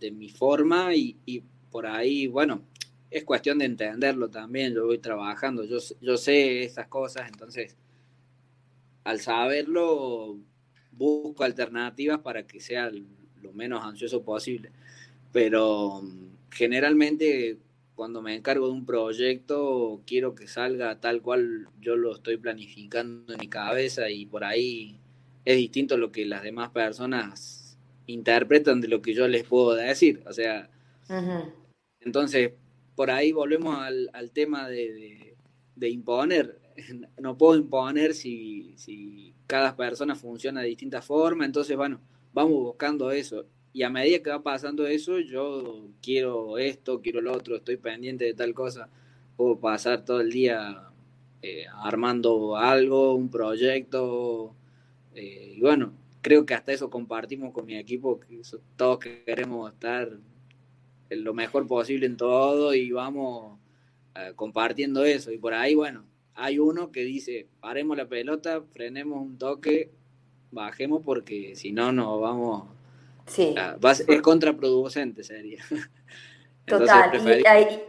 de 0.00 0.10
mi 0.10 0.28
forma 0.28 0.92
y, 0.92 1.44
por 1.70 1.86
ahí, 1.86 2.26
bueno, 2.26 2.62
es 3.08 3.22
cuestión 3.22 3.58
de 3.58 3.66
entenderlo 3.66 4.28
también. 4.30 4.74
Yo 4.74 4.86
voy 4.86 4.98
trabajando, 4.98 5.62
yo, 5.62 5.78
yo 6.00 6.16
sé 6.16 6.64
esas 6.64 6.88
cosas, 6.88 7.28
entonces 7.28 7.76
al 9.04 9.20
saberlo 9.20 10.36
busco 10.90 11.44
alternativas 11.44 12.18
para 12.18 12.44
que 12.44 12.58
sea 12.58 12.90
lo 12.90 13.52
menos 13.52 13.84
ansioso 13.84 14.24
posible 14.24 14.72
pero 15.34 16.00
mm, 16.00 16.28
generalmente 16.52 17.58
cuando 17.96 18.22
me 18.22 18.36
encargo 18.36 18.68
de 18.68 18.72
un 18.72 18.86
proyecto 18.86 20.00
quiero 20.06 20.34
que 20.34 20.46
salga 20.46 21.00
tal 21.00 21.20
cual 21.22 21.68
yo 21.80 21.96
lo 21.96 22.14
estoy 22.14 22.36
planificando 22.36 23.34
en 23.34 23.40
mi 23.40 23.48
cabeza 23.48 24.08
y 24.08 24.26
por 24.26 24.44
ahí 24.44 25.00
es 25.44 25.56
distinto 25.56 25.96
lo 25.96 26.12
que 26.12 26.24
las 26.24 26.44
demás 26.44 26.70
personas 26.70 27.76
interpretan 28.06 28.80
de 28.80 28.88
lo 28.88 29.02
que 29.02 29.12
yo 29.12 29.26
les 29.28 29.44
puedo 29.44 29.74
decir. 29.74 30.22
O 30.26 30.32
sea, 30.32 30.70
entonces 32.00 32.52
por 32.94 33.10
ahí 33.10 33.32
volvemos 33.32 33.76
al, 33.76 34.30
tema 34.32 34.68
de, 34.68 35.36
imponer. 35.80 36.60
No 37.20 37.36
puedo 37.38 37.56
imponer 37.56 38.14
si, 38.14 38.74
si 38.76 39.34
cada 39.46 39.76
persona 39.76 40.14
funciona 40.14 40.60
de 40.60 40.68
distinta 40.68 41.02
forma, 41.02 41.44
entonces 41.44 41.76
bueno, 41.76 42.00
vamos 42.32 42.52
buscando 42.52 43.10
eso 43.10 43.46
y 43.74 43.82
a 43.82 43.90
medida 43.90 44.20
que 44.20 44.30
va 44.30 44.40
pasando 44.40 44.86
eso, 44.86 45.18
yo 45.18 45.88
quiero 46.00 46.58
esto, 46.58 47.02
quiero 47.02 47.20
lo 47.20 47.32
otro, 47.32 47.56
estoy 47.56 47.76
pendiente 47.76 48.24
de 48.24 48.32
tal 48.32 48.54
cosa, 48.54 48.88
puedo 49.36 49.58
pasar 49.58 50.04
todo 50.04 50.20
el 50.20 50.30
día 50.30 50.90
eh, 51.42 51.66
armando 51.82 52.56
algo, 52.56 53.16
un 53.16 53.28
proyecto, 53.30 54.54
eh, 55.16 55.54
y 55.56 55.60
bueno, 55.60 55.92
creo 56.22 56.46
que 56.46 56.54
hasta 56.54 56.72
eso 56.72 56.88
compartimos 56.88 57.52
con 57.52 57.66
mi 57.66 57.76
equipo, 57.76 58.20
que 58.20 58.40
todos 58.76 59.00
queremos 59.00 59.72
estar 59.72 60.08
lo 61.10 61.34
mejor 61.34 61.66
posible 61.66 62.06
en 62.06 62.16
todo 62.16 62.74
y 62.74 62.92
vamos 62.92 63.58
eh, 64.14 64.34
compartiendo 64.36 65.04
eso, 65.04 65.32
y 65.32 65.38
por 65.38 65.52
ahí, 65.52 65.74
bueno, 65.74 66.04
hay 66.36 66.60
uno 66.60 66.92
que 66.92 67.00
dice, 67.00 67.48
paremos 67.58 67.96
la 67.96 68.06
pelota, 68.06 68.62
frenemos 68.72 69.20
un 69.20 69.36
toque, 69.36 69.90
bajemos 70.52 71.02
porque 71.04 71.56
si 71.56 71.72
no 71.72 71.90
nos 71.90 72.20
vamos 72.20 72.68
Sí. 73.26 73.54
Ah, 73.56 73.76
es 74.08 74.22
contraproducente 74.22 75.22
sería. 75.22 75.62
Total. 76.66 77.40
y, 77.40 77.46
ahí, 77.46 77.82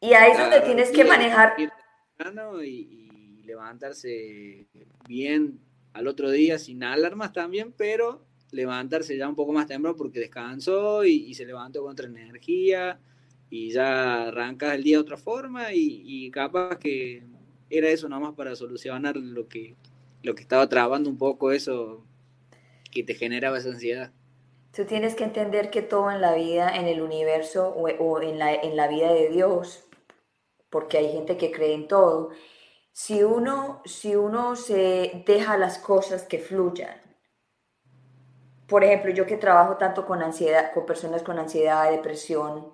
y 0.00 0.12
ahí 0.12 0.32
es 0.32 0.38
donde 0.38 0.60
tienes 0.60 0.90
que 0.90 1.04
manejar. 1.04 1.54
Y, 1.58 1.68
levantarse 3.44 4.68
bien 5.08 5.58
al 5.92 6.06
otro 6.06 6.30
día 6.30 6.58
sin 6.58 6.84
alarmas 6.84 7.32
también, 7.32 7.72
pero 7.76 8.24
levantarse 8.52 9.16
ya 9.16 9.28
un 9.28 9.34
poco 9.34 9.52
más 9.52 9.66
temprano 9.66 9.96
porque 9.96 10.20
descansó 10.20 11.04
y, 11.04 11.34
se 11.34 11.44
levantó 11.44 11.82
con 11.82 11.92
otra 11.92 12.06
energía 12.06 13.00
y 13.48 13.72
ya 13.72 14.28
arrancas 14.28 14.74
el 14.74 14.84
día 14.84 14.98
de 14.98 15.02
otra 15.02 15.16
forma 15.16 15.72
y, 15.72 16.02
y 16.04 16.30
capaz 16.30 16.78
que 16.78 17.24
era 17.70 17.88
eso 17.88 18.08
nomás 18.08 18.34
para 18.34 18.54
solucionar 18.54 19.16
lo 19.16 19.48
que, 19.48 19.74
lo 20.22 20.34
que 20.34 20.42
estaba 20.42 20.68
trabando 20.68 21.10
un 21.10 21.18
poco 21.18 21.50
eso 21.50 22.04
que 22.90 23.02
te 23.02 23.14
generaba 23.14 23.58
esa 23.58 23.70
ansiedad. 23.70 24.12
Tú 24.72 24.84
tienes 24.84 25.14
que 25.16 25.24
entender 25.24 25.70
que 25.70 25.82
todo 25.82 26.10
en 26.10 26.20
la 26.20 26.34
vida, 26.34 26.76
en 26.76 26.86
el 26.86 27.02
universo 27.02 27.68
o, 27.70 28.20
en, 28.22 28.38
la, 28.38 28.54
en 28.54 28.76
la 28.76 28.86
vida 28.86 29.12
de 29.12 29.28
Dios, 29.28 29.84
porque 30.70 30.98
hay 30.98 31.12
gente 31.12 31.36
que 31.36 31.50
cree 31.50 31.74
en 31.74 31.88
todo, 31.88 32.30
si 32.92 33.24
uno, 33.24 33.82
si 33.84 34.14
uno 34.14 34.54
se 34.56 35.22
deja 35.26 35.58
las 35.58 35.78
cosas 35.78 36.22
que 36.22 36.38
fluyan, 36.38 37.00
por 38.68 38.84
ejemplo, 38.84 39.10
yo 39.10 39.26
que 39.26 39.36
trabajo 39.36 39.76
tanto 39.76 40.06
con 40.06 40.22
ansiedad, 40.22 40.72
con 40.72 40.86
personas 40.86 41.24
con 41.24 41.38
ansiedad, 41.40 41.90
depresión, 41.90 42.72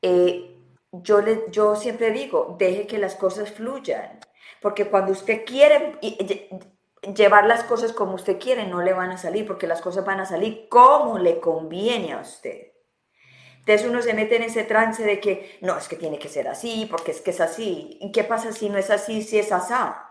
eh, 0.00 0.56
yo, 0.92 1.20
le, 1.20 1.46
yo 1.50 1.74
siempre 1.74 2.12
digo, 2.12 2.54
deje 2.56 2.86
que 2.86 2.98
las 2.98 3.16
cosas 3.16 3.50
fluyan, 3.50 4.20
porque 4.62 4.88
cuando 4.88 5.10
usted 5.10 5.44
quiere, 5.44 5.98
llevar 7.14 7.46
las 7.46 7.64
cosas 7.64 7.92
como 7.92 8.14
usted 8.14 8.38
quiere 8.38 8.66
no 8.66 8.82
le 8.82 8.92
van 8.92 9.10
a 9.10 9.18
salir, 9.18 9.46
porque 9.46 9.66
las 9.66 9.80
cosas 9.80 10.04
van 10.04 10.20
a 10.20 10.26
salir 10.26 10.68
como 10.68 11.18
le 11.18 11.40
conviene 11.40 12.12
a 12.12 12.20
usted. 12.20 12.72
Entonces 13.66 13.88
uno 13.88 14.00
se 14.00 14.14
mete 14.14 14.36
en 14.36 14.44
ese 14.44 14.62
trance 14.62 15.02
de 15.02 15.18
que 15.18 15.58
no, 15.60 15.76
es 15.76 15.88
que 15.88 15.96
tiene 15.96 16.18
que 16.18 16.28
ser 16.28 16.46
así, 16.46 16.86
porque 16.88 17.10
es 17.10 17.20
que 17.20 17.30
es 17.30 17.40
así. 17.40 17.98
¿Y 18.00 18.12
qué 18.12 18.22
pasa 18.22 18.52
si 18.52 18.68
no 18.68 18.78
es 18.78 18.90
así, 18.90 19.22
si 19.22 19.38
es 19.38 19.50
asá? 19.50 20.06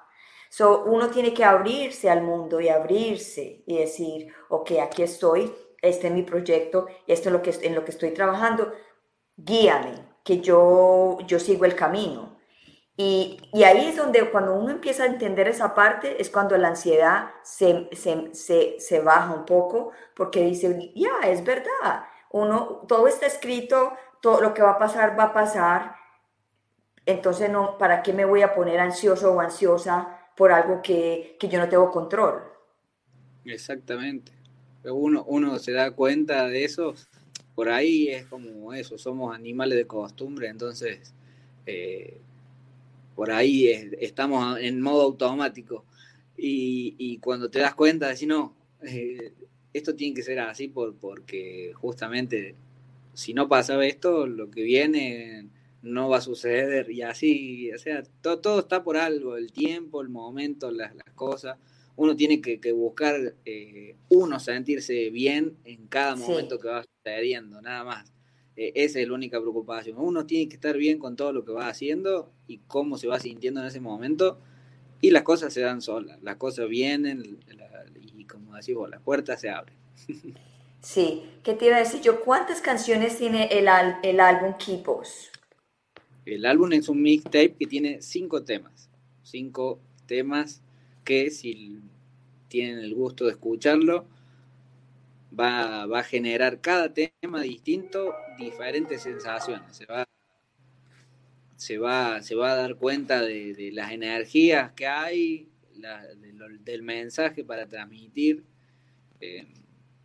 So, 0.50 0.84
uno 0.84 1.10
tiene 1.10 1.34
que 1.34 1.43
abrirse 1.43 2.10
al 2.10 2.22
mundo 2.22 2.60
y 2.60 2.70
abrirse 2.70 3.64
y 3.66 3.78
decir, 3.78 4.34
ok, 4.50 4.72
aquí 4.82 5.04
estoy, 5.04 5.54
este 5.82 6.08
es 6.08 6.14
mi 6.14 6.24
proyecto, 6.24 6.88
esto 7.08 7.30
es 7.30 7.34
lo 7.34 7.41
que, 7.41 7.52
en 7.62 7.76
lo 7.76 7.84
que 7.86 7.91
estoy 7.91 8.12
trabajando, 8.12 8.74
guíame, 9.38 10.06
que 10.24 10.39
yo, 10.39 11.18
yo 11.26 11.39
sigo 11.39 11.66
el 11.66 11.76
camino. 11.76 12.35
Y, 12.98 13.39
ahí 13.66 13.88
es 13.88 13.98
donde 13.98 14.30
cuando 14.30 14.54
uno 14.54 14.72
empieza 14.72 15.04
a 15.04 15.08
entender 15.08 15.50
esa 15.50 15.76
parte, 15.76 16.22
es 16.22 16.30
cuando 16.30 16.58
la 16.58 16.70
ansiedad 16.70 17.32
se, 17.43 17.89
se, 18.32 19.00
baja 19.02 19.34
un 19.34 19.46
poco, 19.46 19.91
porque 20.16 20.46
dice, 20.46 20.93
ya, 20.96 21.28
es 21.28 21.43
verdad, 21.43 22.06
uno, 22.32 22.86
todo 22.88 23.08
está 23.08 23.26
escrito, 23.26 23.93
todo 24.22 24.39
lo 24.39 24.54
que 24.54 24.62
va 24.62 24.72
a 24.72 24.80
pasar, 24.80 25.20
va 25.20 25.26
a 25.26 25.34
pasar, 25.34 25.96
entonces 27.06 27.50
no, 27.50 27.78
¿para 27.78 28.02
qué 28.02 28.14
me 28.14 28.24
voy 28.24 28.43
a 28.43 28.56
poner 28.56 28.80
ansioso 28.80 29.34
o 29.34 29.41
ansiosa 29.41 30.18
por 30.38 30.54
algo 30.54 30.82
que, 30.82 31.36
que 31.38 31.50
yo 31.50 31.60
no 31.60 31.68
tengo 31.68 31.91
control? 31.91 32.43
Exactamente. 33.43 34.32
Uno, 34.86 35.26
uno 35.28 35.60
se 35.60 35.74
da 35.74 35.91
cuenta 35.91 36.48
de 36.48 36.64
eso, 36.64 36.93
por 37.56 37.68
ahí 37.68 38.08
es 38.08 38.26
como 38.28 38.74
eso, 38.74 38.98
somos 38.98 39.36
animales 39.36 39.78
de 39.78 39.86
costumbre, 39.86 40.48
entonces... 40.48 41.14
Eh, 41.66 42.22
por 43.16 43.32
ahí 43.32 43.68
estamos 43.99 44.59
en 44.59 44.82
modo 44.82 45.03
automático. 45.03 45.86
Y, 46.38 47.18
cuando 47.20 47.49
te 47.49 47.59
das 47.59 47.76
cuenta, 47.76 48.09
decís, 48.09 48.28
no, 48.28 48.55
eh, 48.84 49.34
esto 49.74 49.95
tiene 49.95 50.13
que 50.13 50.22
ser 50.22 50.39
así 50.39 50.68
por, 50.68 50.95
porque 50.95 51.72
justamente 51.76 52.55
si 53.13 53.34
no 53.34 53.47
pasa 53.47 53.84
esto, 53.86 54.28
lo 54.28 54.51
que 54.51 54.63
viene 54.63 55.47
no 55.82 56.09
va 56.09 56.18
a 56.18 56.22
suceder 56.22 56.91
y 56.91 57.03
así, 57.03 57.72
o 57.72 57.78
sea, 57.78 58.03
todo, 58.22 58.39
todo 58.39 58.59
está 58.59 58.84
por 58.84 58.97
algo, 58.97 59.38
el 59.38 59.51
tiempo, 59.51 60.01
el 60.01 60.09
momento, 60.09 60.72
las, 60.72 60.93
cosas. 61.16 61.57
Uno 61.95 62.16
tiene 62.16 62.41
que, 62.41 62.72
buscar, 62.74 63.36
eh, 63.45 63.95
uno 64.09 64.38
sentirse 64.39 65.09
bien 65.11 65.55
en 65.63 65.88
cada 65.88 66.18
momento 66.18 66.59
que 66.59 66.68
va 66.68 66.84
sucediendo, 66.84 67.61
nada 67.61 67.86
más. 67.86 68.11
Eh, 68.56 68.72
esa 68.76 68.99
es 68.99 69.08
la 69.08 69.14
única 69.14 69.39
preocupación. 69.39 69.97
Uno 69.99 70.26
tiene 70.26 70.47
que 70.47 70.56
estar 70.56 70.78
bien 70.78 70.99
con 70.99 71.16
todo 71.16 71.34
lo 71.34 71.43
que 71.43 71.51
va 71.51 71.68
haciendo 71.68 72.32
y 72.47 72.60
cómo 72.68 72.97
se 72.97 73.08
va 73.08 73.20
sintiendo 73.20 73.62
en 73.62 73.68
ese 73.68 73.80
momento 73.80 74.39
y 75.01 75.12
las 75.12 75.24
cosas 75.24 75.53
se 75.53 75.62
dan 75.62 75.82
solas, 75.82 76.22
las 76.24 76.38
cosas 76.38 76.68
vienen 76.68 77.39
y 78.18 78.26
como 78.26 78.56
decimos, 78.56 78.89
la 78.89 78.99
puerta 78.99 79.38
se 79.38 79.49
abre. 79.49 79.74
Sí, 80.82 81.24
¿qué 81.43 81.56
te 81.56 81.66
iba 81.66 81.78
a 81.78 81.80
decir 81.80 81.99
yo? 82.01 82.22
¿Cuántas 82.22 82.62
canciones 82.62 83.18
tiene 83.18 83.45
el, 83.45 83.68
el 84.03 84.20
álbum 84.20 84.56
Kipos? 84.56 85.32
El 86.28 86.45
álbum 86.45 86.74
es 86.74 86.88
un 86.89 87.01
mixtape 87.01 87.56
que 87.58 87.66
tiene 87.66 88.03
cinco 88.03 88.43
temas, 88.43 88.88
cinco 89.24 89.80
temas 90.06 90.62
que 91.03 91.32
si 91.32 91.80
tienen 92.49 92.78
el 92.78 92.93
gusto 92.93 93.26
de 93.26 93.32
escucharlo, 93.32 94.06
va, 95.40 95.84
a 95.84 96.04
generar 96.04 96.62
cada 96.62 96.94
tema 96.94 97.42
distinto 97.42 98.16
diferentes 98.38 99.02
sensaciones. 99.02 99.76
Se 99.76 99.86
va, 99.86 100.08
se 101.56 101.78
va, 101.78 102.22
se 102.22 102.36
va 102.36 102.52
a 102.52 102.56
dar 102.56 102.76
cuenta 102.76 103.22
de, 103.22 103.72
las 103.74 103.92
energías 103.92 104.72
que 104.74 104.88
hay, 104.88 105.50
del 106.62 106.84
mensaje 106.84 107.44
para 107.44 107.68
transmitir. 107.68 108.44
Eh, 109.20 109.48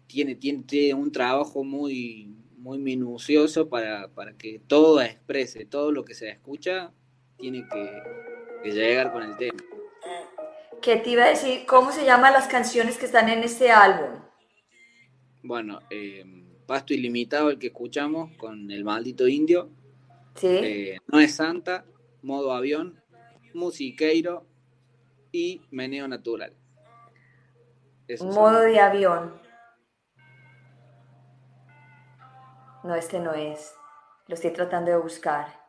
tiene, 0.07 0.35
tiene, 0.35 0.95
un 0.95 1.13
trabajo 1.13 1.63
muy, 1.63 2.35
muy 2.57 2.79
minucioso 2.79 3.69
para, 3.69 4.11
que 4.37 4.61
todo 4.67 5.01
exprese, 5.01 5.65
todo 5.65 5.93
lo 5.93 6.05
que 6.05 6.15
se 6.15 6.29
escucha 6.29 6.93
tiene 7.37 7.67
que, 7.73 8.03
que 8.63 8.73
llegar 8.73 9.13
con 9.13 9.23
el 9.23 9.37
tema. 9.37 9.59
¿Qué 10.83 10.97
te 10.97 11.11
iba 11.11 11.25
a 11.25 11.29
decir? 11.29 11.67
¿Cómo 11.67 11.93
se 11.93 12.05
llaman 12.05 12.33
las 12.33 12.49
canciones 12.49 12.97
que 12.97 13.05
están 13.05 13.29
en 13.29 13.45
este 13.45 13.71
álbum? 13.71 14.30
Bueno, 15.43 15.81
eh, 15.91 16.25
Pasto 16.67 16.95
Ilimitado, 16.95 17.51
el 17.51 17.59
que 17.59 17.69
escuchamos 17.69 18.37
con 18.37 18.71
el 18.71 18.85
maldito 18.85 19.27
indio. 19.27 19.71
Sí. 20.35 20.47
Eh, 20.49 20.99
no 21.07 21.19
es 21.21 21.35
Santa, 21.35 21.85
modo 22.23 22.53
avión, 22.53 23.03
musiqueiro 23.55 24.47
y 25.33 25.63
meneo 25.71 26.07
natural. 26.09 26.55
Modo 28.21 28.61
de 28.61 28.81
avión. 28.81 29.41
No, 32.83 32.95
este 32.95 33.21
no 33.21 33.35
es. 33.35 33.75
Lo 34.27 34.35
estoy 34.35 34.53
tratando 34.53 34.91
de 34.91 34.97
buscar. 34.97 35.61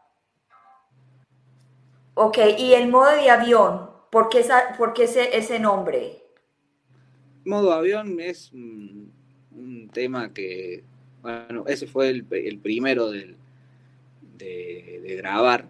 Ok, 2.14 2.38
y 2.58 2.74
el 2.74 2.90
modo 2.90 3.12
de 3.12 3.30
avión, 3.30 3.90
¿por 4.12 4.30
qué, 4.30 4.40
ese, 4.40 5.38
ese 5.38 5.60
nombre? 5.60 6.24
Modo 7.46 7.72
avión 7.72 8.20
es 8.20 8.52
un, 8.54 9.01
tema 9.92 10.34
que, 10.34 10.84
bueno, 11.22 11.66
ese 11.68 11.88
fue 11.88 12.10
el, 12.10 12.60
primero 12.60 13.12
de, 13.12 13.36
grabar. 15.18 15.68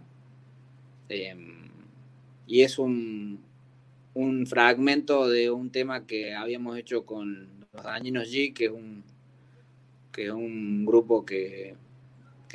Em, 1.09 1.69
y 2.47 2.61
es 2.61 2.80
un, 2.80 3.43
un 4.13 4.45
fragmento 4.45 5.28
de 5.28 5.51
un 5.51 5.72
tema 5.72 6.05
que 6.05 6.36
habíamos 6.36 6.78
hecho 6.78 7.05
con 7.05 7.65
los 7.74 7.84
Dañinos 7.84 8.30
G, 8.30 8.53
que 8.53 8.65
es 8.65 8.72
un, 8.72 9.03
que 10.11 10.26
es 10.26 10.32
un 10.32 10.86
grupo 10.86 11.26
que, 11.26 11.76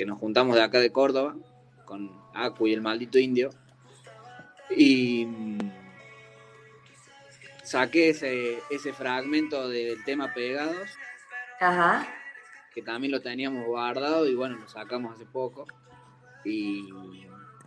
nos 0.05 0.19
juntamos 0.19 0.55
de 0.55 0.61
acá 0.61 0.79
de 0.79 0.91
Córdoba, 0.91 1.35
con 1.85 2.11
Acu 2.33 2.67
y 2.67 2.73
el 2.73 2.81
maldito 2.81 3.17
indio. 3.17 3.49
Y 4.75 5.27
saqué 7.63 8.09
ese, 8.09 8.59
ese 8.69 8.93
fragmento 8.93 9.67
del 9.69 10.03
tema 10.03 10.33
Pegados. 10.33 10.89
Ajá. 11.59 12.07
Que 12.73 12.81
también 12.81 13.11
lo 13.11 13.21
teníamos 13.21 13.65
guardado 13.65 14.27
y 14.27 14.35
bueno, 14.35 14.57
lo 14.57 14.67
sacamos 14.67 15.15
hace 15.15 15.25
poco. 15.25 15.65
Y 16.45 16.89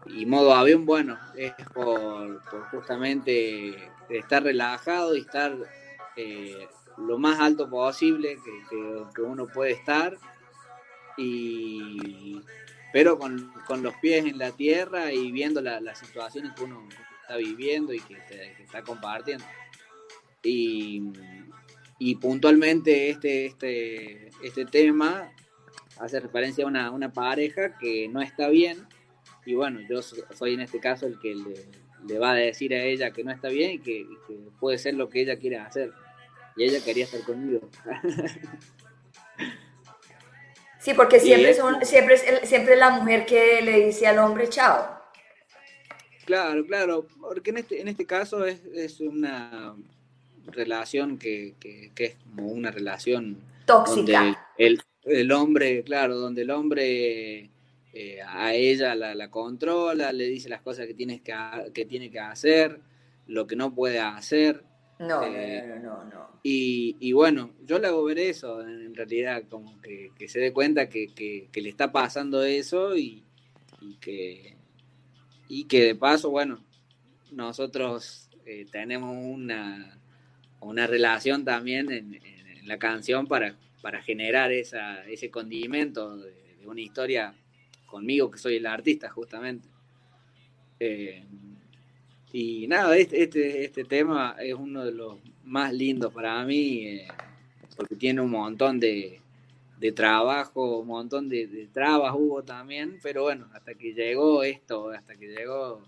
y 0.07 0.26
modo 0.26 0.55
avión, 0.55 0.86
bueno, 0.86 1.18
es 1.36 1.53
por, 1.74 2.43
justamente 2.70 3.91
estar 4.09 4.43
relajado 4.43 5.16
y 5.16 5.20
estar 5.20 5.57
eh, 6.16 6.68
lo 6.97 7.18
más 7.18 7.38
alto 7.41 7.68
posible 7.68 8.38
que, 9.14 9.22
uno 9.22 9.47
puede 9.47 9.72
estar, 9.72 10.16
y, 11.16 12.41
pero 12.93 13.18
con, 13.18 13.53
los 13.82 13.95
pies 13.97 14.24
en 14.24 14.38
la 14.38 14.53
tierra 14.53 15.12
y 15.12 15.30
viendo 15.30 15.61
las 15.61 15.99
situaciones 15.99 16.53
que 16.55 16.64
uno 16.64 16.88
está 17.22 17.36
viviendo 17.36 17.93
y 17.93 18.01
que, 18.01 18.16
está 18.59 18.82
compartiendo. 18.82 19.45
Y, 20.43 21.12
y, 22.01 22.16
puntualmente 22.16 23.11
este, 23.11 23.46
este, 23.46 24.30
este 24.42 24.64
tema 24.64 25.32
hace 26.01 26.18
referencia 26.18 26.64
a 26.64 26.66
una, 26.66 26.90
una 26.90 27.12
pareja 27.12 27.78
que 27.78 28.09
no 28.09 28.20
está 28.20 28.48
bien 28.48 28.88
y 29.44 29.55
bueno, 29.55 29.80
yo 29.88 30.03
soy 30.03 30.55
en 30.55 30.61
este 30.61 30.80
caso 30.80 31.07
el 31.07 31.18
que 31.18 31.34
le, 31.34 32.18
va 32.18 32.32
a 32.32 32.34
decir 32.34 32.74
a 32.74 32.82
ella 32.82 33.11
que 33.12 33.24
no 33.24 33.30
está 33.30 33.48
bien 33.48 33.72
y 33.72 33.78
que, 33.80 34.07
puede 34.59 34.78
ser 34.78 34.94
lo 34.94 35.09
que 35.09 35.22
ella 35.22 35.38
quiera 35.38 35.66
hacer. 35.66 35.92
Y 36.57 36.64
ella 36.64 36.82
quería 36.84 37.05
estar 37.05 37.22
conmigo. 37.22 37.68
Sí, 40.78 40.94
porque 40.94 41.20
siempre, 41.20 41.53
son, 41.53 41.84
siempre, 41.84 42.14
es 42.14 42.48
siempre 42.48 42.74
la 42.74 42.88
mujer 42.88 43.26
que 43.26 43.61
le 43.61 43.84
dice 43.84 44.07
al 44.07 44.18
hombre 44.18 44.48
chao. 44.48 44.98
Claro, 46.24 46.64
claro, 46.64 47.07
porque 47.20 47.51
en 47.51 47.59
este, 47.59 47.82
en 47.82 47.88
este 47.88 48.07
caso 48.07 48.46
es, 48.46 48.64
es 48.64 48.98
una 49.01 49.76
relación 50.51 51.18
que, 51.18 51.55
que, 51.61 51.90
es 51.96 52.16
como 52.16 52.48
una 52.48 52.70
relación 52.70 53.38
tóxica. 53.66 54.48
el, 54.59 54.80
el 55.05 55.32
hombre, 55.32 55.82
claro, 55.82 56.16
donde 56.16 56.42
el 56.42 56.51
hombre 56.51 57.51
eh, 57.92 58.18
a 58.24 58.55
ella 58.55 58.94
la, 58.94 59.30
controla, 59.30 60.12
le 60.12 60.24
dice 60.24 60.48
las 60.48 60.61
cosas 60.61 60.86
que, 60.86 60.94
tienes 60.94 61.20
que, 61.22 61.34
que 61.74 61.84
tiene 61.84 62.11
que 62.11 62.20
hacer, 62.20 62.80
lo 63.26 63.46
que 63.46 63.57
no 63.57 63.74
puede 63.74 63.98
hacer. 63.98 64.64
No, 65.01 65.24
eh, 65.24 65.80
no, 65.82 66.05
no, 66.05 66.05
no, 66.05 66.28
Y, 66.42 67.12
bueno, 67.12 67.53
yo 67.64 67.78
le 67.78 67.86
hago 67.88 68.05
ver 68.05 68.18
eso, 68.18 68.61
en 68.61 68.94
realidad, 68.94 69.44
como 69.48 69.80
que, 69.80 70.12
se 70.28 70.38
dé 70.38 70.53
cuenta 70.53 70.88
que, 70.88 71.48
le 71.53 71.68
está 71.68 71.90
pasando 71.90 72.42
eso 72.44 72.96
y, 72.96 73.24
que, 74.01 74.57
y 75.48 75.64
que 75.64 75.84
de 75.84 75.94
paso, 75.94 76.30
bueno, 76.30 76.62
nosotros 77.32 78.28
eh, 78.44 78.66
tenemos 78.70 79.16
una, 79.16 79.99
una 80.61 80.86
relación 80.86 81.44
también 81.44 81.90
en, 81.90 82.20
la 82.66 82.78
canción 82.78 83.26
para, 83.26 83.56
para 83.82 84.02
generar 84.02 84.52
esa, 84.52 85.04
ese 85.06 85.30
condimento 85.30 86.16
de 86.16 86.66
una 86.66 86.80
historia 86.80 87.34
conmigo, 87.86 88.30
que 88.30 88.38
soy 88.38 88.56
el 88.56 88.66
artista 88.66 89.11
justamente. 89.11 89.68
Eh, 90.78 91.24
y 92.32 92.66
nada, 92.68 92.96
este, 92.96 93.24
este, 93.24 93.64
este, 93.64 93.84
tema 93.84 94.36
es 94.38 94.54
uno 94.54 94.84
de 94.84 94.92
los 94.92 95.18
más 95.44 95.74
lindos 95.74 96.12
para 96.14 96.42
mí, 96.44 96.86
eh, 96.86 97.08
porque 97.76 97.96
tiene 97.96 98.20
un 98.20 98.30
montón 98.30 98.78
de, 98.78 99.20
trabajo, 99.94 100.78
un 100.78 100.86
montón 100.86 101.28
de, 101.28 101.68
trabas 101.72 102.14
hubo 102.14 102.42
también, 102.42 102.98
pero 103.02 103.24
bueno, 103.24 103.48
hasta 103.52 103.74
que 103.74 103.92
llegó 103.92 104.44
esto, 104.44 104.90
hasta 104.90 105.16
que 105.16 105.26
llegó, 105.26 105.82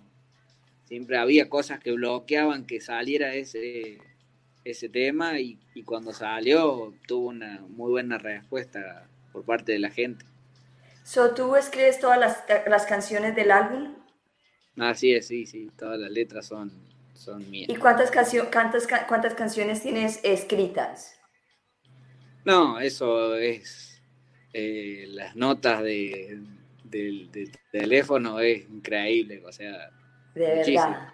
siempre 0.84 1.16
había 1.16 1.48
cosas 1.48 1.78
que 1.78 1.92
bloqueaban 1.92 2.66
que 2.66 2.80
saliera 2.80 3.34
ese, 3.34 3.98
ese 4.64 4.88
tema 4.88 5.38
y, 5.38 5.58
y 5.74 5.82
cuando 5.82 6.12
salió 6.12 6.94
tuvo 7.06 7.28
una 7.28 7.60
muy 7.68 7.90
buena 7.90 8.18
respuesta 8.18 9.08
por 9.32 9.44
parte 9.44 9.72
de 9.72 9.78
la 9.78 9.90
gente. 9.90 10.24
So, 11.04 11.34
¿Tú 11.34 11.56
escribes 11.56 11.98
todas 11.98 12.18
las, 12.18 12.86
canciones 12.86 13.34
del 13.34 13.50
álbum? 13.50 13.94
Así 14.78 15.12
es, 15.12 15.26
sí, 15.26 15.46
sí, 15.46 15.70
todas 15.76 15.98
las 15.98 16.10
letras 16.10 16.46
son, 16.46 16.72
son 17.14 17.50
mías. 17.50 17.68
¿Y 17.68 17.76
cuántas, 17.76 18.10
cuántas, 18.50 18.86
cuántas 19.08 19.34
canciones 19.34 19.82
tienes 19.82 20.20
escritas? 20.22 21.18
No, 22.44 22.78
eso 22.78 23.36
es 23.36 24.00
eh, 24.52 25.06
las 25.08 25.34
notas 25.34 25.82
de, 25.82 26.40
del, 26.84 27.30
teléfono 27.70 28.38
es 28.40 28.68
increíble, 28.68 29.42
o 29.44 29.52
sea. 29.52 29.90
De 30.34 30.40
verdad. 30.40 31.08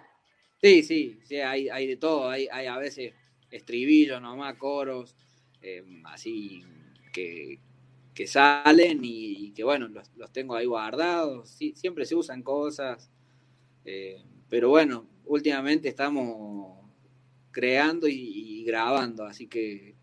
Sí, 0.61 0.83
sí, 0.83 1.19
sí, 1.23 1.37
hay, 1.37 1.69
hay 1.69 1.87
de 1.87 1.97
todo, 1.97 2.29
hay, 2.29 2.47
hay 2.51 2.67
a 2.67 2.77
veces 2.77 3.13
estribillos 3.51 4.21
nomás, 4.21 4.55
coros, 4.57 5.15
eh, 5.61 5.83
así 6.05 6.63
que, 7.11 7.59
que 8.13 8.27
salen 8.27 8.99
y, 9.03 9.51
que 9.51 9.63
bueno, 9.63 9.87
los, 9.87 10.31
tengo 10.31 10.55
ahí 10.55 10.65
guardados, 10.65 11.49
sí, 11.49 11.73
siempre 11.75 12.05
se 12.05 12.15
usan 12.15 12.43
cosas, 12.43 13.09
eh, 13.85 14.23
pero 14.49 14.69
bueno, 14.69 15.05
últimamente 15.25 15.89
estamos 15.89 16.77
creando 17.51 18.07
y, 18.07 18.63
grabando, 18.63 19.25
así 19.25 19.47
que 19.47 19.95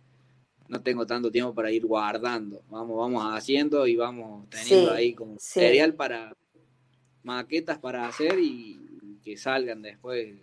no 0.69 0.83
tengo 0.83 1.07
tanto 1.07 1.31
tiempo 1.31 1.55
para 1.55 1.71
ir 1.71 1.87
guardando, 1.87 2.63
vamos, 2.69 2.97
vamos 2.97 3.23
haciendo 3.35 3.87
y 3.87 3.97
vamos 3.97 4.49
teniendo 4.51 4.93
ahí 4.93 5.15
como 5.15 5.35
material 5.35 5.95
para 5.95 6.37
maquetas 7.23 7.79
para 7.79 8.09
hacer 8.09 8.39
y 8.41 9.19
que 9.23 9.37
salgan 9.37 9.83
después 9.83 10.37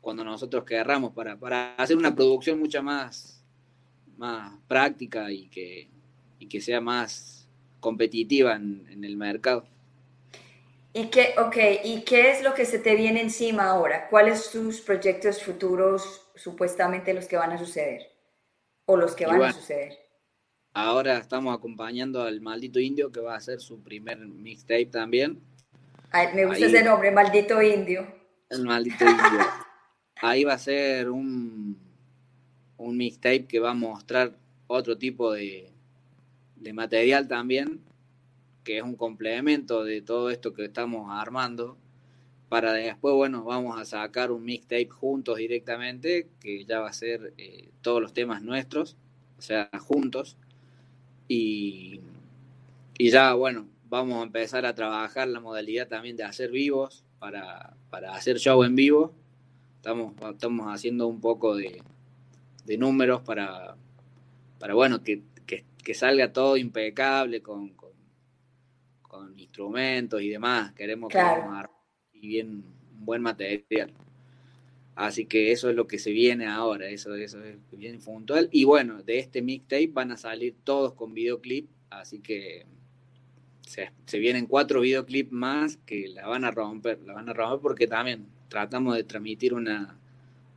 cuando 0.00 0.24
nosotros 0.24 0.64
querramos 0.64 1.12
para, 1.12 1.36
para 1.36 1.74
hacer 1.76 1.96
una 1.96 2.14
producción 2.14 2.58
mucho 2.58 2.82
más, 2.82 3.44
más 4.16 4.52
práctica 4.66 5.30
y 5.30 5.48
que 5.48 5.90
y 6.40 6.48
que 6.48 6.60
sea 6.60 6.80
más 6.80 7.46
competitiva 7.78 8.56
en, 8.56 9.04
el 9.04 9.16
mercado. 9.16 9.64
¿Y 10.92 11.06
qué, 11.06 11.34
okay, 11.38 11.78
¿Y 11.84 12.02
qué 12.02 12.32
es 12.32 12.42
lo 12.42 12.54
que 12.54 12.64
se 12.64 12.80
te 12.80 12.96
viene 12.96 13.20
encima 13.20 13.66
ahora? 13.66 14.08
¿Cuáles 14.08 14.50
tus 14.50 14.80
proyectos 14.80 15.40
futuros, 15.40 16.26
supuestamente 16.34 17.14
los 17.14 17.26
que 17.26 17.36
van 17.36 17.52
a 17.52 17.58
suceder? 17.58 18.10
¿O 18.86 18.96
los 18.96 19.14
que 19.14 19.26
van 19.26 19.42
a 19.42 19.52
suceder? 19.52 19.96
Ahora 20.72 21.18
estamos 21.18 21.54
acompañando 21.56 22.22
al 22.22 22.40
maldito 22.40 22.80
indio 22.80 23.12
que 23.12 23.20
va 23.20 23.34
a 23.34 23.36
hacer 23.36 23.60
su 23.60 23.82
primer 23.82 24.18
mixtape 24.18 24.86
también. 24.86 25.40
me 26.34 26.46
gusta 26.46 26.66
ese 26.66 26.82
nombre, 26.82 27.12
maldito 27.12 27.62
indio. 27.62 28.06
El 28.48 28.64
maldito 28.64 29.04
indio. 29.04 29.46
Ahí 30.22 30.44
va 30.44 30.54
a 30.54 30.58
ser 30.58 31.10
un, 31.10 31.78
un 32.76 32.96
mixtape 32.96 33.46
que 33.46 33.60
va 33.60 33.70
a 33.70 33.74
mostrar 33.74 34.36
otro 34.66 34.98
tipo 34.98 35.32
de, 35.32 35.70
de 36.56 36.72
material 36.72 37.26
también, 37.26 37.80
que 38.64 38.78
es 38.78 38.82
un 38.82 38.96
complemento 38.96 39.82
de 39.84 40.02
todo 40.02 40.30
esto 40.30 40.52
que 40.52 40.66
estamos 40.66 41.08
armando, 41.10 41.76
para 42.50 42.72
después, 42.72 43.14
bueno, 43.14 43.44
vamos 43.44 43.80
a 43.80 43.84
sacar 43.84 44.30
un 44.30 44.44
mixtape 44.44 44.88
juntos 44.88 45.38
directamente, 45.38 46.28
que 46.40 46.64
ya 46.64 46.80
va 46.80 46.88
a 46.88 46.92
ser 46.92 47.32
eh, 47.38 47.70
todos 47.80 48.02
los 48.02 48.12
temas 48.12 48.42
nuestros, 48.42 48.96
o 49.38 49.42
sea, 49.42 49.70
juntos, 49.78 50.36
y, 51.28 52.00
y 52.98 53.10
ya, 53.10 53.34
bueno, 53.34 53.68
vamos 53.88 54.20
a 54.20 54.24
empezar 54.24 54.66
a 54.66 54.74
trabajar 54.74 55.28
la 55.28 55.40
modalidad 55.40 55.88
también 55.88 56.16
de 56.16 56.24
hacer 56.24 56.50
vivos, 56.50 57.04
para, 57.20 57.76
para 57.90 58.14
hacer 58.14 58.38
show 58.38 58.64
en 58.64 58.74
vivo. 58.74 59.14
Estamos, 59.80 60.14
estamos 60.30 60.66
haciendo 60.66 61.06
un 61.06 61.20
poco 61.20 61.56
de, 61.56 61.82
de 62.64 62.78
números 62.78 63.22
para, 63.22 63.76
para, 64.58 64.74
bueno, 64.74 65.02
que 65.02 65.22
que 65.82 65.94
salga 65.94 66.32
todo 66.32 66.56
impecable 66.56 67.42
con, 67.42 67.70
con, 67.70 69.38
instrumentos 69.38 70.22
y 70.22 70.28
demás. 70.28 70.72
Queremos 70.72 71.12
que 71.12 71.18
y 72.12 72.28
bien 72.28 72.64
un 72.98 73.04
buen 73.04 73.22
material. 73.22 73.92
Así 74.94 75.24
que 75.26 75.52
eso 75.52 75.70
es 75.70 75.76
lo 75.76 75.86
que 75.86 75.98
se 75.98 76.10
viene 76.10 76.46
ahora, 76.46 76.88
eso, 76.88 77.14
eso 77.14 77.42
es 77.42 77.56
bien 77.72 78.00
puntual. 78.00 78.48
Y 78.52 78.64
bueno, 78.64 79.02
de 79.02 79.18
este 79.18 79.40
mixtape 79.40 79.88
van 79.92 80.12
a 80.12 80.16
salir 80.16 80.56
todos 80.62 80.92
con 80.92 81.14
videoclip, 81.14 81.70
así 81.88 82.20
que 82.20 82.66
se, 83.66 83.90
se, 84.04 84.18
vienen 84.18 84.46
cuatro 84.46 84.80
videoclips 84.80 85.32
más 85.32 85.78
que 85.78 86.08
la 86.08 86.26
van 86.26 86.44
a 86.44 86.50
romper, 86.50 87.00
la 87.02 87.14
van 87.14 87.30
a 87.30 87.32
romper 87.32 87.60
porque 87.60 87.86
también 87.86 88.26
tratamos 88.50 88.96
de 88.96 89.04
transmitir 89.04 89.54
una, 89.54 89.98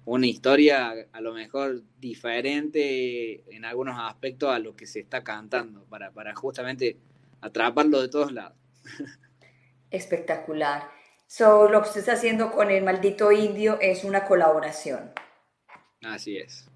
una 0.03 0.27
historia 0.27 0.93
a 1.13 1.21
lo 1.21 1.33
mejor 1.33 1.83
diferente 1.99 3.43
en 3.55 3.63
algunos 3.63 3.95
aspectos 3.97 4.51
a 4.51 4.59
lo 4.59 4.75
que 4.75 4.85
se 4.85 4.99
está 4.99 5.23
cantando, 5.23 5.85
para, 5.85 6.11
para 6.11 6.35
justamente 6.35 6.97
atraparlo 7.39 8.01
de 8.01 8.09
todos 8.09 8.33
lados. 8.33 8.57
Espectacular. 9.91 10.89
So, 11.27 11.69
lo 11.69 11.81
que 11.81 11.87
usted 11.87 11.99
está 12.01 12.13
haciendo 12.13 12.51
con 12.51 12.69
el 12.69 12.83
maldito 12.83 13.31
indio 13.31 13.77
es 13.79 14.03
una 14.03 14.25
colaboración. 14.25 15.11
Así 16.03 16.37
es. 16.37 16.67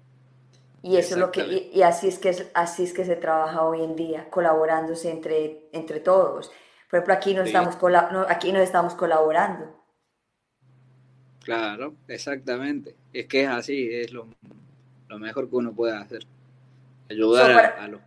Y 0.82 0.96
eso 0.96 1.14
es 1.14 1.20
lo 1.20 1.32
que 1.32 1.70
y, 1.72 1.82
así 1.82 2.08
es 2.08 2.18
que 2.18 2.34
así 2.54 2.84
es 2.84 2.92
que 2.92 3.04
se 3.04 3.16
trabaja 3.16 3.62
hoy 3.62 3.82
en 3.82 3.96
día, 3.96 4.30
colaborándose 4.30 5.10
entre 5.10 5.68
entre 5.72 6.00
todos. 6.00 6.50
Por 6.88 6.98
ejemplo, 6.98 7.14
aquí 7.14 7.34
no 7.34 7.42
estamos 7.42 7.76
aquí 8.28 8.52
nos 8.52 8.62
estamos 8.62 8.94
colaborando. 8.94 9.77
Claro, 11.48 11.96
exactamente. 12.08 12.94
Es 13.10 13.26
que 13.26 13.44
es 13.44 13.48
así, 13.48 13.88
es 13.90 14.12
lo, 14.12 14.28
mejor 15.18 15.48
que 15.48 15.56
uno 15.56 15.72
puede 15.72 15.96
hacer. 15.96 16.26
Ayudar 17.08 17.74
a, 17.78 17.88
los 17.88 18.02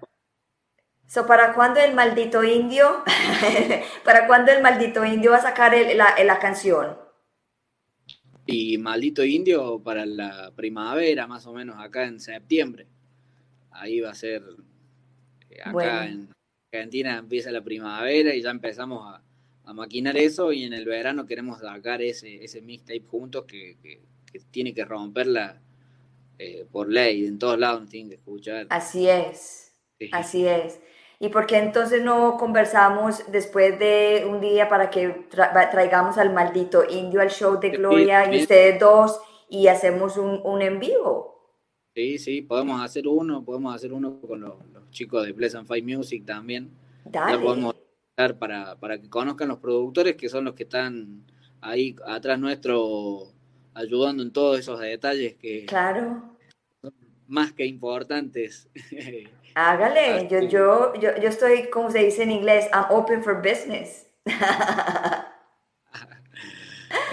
So, 1.08 1.26
¿Para 1.26 1.56
cuándo 1.56 1.80
el 1.80 1.96
maldito 1.96 2.44
indio? 2.44 3.04
¿Para 4.06 4.28
cuándo 4.28 4.52
el 4.52 4.62
maldito 4.62 5.04
indio 5.04 5.32
va 5.32 5.38
a 5.38 5.42
sacar 5.42 5.74
la, 5.96 6.24
la, 6.24 6.38
canción? 6.38 6.96
Y 8.46 8.78
maldito 8.78 9.24
indio 9.24 9.82
para 9.84 10.06
la 10.06 10.52
primavera, 10.56 11.26
más 11.26 11.48
o 11.48 11.54
menos 11.54 11.78
acá 11.80 12.04
en 12.04 12.20
septiembre. 12.20 12.86
Ahí 13.72 14.02
va 14.02 14.12
a 14.12 14.16
ser. 14.16 14.44
Eh, 15.50 15.62
acá 15.66 16.06
en 16.06 16.30
Argentina 16.72 17.18
empieza 17.18 17.50
la 17.50 17.64
primavera 17.64 18.36
y 18.36 18.44
ya 18.44 18.52
empezamos 18.52 19.16
a, 19.16 19.24
a 19.66 19.74
maquinar 19.74 20.18
eso 20.18 20.52
y 20.52 20.64
en 20.64 20.74
el 20.74 20.86
verano 20.86 21.26
queremos 21.26 21.60
sacar 21.60 22.02
ese, 22.02 22.44
ese 22.44 22.62
mixtape 22.62 23.04
juntos 23.08 23.46
que, 23.46 23.78
que, 23.82 24.02
tiene 24.50 24.74
que 24.74 24.86
romperla 24.86 25.62
eh, 26.40 26.66
por 26.72 26.90
ley, 26.90 27.26
en 27.26 27.38
todos 27.38 27.60
lados 27.60 27.82
nos 27.82 27.90
tienen 27.90 28.10
que 28.10 28.16
escuchar. 28.16 28.68
Así 28.70 29.08
es, 29.08 29.74
así 30.12 30.48
es. 30.48 30.80
¿Y 31.20 31.30
por 31.30 31.46
qué 31.46 31.58
entonces 31.58 32.04
no 32.04 32.36
conversamos 32.38 33.24
después 33.32 33.78
de 33.78 34.26
un 34.28 34.42
día 34.42 34.68
para 34.68 34.90
que 34.90 35.28
traigamos 35.30 36.18
al 36.18 36.34
maldito 36.34 36.84
indio 36.90 37.22
al 37.22 37.30
show 37.30 37.60
de 37.60 37.70
Gloria 37.70 38.34
y 38.34 38.42
ustedes 38.42 38.80
dos 38.80 39.20
y 39.48 39.68
hacemos 39.68 40.18
un, 40.18 40.42
un, 40.44 40.64
en 40.64 40.80
vivo? 40.80 41.32
Sí, 41.94 42.18
sí, 42.18 42.42
podemos 42.42 42.82
hacer 42.82 43.08
uno, 43.08 43.46
podemos 43.46 43.76
hacer 43.76 43.94
uno 43.94 44.20
con 44.22 44.42
los, 44.42 44.56
chicos 44.90 45.26
de 45.26 45.34
Pleasant 45.34 45.68
Five 45.68 45.84
Music 45.84 46.26
también. 46.26 46.72
Dale 47.06 47.38
para, 48.38 48.76
para 48.76 49.00
que 49.00 49.10
conozcan 49.10 49.50
los 49.50 49.60
productores 49.60 50.16
que 50.16 50.30
son 50.30 50.46
los 50.46 50.56
que 50.56 50.64
están 50.64 51.26
ahí 51.62 51.96
atrás 52.06 52.40
nuestro 52.40 53.34
ayudando 53.74 54.24
en 54.24 54.32
todos 54.34 54.60
esos 54.60 54.80
detalles 54.80 55.36
que 55.36 55.66
claro. 55.66 56.24
son 56.82 56.94
más 57.28 57.54
que 57.54 57.66
importantes. 57.66 58.70
Hágale, 59.56 60.28
yo, 60.30 60.40
yo, 60.42 60.94
yo, 60.96 61.10
yo 61.18 61.30
estoy, 61.30 61.70
como 61.70 61.92
se 61.92 62.00
dice 62.00 62.24
en 62.24 62.32
inglés, 62.32 62.70
I'm 62.74 62.86
open 62.90 63.22
for 63.22 63.42
business. 63.42 64.08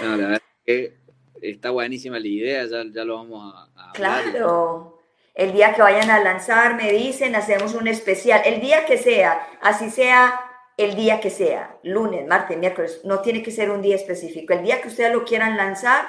no, 0.01 0.15
la 0.15 0.27
verdad 0.27 0.41
que 0.65 0.97
está 1.41 1.71
buenísima 1.71 2.17
la 2.19 2.27
idea, 2.27 2.65
ya, 2.65 2.83
ya 2.89 3.03
lo 3.03 3.15
vamos 3.15 3.53
a, 3.53 3.89
a 3.89 3.91
Claro. 3.93 4.95
El 5.33 5.53
día 5.53 5.73
que 5.73 5.81
vayan 5.81 6.09
a 6.09 6.21
lanzar, 6.21 6.75
me 6.75 6.91
dicen, 6.91 7.35
hacemos 7.35 7.73
un 7.73 7.87
especial. 7.87 8.41
El 8.45 8.61
día 8.61 8.85
que 8.85 8.97
sea, 8.97 9.47
así 9.61 9.89
sea 9.89 10.48
el 10.79 10.95
día 10.95 11.19
que 11.19 11.29
sea, 11.29 11.77
lunes, 11.83 12.25
martes, 12.25 12.57
miércoles, 12.57 13.01
no 13.03 13.19
tiene 13.19 13.43
que 13.43 13.51
ser 13.51 13.69
un 13.69 13.81
día 13.81 13.95
específico. 13.95 14.53
El 14.53 14.63
día 14.63 14.81
que 14.81 14.87
ustedes 14.87 15.11
lo 15.11 15.25
quieran 15.25 15.57
lanzar 15.57 16.05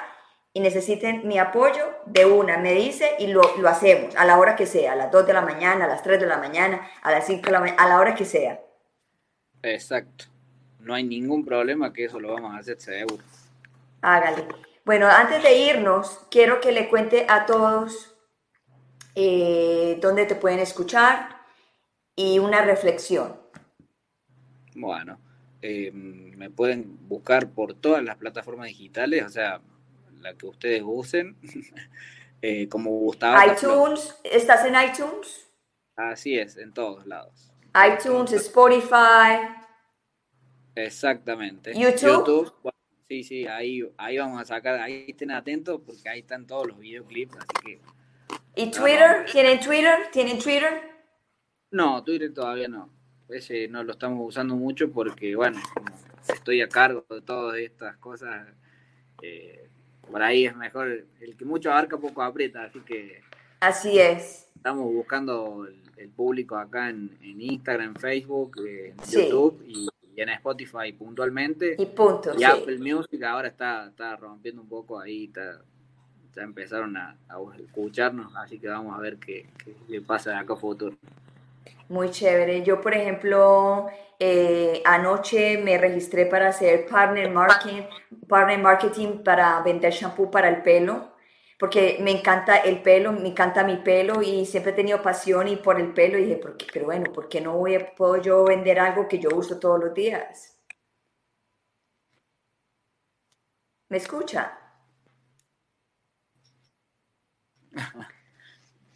y 0.53 0.61
necesiten 0.61 1.27
mi 1.27 1.37
apoyo, 1.37 1.83
de 2.05 2.25
una, 2.25 2.57
me 2.57 2.73
dice 2.73 3.15
y 3.19 3.27
lo, 3.27 3.41
lo 3.57 3.67
hacemos 3.67 4.15
a 4.15 4.23
la 4.23 4.39
hora 4.39 4.55
que 4.55 4.65
sea, 4.65 4.93
a 4.93 4.95
las 4.95 5.11
2 5.11 5.27
de 5.27 5.33
la 5.33 5.41
mañana, 5.41 5.85
a 5.85 5.87
las 5.89 6.03
3 6.03 6.21
de 6.21 6.25
la 6.25 6.37
mañana, 6.37 6.87
a 7.01 7.11
las 7.11 7.27
5 7.27 7.41
de 7.45 7.51
la 7.51 7.59
mañana, 7.59 7.83
a 7.83 7.89
la 7.89 7.99
hora 7.99 8.15
que 8.15 8.23
sea. 8.23 8.61
Exacto. 9.61 10.25
No 10.79 10.93
hay 10.93 11.03
ningún 11.03 11.43
problema 11.43 11.91
que 11.91 12.05
eso 12.05 12.19
lo 12.19 12.33
vamos 12.33 12.55
a 12.55 12.59
hacer 12.59 12.79
seguro. 12.79 13.23
Hágale. 14.01 14.47
Bueno, 14.85 15.07
antes 15.07 15.43
de 15.43 15.53
irnos, 15.57 16.25
quiero 16.31 16.61
que 16.61 16.71
le 16.71 16.89
cuente 16.89 17.25
a 17.29 17.45
todos 17.45 18.15
eh, 19.15 19.97
dónde 20.01 20.25
te 20.25 20.35
pueden 20.35 20.59
escuchar 20.59 21.41
y 22.15 22.39
una 22.39 22.61
reflexión. 22.61 23.40
Bueno, 24.75 25.19
eh, 25.61 25.91
me 25.91 26.49
pueden 26.49 26.97
buscar 27.07 27.51
por 27.51 27.73
todas 27.73 28.03
las 28.03 28.17
plataformas 28.17 28.67
digitales, 28.67 29.23
o 29.25 29.29
sea, 29.29 29.61
la 30.19 30.33
que 30.33 30.47
ustedes 30.47 30.81
usen, 30.83 31.37
eh, 32.41 32.67
como 32.67 32.91
Gustavo. 32.91 33.37
iTunes, 33.51 34.15
¿estás 34.23 34.65
en 34.65 34.75
iTunes? 34.75 35.47
Así 35.95 36.37
es, 36.37 36.57
en 36.57 36.73
todos 36.73 37.05
lados. 37.05 37.51
iTunes, 37.75 38.31
Spotify. 38.33 39.49
Exactamente. 40.73 41.73
YouTube. 41.77 42.51
sí, 43.07 43.23
sí, 43.23 43.45
ahí, 43.45 43.81
ahí 43.97 44.17
vamos 44.17 44.41
a 44.41 44.45
sacar, 44.45 44.79
ahí 44.79 45.05
estén 45.07 45.31
atentos 45.31 45.81
porque 45.85 46.09
ahí 46.09 46.19
están 46.21 46.47
todos 46.47 46.67
los 46.67 46.79
videoclips, 46.79 47.35
así 47.35 47.65
que... 47.65 47.81
¿Y 48.55 48.71
Twitter? 48.71 49.25
¿Tienen 49.31 49.59
Twitter? 49.59 50.09
¿Tienen 50.11 50.39
Twitter? 50.39 50.81
No, 51.69 52.03
Twitter 52.03 52.33
todavía 52.33 52.67
no 52.67 53.00
ese 53.33 53.67
no 53.67 53.83
lo 53.83 53.93
estamos 53.93 54.27
usando 54.27 54.55
mucho 54.55 54.91
porque, 54.91 55.35
bueno, 55.35 55.59
estoy 56.27 56.61
a 56.61 56.69
cargo 56.69 57.05
de 57.09 57.21
todas 57.21 57.57
estas 57.57 57.97
cosas, 57.97 58.47
eh, 59.21 59.69
por 60.09 60.21
ahí 60.21 60.45
es 60.45 60.55
mejor, 60.55 61.05
el 61.19 61.35
que 61.35 61.45
mucho 61.45 61.71
abarca 61.71 61.97
poco 61.97 62.21
aprieta, 62.21 62.63
así 62.63 62.79
que... 62.81 63.21
Así 63.59 63.99
es. 63.99 64.49
Estamos 64.55 64.91
buscando 64.91 65.65
el, 65.67 66.09
público 66.09 66.57
acá 66.57 66.89
en, 66.89 67.11
Instagram, 67.21 67.95
Facebook, 67.95 68.57
en 68.65 68.95
YouTube 69.07 69.63
y, 69.67 69.87
en 70.15 70.29
Spotify 70.29 70.91
puntualmente. 70.97 71.75
Y 71.77 71.85
punto. 71.85 72.33
Y 72.37 72.43
Apple 72.43 72.79
Music 72.79 73.21
ahora 73.23 73.47
está, 73.47 73.87
está 73.87 74.15
rompiendo 74.15 74.61
un 74.61 74.67
poco 74.67 74.99
ahí, 74.99 75.31
ya 76.35 76.41
empezaron 76.41 76.97
a, 76.97 77.17
escucharnos, 77.59 78.35
así 78.35 78.59
que 78.59 78.67
vamos 78.67 78.97
a 78.97 79.01
ver 79.01 79.17
qué, 79.17 79.47
qué 79.87 80.01
pasa 80.01 80.31
de 80.31 80.37
acá 80.37 80.53
a 80.53 80.57
futuro. 80.57 80.97
Muy 81.91 82.09
chévere. 82.09 82.63
Yo, 82.63 82.79
por 82.79 82.93
ejemplo, 82.93 83.87
eh, 84.17 84.81
anoche 84.85 85.57
me 85.57 85.77
registré 85.77 86.25
para 86.25 86.47
hacer 86.47 86.85
partner 86.87 87.29
marketing, 87.29 87.81
partner 88.29 88.59
marketing 88.59 89.23
para 89.25 89.59
vender 89.61 89.91
shampoo 89.91 90.31
para 90.31 90.47
el 90.47 90.61
pelo, 90.63 91.11
porque 91.59 91.97
me 92.01 92.11
encanta 92.11 92.55
el 92.59 92.81
pelo, 92.81 93.11
me 93.11 93.27
encanta 93.27 93.65
mi 93.65 93.75
pelo 93.77 94.21
y 94.21 94.45
siempre 94.45 94.71
he 94.71 94.75
tenido 94.75 95.01
pasión 95.01 95.49
y 95.49 95.57
por 95.57 95.81
el 95.81 95.93
pelo 95.93 96.17
y 96.17 96.23
dije, 96.23 96.37
¿por 96.37 96.55
pero 96.71 96.85
bueno, 96.85 97.11
¿por 97.11 97.27
qué 97.27 97.41
no 97.41 97.57
voy 97.57 97.77
puedo 97.97 98.17
yo 98.21 98.45
vender 98.45 98.79
algo 98.79 99.07
que 99.09 99.19
yo 99.19 99.29
uso 99.35 99.59
todos 99.59 99.79
los 99.81 99.93
días? 99.93 100.57
¿Me 103.89 103.97
escucha? 103.97 104.57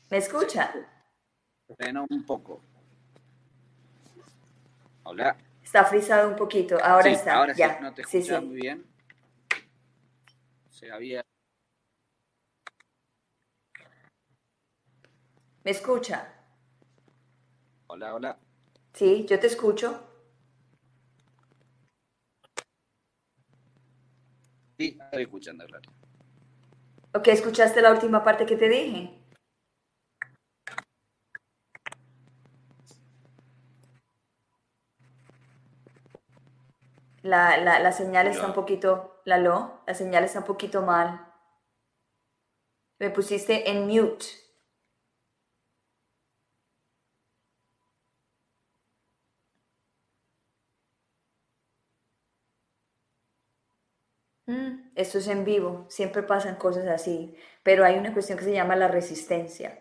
¿Me 0.10 0.18
escucha? 0.18 0.72
Bueno, 1.78 2.06
un 2.10 2.26
poco. 2.26 2.62
Hola. 5.08 5.38
Está 5.64 5.86
frisado 5.86 6.28
un 6.28 6.36
poquito, 6.36 6.78
ahora 6.84 7.12
está. 7.12 7.36
Ahora 7.36 7.54
ya. 7.54 7.78
sí, 7.78 7.84
no 7.84 7.94
te 7.94 8.02
escuchaba 8.02 8.42
muy 8.42 8.56
bien. 8.56 8.86
Se 10.72 10.92
había. 10.92 11.24
¿Me 15.64 15.72
escucha? 15.72 16.28
Hola, 17.86 18.16
hola. 18.16 18.40
Sí, 18.94 19.28
yo 19.30 19.40
te 19.40 19.46
escucho. 19.46 20.08
Sí, 24.80 24.98
estoy 25.00 25.22
escuchando, 25.22 25.66
claro. 25.68 25.92
Ok, 27.14 27.28
¿escuchaste 27.28 27.80
la 27.82 27.92
última 27.92 28.24
parte 28.24 28.48
que 28.48 28.56
te 28.56 28.68
dije? 28.68 29.15
La, 37.32 37.58
la, 37.58 37.80
la 37.80 37.92
señal 37.92 38.28
está 38.28 38.46
un 38.48 38.54
poquito, 38.54 39.20
la 39.26 39.38
lo, 39.38 39.82
la 39.86 39.94
señal 39.94 40.24
está 40.24 40.40
un 40.40 40.46
poquito 40.46 40.82
mal. 40.82 41.26
Me 43.00 43.10
pusiste 43.10 43.70
en 43.70 43.88
mute. 43.88 44.26
Mm, 54.48 54.92
esto 54.96 55.18
es 55.18 55.28
en 55.28 55.44
vivo, 55.44 55.86
siempre 55.90 56.22
pasan 56.24 56.56
cosas 56.56 56.88
así, 56.88 57.36
pero 57.64 57.84
hay 57.86 57.98
una 57.98 58.14
cuestión 58.14 58.38
que 58.38 58.46
se 58.46 58.54
llama 58.54 58.76
la 58.76 58.88
resistencia. 58.88 59.80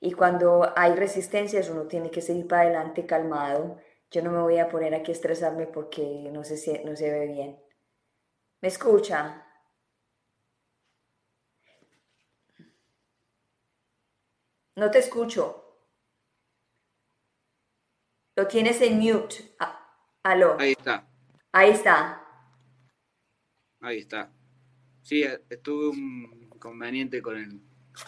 Y 0.00 0.12
cuando 0.12 0.72
hay 0.76 0.94
resistencias 0.94 1.68
uno 1.70 1.84
tiene 1.84 2.10
que 2.10 2.22
seguir 2.22 2.48
para 2.48 2.62
adelante 2.62 3.06
calmado. 3.06 3.78
Yo 4.10 4.22
no 4.22 4.30
me 4.30 4.40
voy 4.40 4.58
a 4.58 4.68
poner 4.68 4.94
aquí 4.94 5.10
a 5.10 5.14
estresarme 5.14 5.66
porque 5.66 6.30
no 6.32 6.44
se, 6.44 6.84
no 6.84 6.96
se 6.96 7.10
ve 7.10 7.26
bien. 7.26 7.58
¿Me 8.60 8.68
escucha? 8.68 9.44
No 14.76 14.90
te 14.90 15.00
escucho. 15.00 15.64
Lo 18.36 18.46
tienes 18.46 18.80
en 18.80 18.98
mute. 18.98 19.56
Ah, 19.58 19.92
aló. 20.22 20.56
Ahí 20.58 20.72
está. 20.72 21.04
Ahí 21.52 21.70
está. 21.70 22.24
Ahí 23.80 23.98
está. 23.98 24.32
Sí, 25.02 25.24
estuve 25.50 25.88
un 25.88 26.48
inconveniente 26.54 27.20
con 27.20 27.36
el 27.36 27.60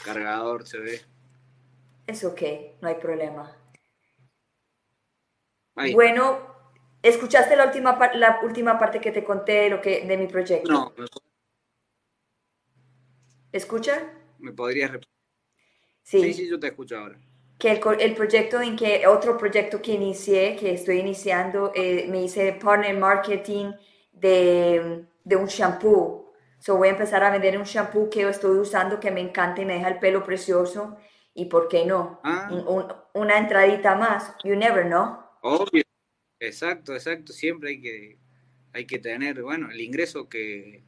cargador, 0.04 0.66
se 0.66 0.78
ve. 0.78 1.00
Es 2.06 2.24
ok, 2.24 2.42
no 2.80 2.88
hay 2.88 2.96
problema. 2.96 3.59
Bueno, 5.92 6.38
¿escuchaste 7.02 7.56
la 7.56 7.66
última, 7.66 7.98
la 8.14 8.40
última 8.42 8.78
parte 8.78 9.00
que 9.00 9.12
te 9.12 9.24
conté 9.24 9.52
de, 9.52 9.70
lo 9.70 9.80
que, 9.80 10.06
de 10.06 10.16
mi 10.16 10.26
proyecto? 10.26 10.70
No. 10.70 10.94
¿Escucha? 13.52 14.12
¿Me 14.38 14.52
podrías 14.52 14.90
repetir? 14.90 15.12
Sí. 16.02 16.32
sí, 16.32 16.48
yo 16.48 16.58
te 16.58 16.68
escucho 16.68 16.98
ahora. 16.98 17.18
Que 17.58 17.72
el, 17.72 18.00
el, 18.00 18.14
proyecto 18.14 18.60
en 18.60 18.74
que, 18.74 19.06
otro 19.06 19.36
proyecto 19.36 19.82
que 19.82 19.92
inicié, 19.92 20.56
que 20.56 20.72
estoy 20.72 20.98
iniciando, 20.98 21.72
eh, 21.74 22.06
me 22.08 22.22
hice 22.22 22.52
partner 22.54 22.96
marketing 22.96 23.72
de, 24.12 25.04
de 25.24 25.36
un 25.36 25.46
shampoo. 25.46 26.32
So 26.58 26.76
voy 26.76 26.88
a 26.88 26.92
empezar 26.92 27.22
a 27.22 27.30
vender 27.30 27.58
un 27.58 27.64
shampoo 27.64 28.08
que 28.08 28.20
yo 28.20 28.28
estoy 28.28 28.58
usando 28.58 28.98
que 28.98 29.10
me 29.10 29.20
encanta 29.20 29.62
y 29.62 29.64
me 29.64 29.74
deja 29.74 29.88
el 29.88 29.98
pelo 29.98 30.24
precioso 30.24 30.96
¿Y 31.34 31.46
por 31.46 31.68
qué 31.68 31.84
no? 31.86 32.20
Ah. 32.24 32.50
una 33.14 33.38
entradita 33.38 33.94
más. 33.94 34.34
You 34.44 34.56
never 34.56 34.84
know. 34.84 35.19
Obvio. 35.40 35.82
Exacto, 36.38 36.94
exacto. 36.94 37.32
Siempre 37.32 37.70
hay 37.70 37.80
que, 37.80 38.18
hay 38.72 38.86
que 38.86 38.98
tener, 38.98 39.42
bueno, 39.42 39.70
el 39.70 39.80
ingreso 39.80 40.28
que, 40.28 40.82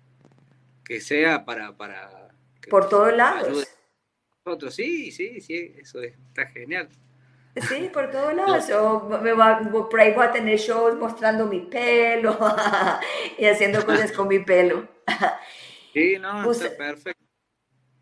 que 0.84 1.00
sea 1.00 1.44
para... 1.44 1.76
para 1.76 2.34
por 2.70 2.88
todos 2.88 3.14
lados. 3.14 3.66
Nosotros, 4.44 4.74
sí, 4.74 5.11
sí, 5.12 5.40
sí, 5.40 5.74
eso 5.78 6.03
está 6.03 6.46
genial. 6.46 6.88
Sí, 7.68 7.90
por 7.92 8.11
todos 8.11 8.34
lados. 8.68 9.22
me 9.22 9.32
va, 9.32 9.61
por 9.70 10.00
ahí 10.00 10.12
voy 10.14 10.26
a 10.26 10.32
tener 10.32 10.59
shows 10.59 10.96
mostrando 10.96 11.46
mi 11.46 11.61
pelo 11.61 12.38
y 13.38 13.44
haciendo 13.44 13.84
cosas 13.84 14.12
con 14.12 14.28
mi 14.28 14.38
pelo. 14.40 14.88
sí, 15.92 16.16
no, 16.18 16.50
está 16.50 16.76
perfecto. 16.76 17.22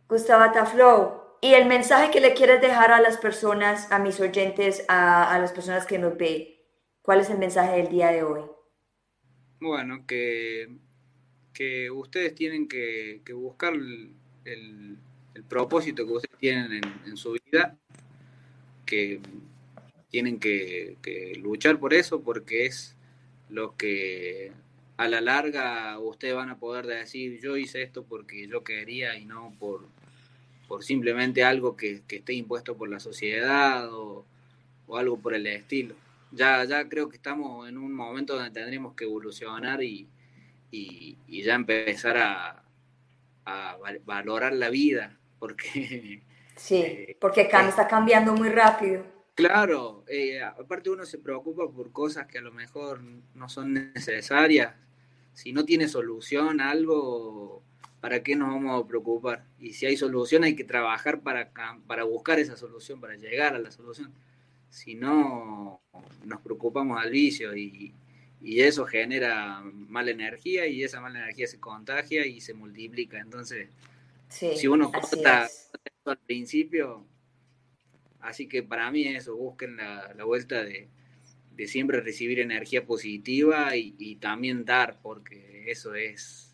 Gustavo 0.09 0.53
Taflow, 0.53 1.30
y 1.41 1.55
el 1.55 1.67
mensaje 1.67 2.11
que 2.11 2.21
le 2.21 2.35
quieres 2.35 2.61
dejar 2.61 2.93
a 2.93 3.01
las 3.01 3.17
personas, 3.17 3.91
a 3.91 3.99
mis 3.99 4.21
oyentes, 4.21 4.85
a, 4.89 5.39
las 5.39 5.53
personas 5.53 5.87
que 5.87 5.99
nos 5.99 6.17
ven, 6.17 6.49
¿cuál 7.03 7.21
es 7.21 7.31
el 7.31 7.39
mensaje 7.39 7.77
del 7.77 7.89
día 7.89 8.09
de 8.09 8.23
hoy? 8.23 8.43
Bueno, 9.59 10.05
que, 10.07 10.69
que 11.55 11.91
ustedes 11.91 12.35
tienen 12.35 12.69
que, 12.69 13.23
buscar 13.35 13.73
el, 13.75 14.99
propósito 15.49 16.07
que 16.07 16.13
ustedes 16.13 16.39
tienen 16.39 16.83
en, 17.07 17.17
su 17.17 17.33
vida, 17.33 17.77
que 18.85 19.21
tienen 20.11 20.39
que, 20.39 20.99
que, 21.01 21.35
luchar 21.37 21.79
por 21.79 21.95
eso 21.95 22.21
porque 22.21 22.67
es 22.67 22.95
lo 23.49 23.75
que 23.77 24.53
a 24.99 25.09
la 25.09 25.23
larga 25.23 25.99
ustedes 25.99 26.35
van 26.35 26.51
a 26.51 26.59
poder 26.59 26.87
decir 26.87 27.41
yo 27.41 27.57
hice 27.57 27.83
esto 27.83 28.05
porque 28.05 28.47
yo 28.47 28.63
quería 28.63 29.17
y 29.17 29.25
no 29.25 29.55
por 29.59 29.89
por 30.71 30.85
simplemente 30.85 31.43
algo 31.43 31.77
que, 31.77 32.05
esté 32.09 32.33
impuesto 32.33 32.77
por 32.77 32.89
la 32.89 33.01
sociedad 33.01 33.93
o, 33.93 34.25
algo 34.95 35.19
por 35.19 35.35
el 35.35 35.45
estilo. 35.49 35.97
Ya, 36.31 36.63
ya 36.63 36.89
creo 36.89 37.09
que 37.09 37.17
estamos 37.17 37.69
en 37.69 37.77
un 37.77 37.93
momento 37.93 38.37
donde 38.37 38.53
tendremos 38.53 38.95
que 38.95 39.03
evolucionar 39.03 39.83
y, 39.83 40.07
ya 41.27 41.57
empezar 41.57 42.17
a, 42.19 42.63
valorar 44.05 44.53
la 44.53 44.71
vida, 44.71 45.19
porque... 45.41 46.23
Sí, 46.55 46.77
eh, 46.77 47.17
porque 47.19 47.41
está 47.41 47.89
cambiando 47.89 48.35
muy 48.35 48.51
rápido. 48.51 49.05
Claro, 49.35 50.05
eh, 50.07 50.41
aparte 50.43 50.91
uno 50.91 51.05
se 51.05 51.19
preocupa 51.19 51.69
por 51.69 51.91
cosas 51.91 52.27
que 52.27 52.39
a 52.39 52.43
lo 52.43 52.53
mejor 52.53 53.01
no 53.35 53.49
son 53.49 53.73
necesarias. 53.73 54.75
Si 55.33 55.53
no 55.53 55.65
tiene 55.65 55.89
solución 55.89 56.61
algo, 56.61 57.65
¿para 58.01 58.23
qué 58.23 58.35
nos 58.35 58.49
vamos 58.49 58.83
a 58.83 58.89
preocupar? 58.89 59.45
Y 59.59 59.75
si 59.75 59.87
hay 59.87 59.97
solución, 59.97 60.45
hay 60.45 60.57
que 60.57 60.65
trabajar 60.65 61.21
para, 61.21 61.51
para 61.87 62.05
buscar 62.05 62.39
esa 62.39 62.57
solución, 62.57 63.01
para 63.01 63.17
llegar 63.17 63.55
a 63.55 63.59
la 63.59 63.71
solución. 63.71 64.13
Si 64.71 64.95
no, 64.95 65.81
nos 66.25 66.41
preocupamos 66.41 67.01
al 67.01 67.11
vicio 67.11 67.57
y, 67.57 67.95
eso 68.43 68.87
genera 68.87 69.61
mala 69.61 70.13
energía 70.13 70.67
y 70.67 70.83
esa 70.83 70.99
mala 70.99 71.19
energía 71.19 71.47
se 71.47 71.61
contagia 71.61 72.25
y 72.25 72.41
se 72.41 72.55
multiplica. 72.55 73.19
Entonces, 73.19 73.69
si 74.31 74.67
uno 74.67 74.91
corta 74.91 75.47
al 76.07 76.19
principio, 76.21 77.05
así 78.21 78.49
que 78.49 78.63
para 78.63 78.91
mí 78.91 79.07
eso, 79.09 79.37
busquen 79.37 79.77
la, 79.77 80.25
vuelta 80.25 80.65
de, 80.65 80.89
siempre 81.67 82.01
recibir 82.01 82.41
energía 82.41 82.87
positiva 82.87 83.77
y 83.77 84.17
también 84.17 84.65
dar, 84.65 84.99
porque 85.03 85.71
eso 85.71 85.95
es 85.95 86.50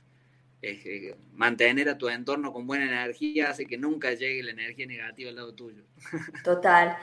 mantener 1.33 1.89
a 1.89 1.99
tu 1.99 2.09
entorno 2.09 2.53
con 2.53 2.67
buena 2.67 2.87
energía 2.87 3.51
hace 3.51 3.67
que 3.67 3.79
nunca 3.79 4.13
llegue 4.13 4.43
la 4.43 4.53
energía 4.53 4.87
negativa 4.87 5.31
al 5.31 5.37
lado 5.37 5.55
tuyo. 5.55 5.85
Total. 6.45 6.97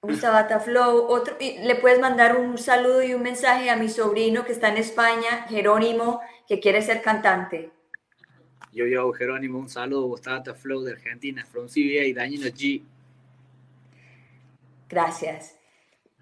Un 0.00 0.16
Sabata 0.16 0.58
Flow, 0.58 1.06
otro, 1.08 1.36
le 1.40 1.76
puedes 1.76 2.00
mandar 2.00 2.36
un 2.36 2.58
saludo 2.58 3.04
y 3.04 3.14
un 3.14 3.22
mensaje 3.22 3.70
a 3.70 3.76
mi 3.76 3.88
sobrino 3.88 4.44
que 4.44 4.50
está 4.50 4.68
en 4.68 4.78
España, 4.78 5.46
Jerónimo, 5.48 6.20
que 6.48 6.58
quiere 6.58 6.82
ser 6.82 7.02
cantante. 7.02 7.70
Yo, 8.72 8.86
yo, 8.86 9.12
Jerónimo, 9.12 9.58
un 9.58 9.68
saludo, 9.68 10.08
Gustavo 10.08 10.54
Flow 10.54 10.82
de 10.82 10.92
Argentina, 10.92 11.46
from 11.46 11.66
CBA 11.66 12.04
y 12.06 12.12
Dañino 12.14 12.46
G. 12.46 12.82
Gracias. 14.88 15.61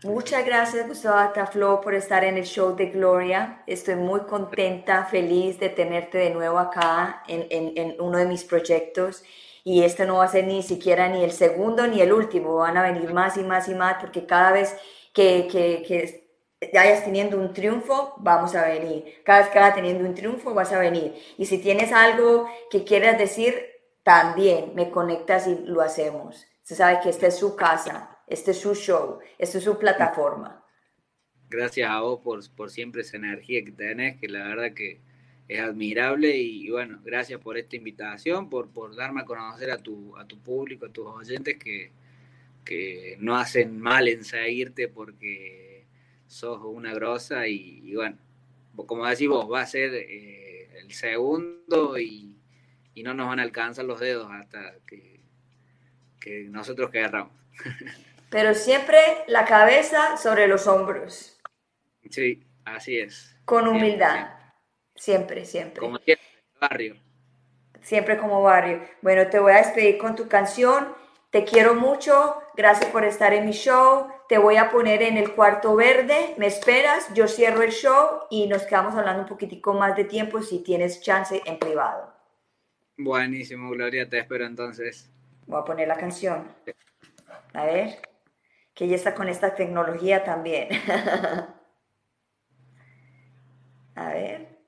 Muchas 0.03 0.46
gracias, 0.46 0.88
Gustavo 0.88 1.30
Taflo, 1.34 1.82
por 1.82 1.94
estar 1.94 2.24
en 2.24 2.38
el 2.38 2.44
show 2.44 2.74
de 2.74 2.86
Gloria. 2.86 3.62
Estoy 3.66 3.96
muy 3.96 4.20
contenta, 4.20 5.05
feliz 5.05 5.61
de 5.61 5.68
tenerte 5.68 6.16
de 6.16 6.30
nuevo 6.30 6.59
acá 6.59 7.22
en, 7.28 7.46
en, 7.51 8.01
uno 8.01 8.16
de 8.16 8.24
mis 8.24 8.44
proyectos. 8.44 9.22
Y 9.62 9.82
este 9.82 10.07
no 10.07 10.16
va 10.16 10.24
a 10.24 10.28
ser 10.28 10.46
ni 10.46 10.62
siquiera 10.62 11.07
ni 11.09 11.22
el 11.22 11.32
segundo 11.32 11.86
ni 11.86 12.01
el 12.01 12.14
último. 12.14 12.57
Van 12.57 12.78
a 12.78 12.82
venir 12.82 13.12
más 13.12 13.36
y 13.36 13.42
más 13.42 13.68
y 13.68 13.74
más 13.74 13.96
porque 14.01 14.24
cada 14.24 14.53
vez 14.53 14.74
que, 15.12 15.46
que, 15.53 15.82
que 15.86 16.30
vayas 16.72 17.05
teniendo 17.05 17.36
un 17.36 17.53
triunfo, 17.53 18.14
vamos 18.16 18.55
a 18.55 18.68
venir. 18.68 19.22
Cada 19.22 19.40
vez 19.40 19.48
que 19.51 19.59
vayas 19.59 19.74
teniendo 19.74 20.09
un 20.09 20.14
triunfo, 20.14 20.55
vas 20.55 20.72
a 20.72 20.78
venir. 20.78 21.14
Y 21.36 21.44
si 21.44 21.59
tienes 21.59 21.92
algo 21.92 22.48
que 22.70 22.84
quieras 22.84 23.18
decir, 23.18 23.55
también 24.03 24.72
me 24.74 24.90
conectas 24.90 25.46
y 25.46 25.57
lo 25.57 25.82
hacemos. 25.82 26.46
Se 26.62 26.74
sabe 26.74 27.01
que 27.03 27.11
esta 27.11 27.26
es 27.26 27.36
su 27.36 27.55
casa 27.55 28.10
este 28.31 28.53
es 28.53 28.61
su 28.61 28.74
show, 28.74 29.18
esta 29.39 29.59
es 29.59 29.64
su 29.64 29.78
plataforma. 29.78 30.64
Gracias 31.49 31.91
a 31.91 32.01
vos 32.01 32.20
por, 32.20 32.49
por 32.55 32.70
siempre 32.70 33.03
esa 33.03 33.16
energía 33.16 33.64
que 33.64 33.72
tenés, 33.72 34.20
que 34.20 34.28
la 34.28 34.47
verdad 34.47 34.72
que 34.72 35.01
es 35.49 35.61
admirable 35.61 36.37
y, 36.37 36.70
bueno, 36.70 37.01
gracias 37.03 37.41
por 37.41 37.59
esta 37.59 37.74
invitación, 37.74 38.49
por, 38.49 38.70
por 38.70 38.95
darme 38.95 39.22
a 39.22 39.24
conocer 39.24 39.72
a 39.72 39.78
tu, 39.78 40.16
a 40.16 40.24
tu 40.24 40.39
público, 40.39 40.87
a 40.87 40.93
tus 40.93 41.07
oyentes 41.07 41.59
que, 41.59 41.91
que 42.64 43.16
no 43.18 43.37
hacen 43.37 43.81
mal 43.81 44.07
en 44.07 44.22
seguirte 44.22 44.87
porque 44.87 45.87
sos 46.28 46.61
una 46.62 46.95
grosa 46.95 47.49
y, 47.49 47.93
bueno, 47.97 48.16
como 48.87 49.07
decís 49.07 49.28
vos, 49.28 49.51
va 49.51 49.62
a 49.62 49.66
ser 49.66 49.93
eh, 49.93 50.70
el 50.78 50.93
segundo 50.93 51.99
y, 51.99 52.37
y, 52.95 53.03
no 53.03 53.12
nos 53.12 53.26
van 53.26 53.41
a 53.41 53.43
alcanzar 53.43 53.85
los 53.85 53.99
dedos 53.99 54.31
hasta 54.31 54.76
que, 54.87 55.18
que 56.20 56.45
nosotros 56.45 56.91
querramos. 56.91 57.33
pero 58.31 58.55
siempre 58.55 58.99
la 59.26 59.45
cabeza 59.45 60.16
sobre 60.16 60.47
los 60.47 60.66
hombros. 60.66 61.39
Sí, 62.09 62.47
así 62.64 62.99
es. 62.99 63.37
Con 63.45 63.68
humildad. 63.68 64.31
Siempre, 64.95 65.45
siempre. 65.45 65.81
Como 65.81 65.99
siempre, 65.99 66.26
barrio. 66.61 66.97
Siempre 67.83 68.16
como 68.18 68.41
barrio. 68.43 68.83
Bueno, 69.03 69.28
te 69.28 69.41
voy 69.41 69.53
a 69.53 69.57
despedir 69.57 69.99
con 69.99 70.14
tu 70.14 70.28
canción. 70.28 70.95
Te 71.31 71.45
quiero 71.45 71.74
mucho. 71.74 72.41
Gracias 72.57 72.91
por 72.91 73.05
estar 73.05 73.35
en 73.35 73.47
mi 73.47 73.53
show. 73.53 74.07
Te 74.28 74.39
voy 74.39 74.57
a 74.57 74.70
poner 74.70 75.03
en 75.03 75.16
el 75.16 75.33
cuarto 75.33 75.74
verde. 75.74 76.35
Me 76.39 76.47
esperas. 76.47 77.12
Yo 77.14 77.26
cierro 77.26 77.62
el 77.62 77.72
show 77.72 78.26
y 78.31 78.47
nos 78.47 78.62
quedamos 78.62 78.95
hablando 78.95 79.22
un 79.22 79.28
poquitico 79.28 79.74
más 79.74 79.97
de 79.97 80.05
tiempo 80.05 80.41
si 80.43 80.62
tienes 80.62 81.03
chance 81.03 81.43
en 81.45 81.59
privado. 81.59 82.12
Buenísimo, 82.97 83.70
Gloria. 83.70 84.09
Te 84.09 84.18
espero 84.18 84.45
entonces. 84.45 85.11
Voy 85.47 85.61
a 85.61 85.64
poner 85.64 85.89
la 85.89 85.97
canción. 85.97 86.47
A 87.55 87.64
ver 87.64 88.10
que 88.81 88.89
ya 88.89 88.97
está 88.97 89.14
con 89.14 89.28
esta 89.28 89.55
tecnología 89.55 90.24
también. 90.24 90.70
a 93.95 94.09
ver, 94.09 94.64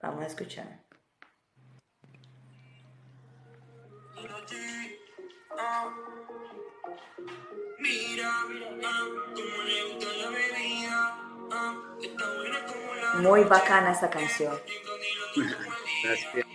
vamos 0.00 0.24
a 0.24 0.26
escuchar. 0.26 0.80
Muy 13.16 13.44
bacana 13.44 13.92
esta 13.92 14.08
canción. 14.08 14.58
Gracias. 16.02 16.46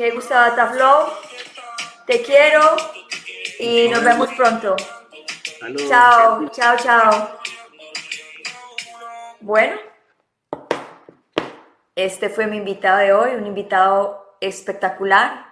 Que 0.00 0.12
Gustavo 0.12 0.56
Taflow, 0.56 1.08
te 2.06 2.22
quiero 2.22 2.74
y 3.58 3.86
nos 3.90 4.02
vemos 4.02 4.30
pronto. 4.34 4.74
Chao, 5.90 6.48
chao, 6.48 6.76
chao. 6.78 7.38
Bueno, 9.40 9.76
este 11.94 12.30
fue 12.30 12.46
mi 12.46 12.56
invitado 12.56 12.98
de 13.00 13.12
hoy, 13.12 13.34
un 13.34 13.46
invitado 13.46 14.38
espectacular. 14.40 15.49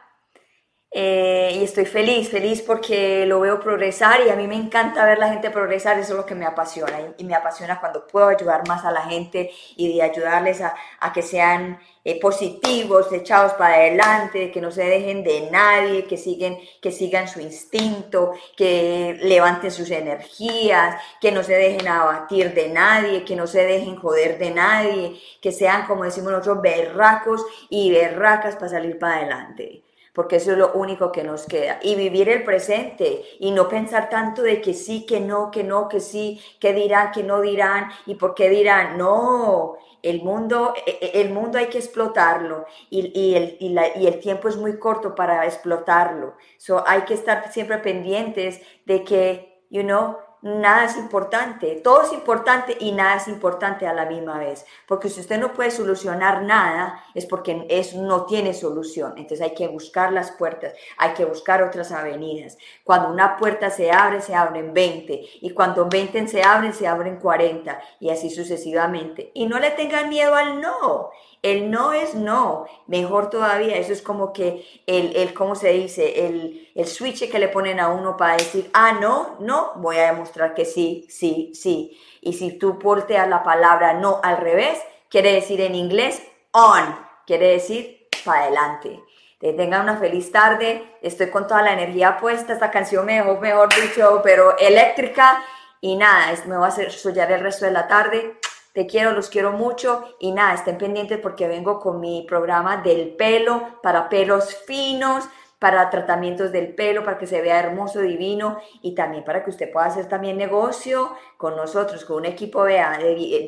Eh, 0.91 1.53
y 1.61 1.65
estoy 1.65 1.85
feliz, 1.85 2.31
feliz 2.31 2.63
porque 2.63 3.27
lo 3.27 3.41
veo 3.41 3.61
progresar 3.61 4.23
y 4.27 4.31
a 4.31 4.37
mí 4.37 4.47
me 4.47 4.57
encanta 4.57 5.05
ver 5.05 5.19
la 5.19 5.29
gente 5.29 5.51
progresar, 5.51 5.99
eso 5.99 6.13
es 6.15 6.17
lo 6.17 6.25
que 6.25 6.35
me 6.35 6.47
apasiona 6.47 6.99
y, 7.19 7.25
me 7.25 7.35
apasiona 7.35 7.79
cuando 7.79 8.07
puedo 8.07 8.29
ayudar 8.29 8.67
más 8.67 8.87
a 8.87 8.91
la 8.91 9.03
gente 9.03 9.51
y 9.77 9.95
de 9.95 10.03
ayudarles 10.03 10.63
a, 10.63 10.75
a 11.01 11.13
que 11.13 11.21
sean 11.21 11.79
eh, 12.05 12.19
positivos, 12.19 13.13
echados 13.13 13.53
para 13.53 13.75
adelante, 13.75 14.51
que 14.51 14.63
no 14.63 14.71
se 14.71 14.85
dejen 14.85 15.23
de 15.25 15.51
nadie, 15.51 16.07
que, 16.07 16.17
siguen, 16.17 16.59
que 16.81 16.91
sigan 16.91 17.29
su 17.29 17.41
instinto, 17.41 18.33
que 18.57 19.19
levanten 19.21 19.71
sus 19.71 19.91
energías, 19.91 20.97
que 21.21 21.33
no 21.33 21.43
se 21.43 21.53
dejen 21.55 21.87
abatir 21.87 22.55
de 22.55 22.71
nadie, 22.71 23.25
que 23.27 23.37
no 23.37 23.47
se 23.47 23.63
dejen 23.67 23.97
joder 23.97 24.39
de 24.39 24.53
nadie, 24.53 25.21
que 25.43 25.53
sean, 25.53 25.87
como 25.87 26.05
decimos 26.05 26.33
nosotros, 26.33 26.63
berracos 26.63 27.45
y 27.69 27.91
berracas 27.91 28.57
para 28.57 28.71
salir 28.71 28.99
para 28.99 29.17
adelante 29.17 29.85
porque 30.13 30.37
eso 30.37 30.53
es 30.53 30.59
lo 30.59 30.73
único 30.73 31.13
que 31.13 31.25
nos 31.25 31.47
queda. 31.47 31.79
Y 31.83 31.95
vivir 31.95 32.29
el 32.29 32.45
presente 32.45 33.23
y 33.39 33.51
no 33.51 33.69
pensar 33.69 34.09
tanto 34.09 34.43
de 34.43 34.61
que 34.61 34.75
sí, 34.75 35.07
que 35.07 35.21
no, 35.21 35.51
que 35.51 35.65
no, 35.65 35.89
que 35.89 36.01
sí, 36.01 36.41
que 36.61 36.73
dirán, 36.73 37.13
que 37.13 37.23
no 37.23 37.41
dirán 37.41 37.91
y 38.07 38.15
por 38.15 38.35
qué 38.35 38.49
dirán. 38.49 38.99
No, 38.99 39.77
el 40.03 40.23
mundo, 40.23 40.75
e, 40.87 40.99
e, 41.01 41.21
el 41.21 41.31
mundo 41.31 41.59
hay 41.59 41.67
que 41.67 41.79
explotarlo 41.79 42.67
y, 42.91 43.13
y, 43.19 43.35
el, 43.35 43.57
y, 43.61 44.07
el 44.07 44.21
tiempo 44.21 44.49
es 44.49 44.57
muy 44.57 44.79
corto 44.79 45.15
para 45.15 45.45
explotarlo. 45.45 46.35
So, 46.57 46.85
hay 46.87 47.03
que 47.03 47.15
estar 47.15 47.53
siempre 47.53 47.79
pendientes 47.79 48.61
de 48.87 49.05
que, 49.05 49.65
you 49.71 49.83
know, 49.83 50.19
nada 50.43 50.85
es 50.85 50.97
importante, 50.97 51.81
todo 51.83 52.03
es 52.03 52.13
importante 52.13 52.77
y 52.79 52.93
nada 52.93 53.17
es 53.17 53.29
importante 53.29 53.87
a 53.87 53.93
la 53.93 54.07
misma 54.07 54.39
vez, 54.39 54.65
porque 54.87 55.09
si 55.09 55.21
usted 55.21 55.39
no 55.39 55.53
puede 55.53 55.71
solucionar 55.71 56.43
nada 56.43 57.05
es 57.15 57.27
porque 57.27 57.67
es, 57.69 57.95
no 57.95 58.27
tiene 58.27 58.55
solución, 58.55 59.15
entonces 59.17 59.41
hay 59.41 59.55
que 59.55 59.69
buscar 59.69 60.13
las 60.13 60.31
puertas, 60.33 60.75
hay 60.97 61.15
que 61.15 61.25
buscar 61.25 61.63
otras 61.63 61.93
avenidas. 61.93 62.59
Cuando 62.85 63.11
una 63.11 63.37
puerta 63.37 63.71
se 63.71 63.91
abre, 63.91 64.21
se 64.21 64.35
abren 64.35 64.73
20 64.73 65.21
y 65.41 65.51
cuando 65.51 65.89
20 65.89 66.29
se 66.29 66.43
abren, 66.43 66.73
se 66.73 66.87
abren 66.87 67.17
40 67.17 67.81
y 68.01 68.11
así 68.11 68.31
sucesivamente. 68.31 69.31
Y 69.35 69.47
no 69.47 69.59
le 69.59 69.71
tengan 69.73 70.09
miedo 70.09 70.35
al 70.35 70.61
no, 70.61 71.11
el 71.43 71.71
no 71.71 71.93
es 71.93 72.15
no, 72.15 72.67
mejor 72.87 73.31
todavía, 73.31 73.77
eso 73.77 73.93
es 73.93 74.03
como 74.03 74.33
que 74.33 74.67
el, 74.87 75.15
el 75.17 75.35
¿cómo 75.35 75.55
se 75.55 75.71
dice? 75.73 76.27
El, 76.27 76.71
el 76.75 76.87
switch 76.87 77.31
que 77.31 77.39
le 77.39 77.49
ponen 77.49 77.81
a 77.81 77.89
uno 77.89 78.17
para 78.17 78.37
decir, 78.37 78.71
ah, 78.73 78.93
no, 78.93 79.37
no, 79.41 79.73
voy 79.77 79.97
a 79.99 80.13
demostrar 80.13 80.55
que 80.55 80.65
sí, 80.65 81.07
sí, 81.09 81.53
sí. 81.55 81.99
Y 82.21 82.33
si 82.33 82.59
tú 82.59 82.75
volteas 82.75 83.29
la 83.29 83.43
palabra 83.43 83.95
no 83.95 84.21
al 84.23 84.39
revés, 84.39 84.79
quiere 85.09 85.33
decir 85.33 85.61
en 85.61 85.75
inglés 85.75 86.23
on, 86.53 86.99
quiere 87.27 87.49
decir 87.49 88.09
para 88.25 88.43
adelante. 88.43 89.03
Que 89.41 89.53
tengan 89.53 89.83
una 89.83 89.97
feliz 89.97 90.33
tarde, 90.33 90.99
estoy 91.01 91.31
con 91.31 91.47
toda 91.47 91.63
la 91.63 91.73
energía 91.73 92.17
puesta, 92.17 92.53
esta 92.53 92.73
canción 92.73 93.07
me 93.07 93.15
dejó, 93.15 93.39
mejor 93.39 93.69
dicho, 93.73 94.21
pero 94.25 94.59
eléctrica. 94.59 95.45
Y 95.81 95.95
nada, 95.95 96.35
me 96.47 96.57
va 96.57 96.67
a 96.67 96.69
hacer 96.71 96.91
soñar 96.91 97.31
el 97.31 97.41
resto 97.41 97.65
de 97.65 97.71
la 97.71 97.87
tarde. 97.87 98.37
Te 98.79 98.87
quiero, 98.87 99.11
los 99.11 99.29
quiero 99.29 99.51
mucho 99.51 100.05
y 100.21 100.31
nada, 100.31 100.55
estén 100.55 100.79
pendientes 100.79 101.19
porque 101.19 101.49
vengo 101.49 101.81
con 101.81 101.99
mi 101.99 102.25
programa 102.29 102.77
del 102.77 103.17
pelo 103.17 103.81
para 103.83 104.09
pelos 104.09 104.55
finos, 104.55 105.25
para 105.59 105.91
tratamientos 105.91 106.53
del 106.53 106.77
pelo, 106.77 107.03
para 107.03 107.19
que 107.19 107.27
se 107.27 107.41
vea 107.41 107.59
hermoso, 107.59 107.99
divino 107.99 108.61
y 108.81 108.95
también 108.95 109.25
para 109.25 109.43
que 109.43 109.51
usted 109.51 109.73
pueda 109.73 109.87
hacer 109.87 110.07
también 110.07 110.37
negocio 110.37 111.13
con 111.39 111.57
nosotros, 111.57 112.05
con 112.05 112.19
un 112.19 112.27
equipo 112.27 112.63
de, 112.63 112.77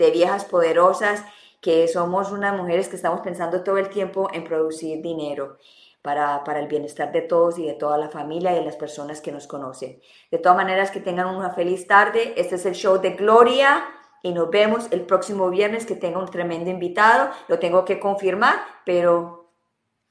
de 0.01 0.11
viejas 0.11 0.47
poderosas 0.47 1.24
que 1.61 1.87
somos 1.87 2.33
unas 2.33 2.57
mujeres 2.57 2.89
que 2.89 2.97
estamos 2.97 3.20
pensando 3.20 3.62
todo 3.62 3.78
el 3.78 3.89
tiempo 3.89 4.28
en 4.33 4.43
producir 4.43 5.01
dinero. 5.01 5.59
Para, 6.03 6.43
para, 6.45 6.61
el 6.61 6.66
bienestar 6.66 7.12
de 7.12 7.20
todos 7.20 7.59
y 7.59 7.66
de 7.66 7.74
toda 7.74 7.99
la 7.99 8.09
familia 8.09 8.53
y 8.53 8.55
de 8.55 8.64
las 8.64 8.76
personas 8.76 9.20
que 9.20 9.33
nos 9.33 9.47
conocen. 9.47 10.01
De 10.31 10.39
todas 10.39 10.57
maneras, 10.57 10.91
que 10.91 11.01
tengan 11.01 11.26
una 11.26 11.51
feliz 11.51 11.87
tarde. 11.87 12.33
Este 12.39 12.55
es 12.55 12.64
el 12.64 12.72
show 12.74 12.99
de 13.03 13.11
Gloria 13.11 13.85
y 14.23 14.33
nos 14.33 14.51
vemos 14.51 14.89
el 14.91 15.03
próximo 15.03 15.51
viernes 15.51 15.87
que 15.87 15.97
tenga 15.97 16.18
un 16.18 16.29
tremendo 16.29 16.71
invitado. 16.71 17.31
Lo 17.49 17.59
tengo 17.59 17.85
que 17.85 18.01
confirmar, 18.01 18.61
pero 18.85 19.53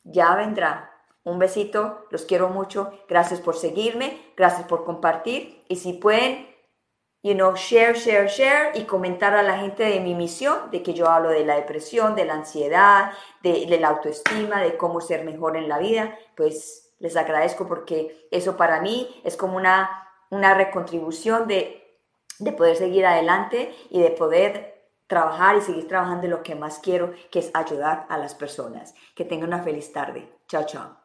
ya 0.04 0.36
vendrá. 0.36 0.92
Un 1.24 1.38
besito, 1.38 2.06
los 2.10 2.26
quiero 2.26 2.50
mucho. 2.50 2.92
Gracias 3.08 3.42
por 3.42 3.56
seguirme, 3.56 4.34
gracias 4.36 4.68
por 4.68 4.86
compartir 4.86 5.64
y 5.68 5.76
si 5.76 5.94
pueden, 5.94 6.48
you 7.22 7.34
know, 7.34 7.54
share, 7.56 7.96
share, 7.96 8.28
share 8.28 8.72
y 8.76 8.86
comentar 8.86 9.36
a 9.36 9.44
la 9.44 9.58
gente 9.60 9.84
de 9.84 10.00
mi 10.00 10.16
misión, 10.16 10.72
de 10.72 10.82
que 10.82 10.94
yo 10.94 11.08
hablo 11.08 11.30
de 11.30 11.46
la 11.46 11.56
depresión, 11.56 12.16
de 12.16 12.26
la 12.26 12.34
ansiedad, 12.34 13.12
de, 13.44 13.66
de 13.66 13.80
la 13.80 13.90
autoestima, 13.90 14.62
de 14.62 14.78
cómo 14.78 15.02
ser 15.02 15.24
mejor 15.24 15.58
en 15.58 15.70
la 15.70 15.78
vida, 15.78 16.18
pues 16.36 16.94
les 17.00 17.16
agradezco 17.16 17.68
porque 17.68 18.28
eso 18.32 18.58
para 18.58 18.82
mí 18.82 19.22
es 19.24 19.38
como 19.38 19.58
una, 19.58 20.08
una 20.30 20.54
recontribución 20.54 21.48
de 21.48 21.89
de 22.40 22.52
poder 22.52 22.76
seguir 22.76 23.06
adelante 23.06 23.76
y 23.90 24.02
de 24.02 24.12
poder 24.12 24.80
trabajar 25.08 25.58
y 25.58 25.62
seguir 25.62 25.88
trabajando 25.88 26.26
en 26.26 26.32
lo 26.32 26.44
que 26.44 26.56
más 26.56 26.80
quiero, 26.80 27.14
que 27.32 27.40
es 27.40 27.52
ayudar 27.54 28.06
a 28.10 28.18
las 28.18 28.36
personas. 28.36 28.94
Que 29.16 29.26
tengan 29.26 29.50
una 29.50 29.64
feliz 29.64 29.92
tarde. 29.92 30.30
Chao, 30.48 30.66
chao. 30.66 30.98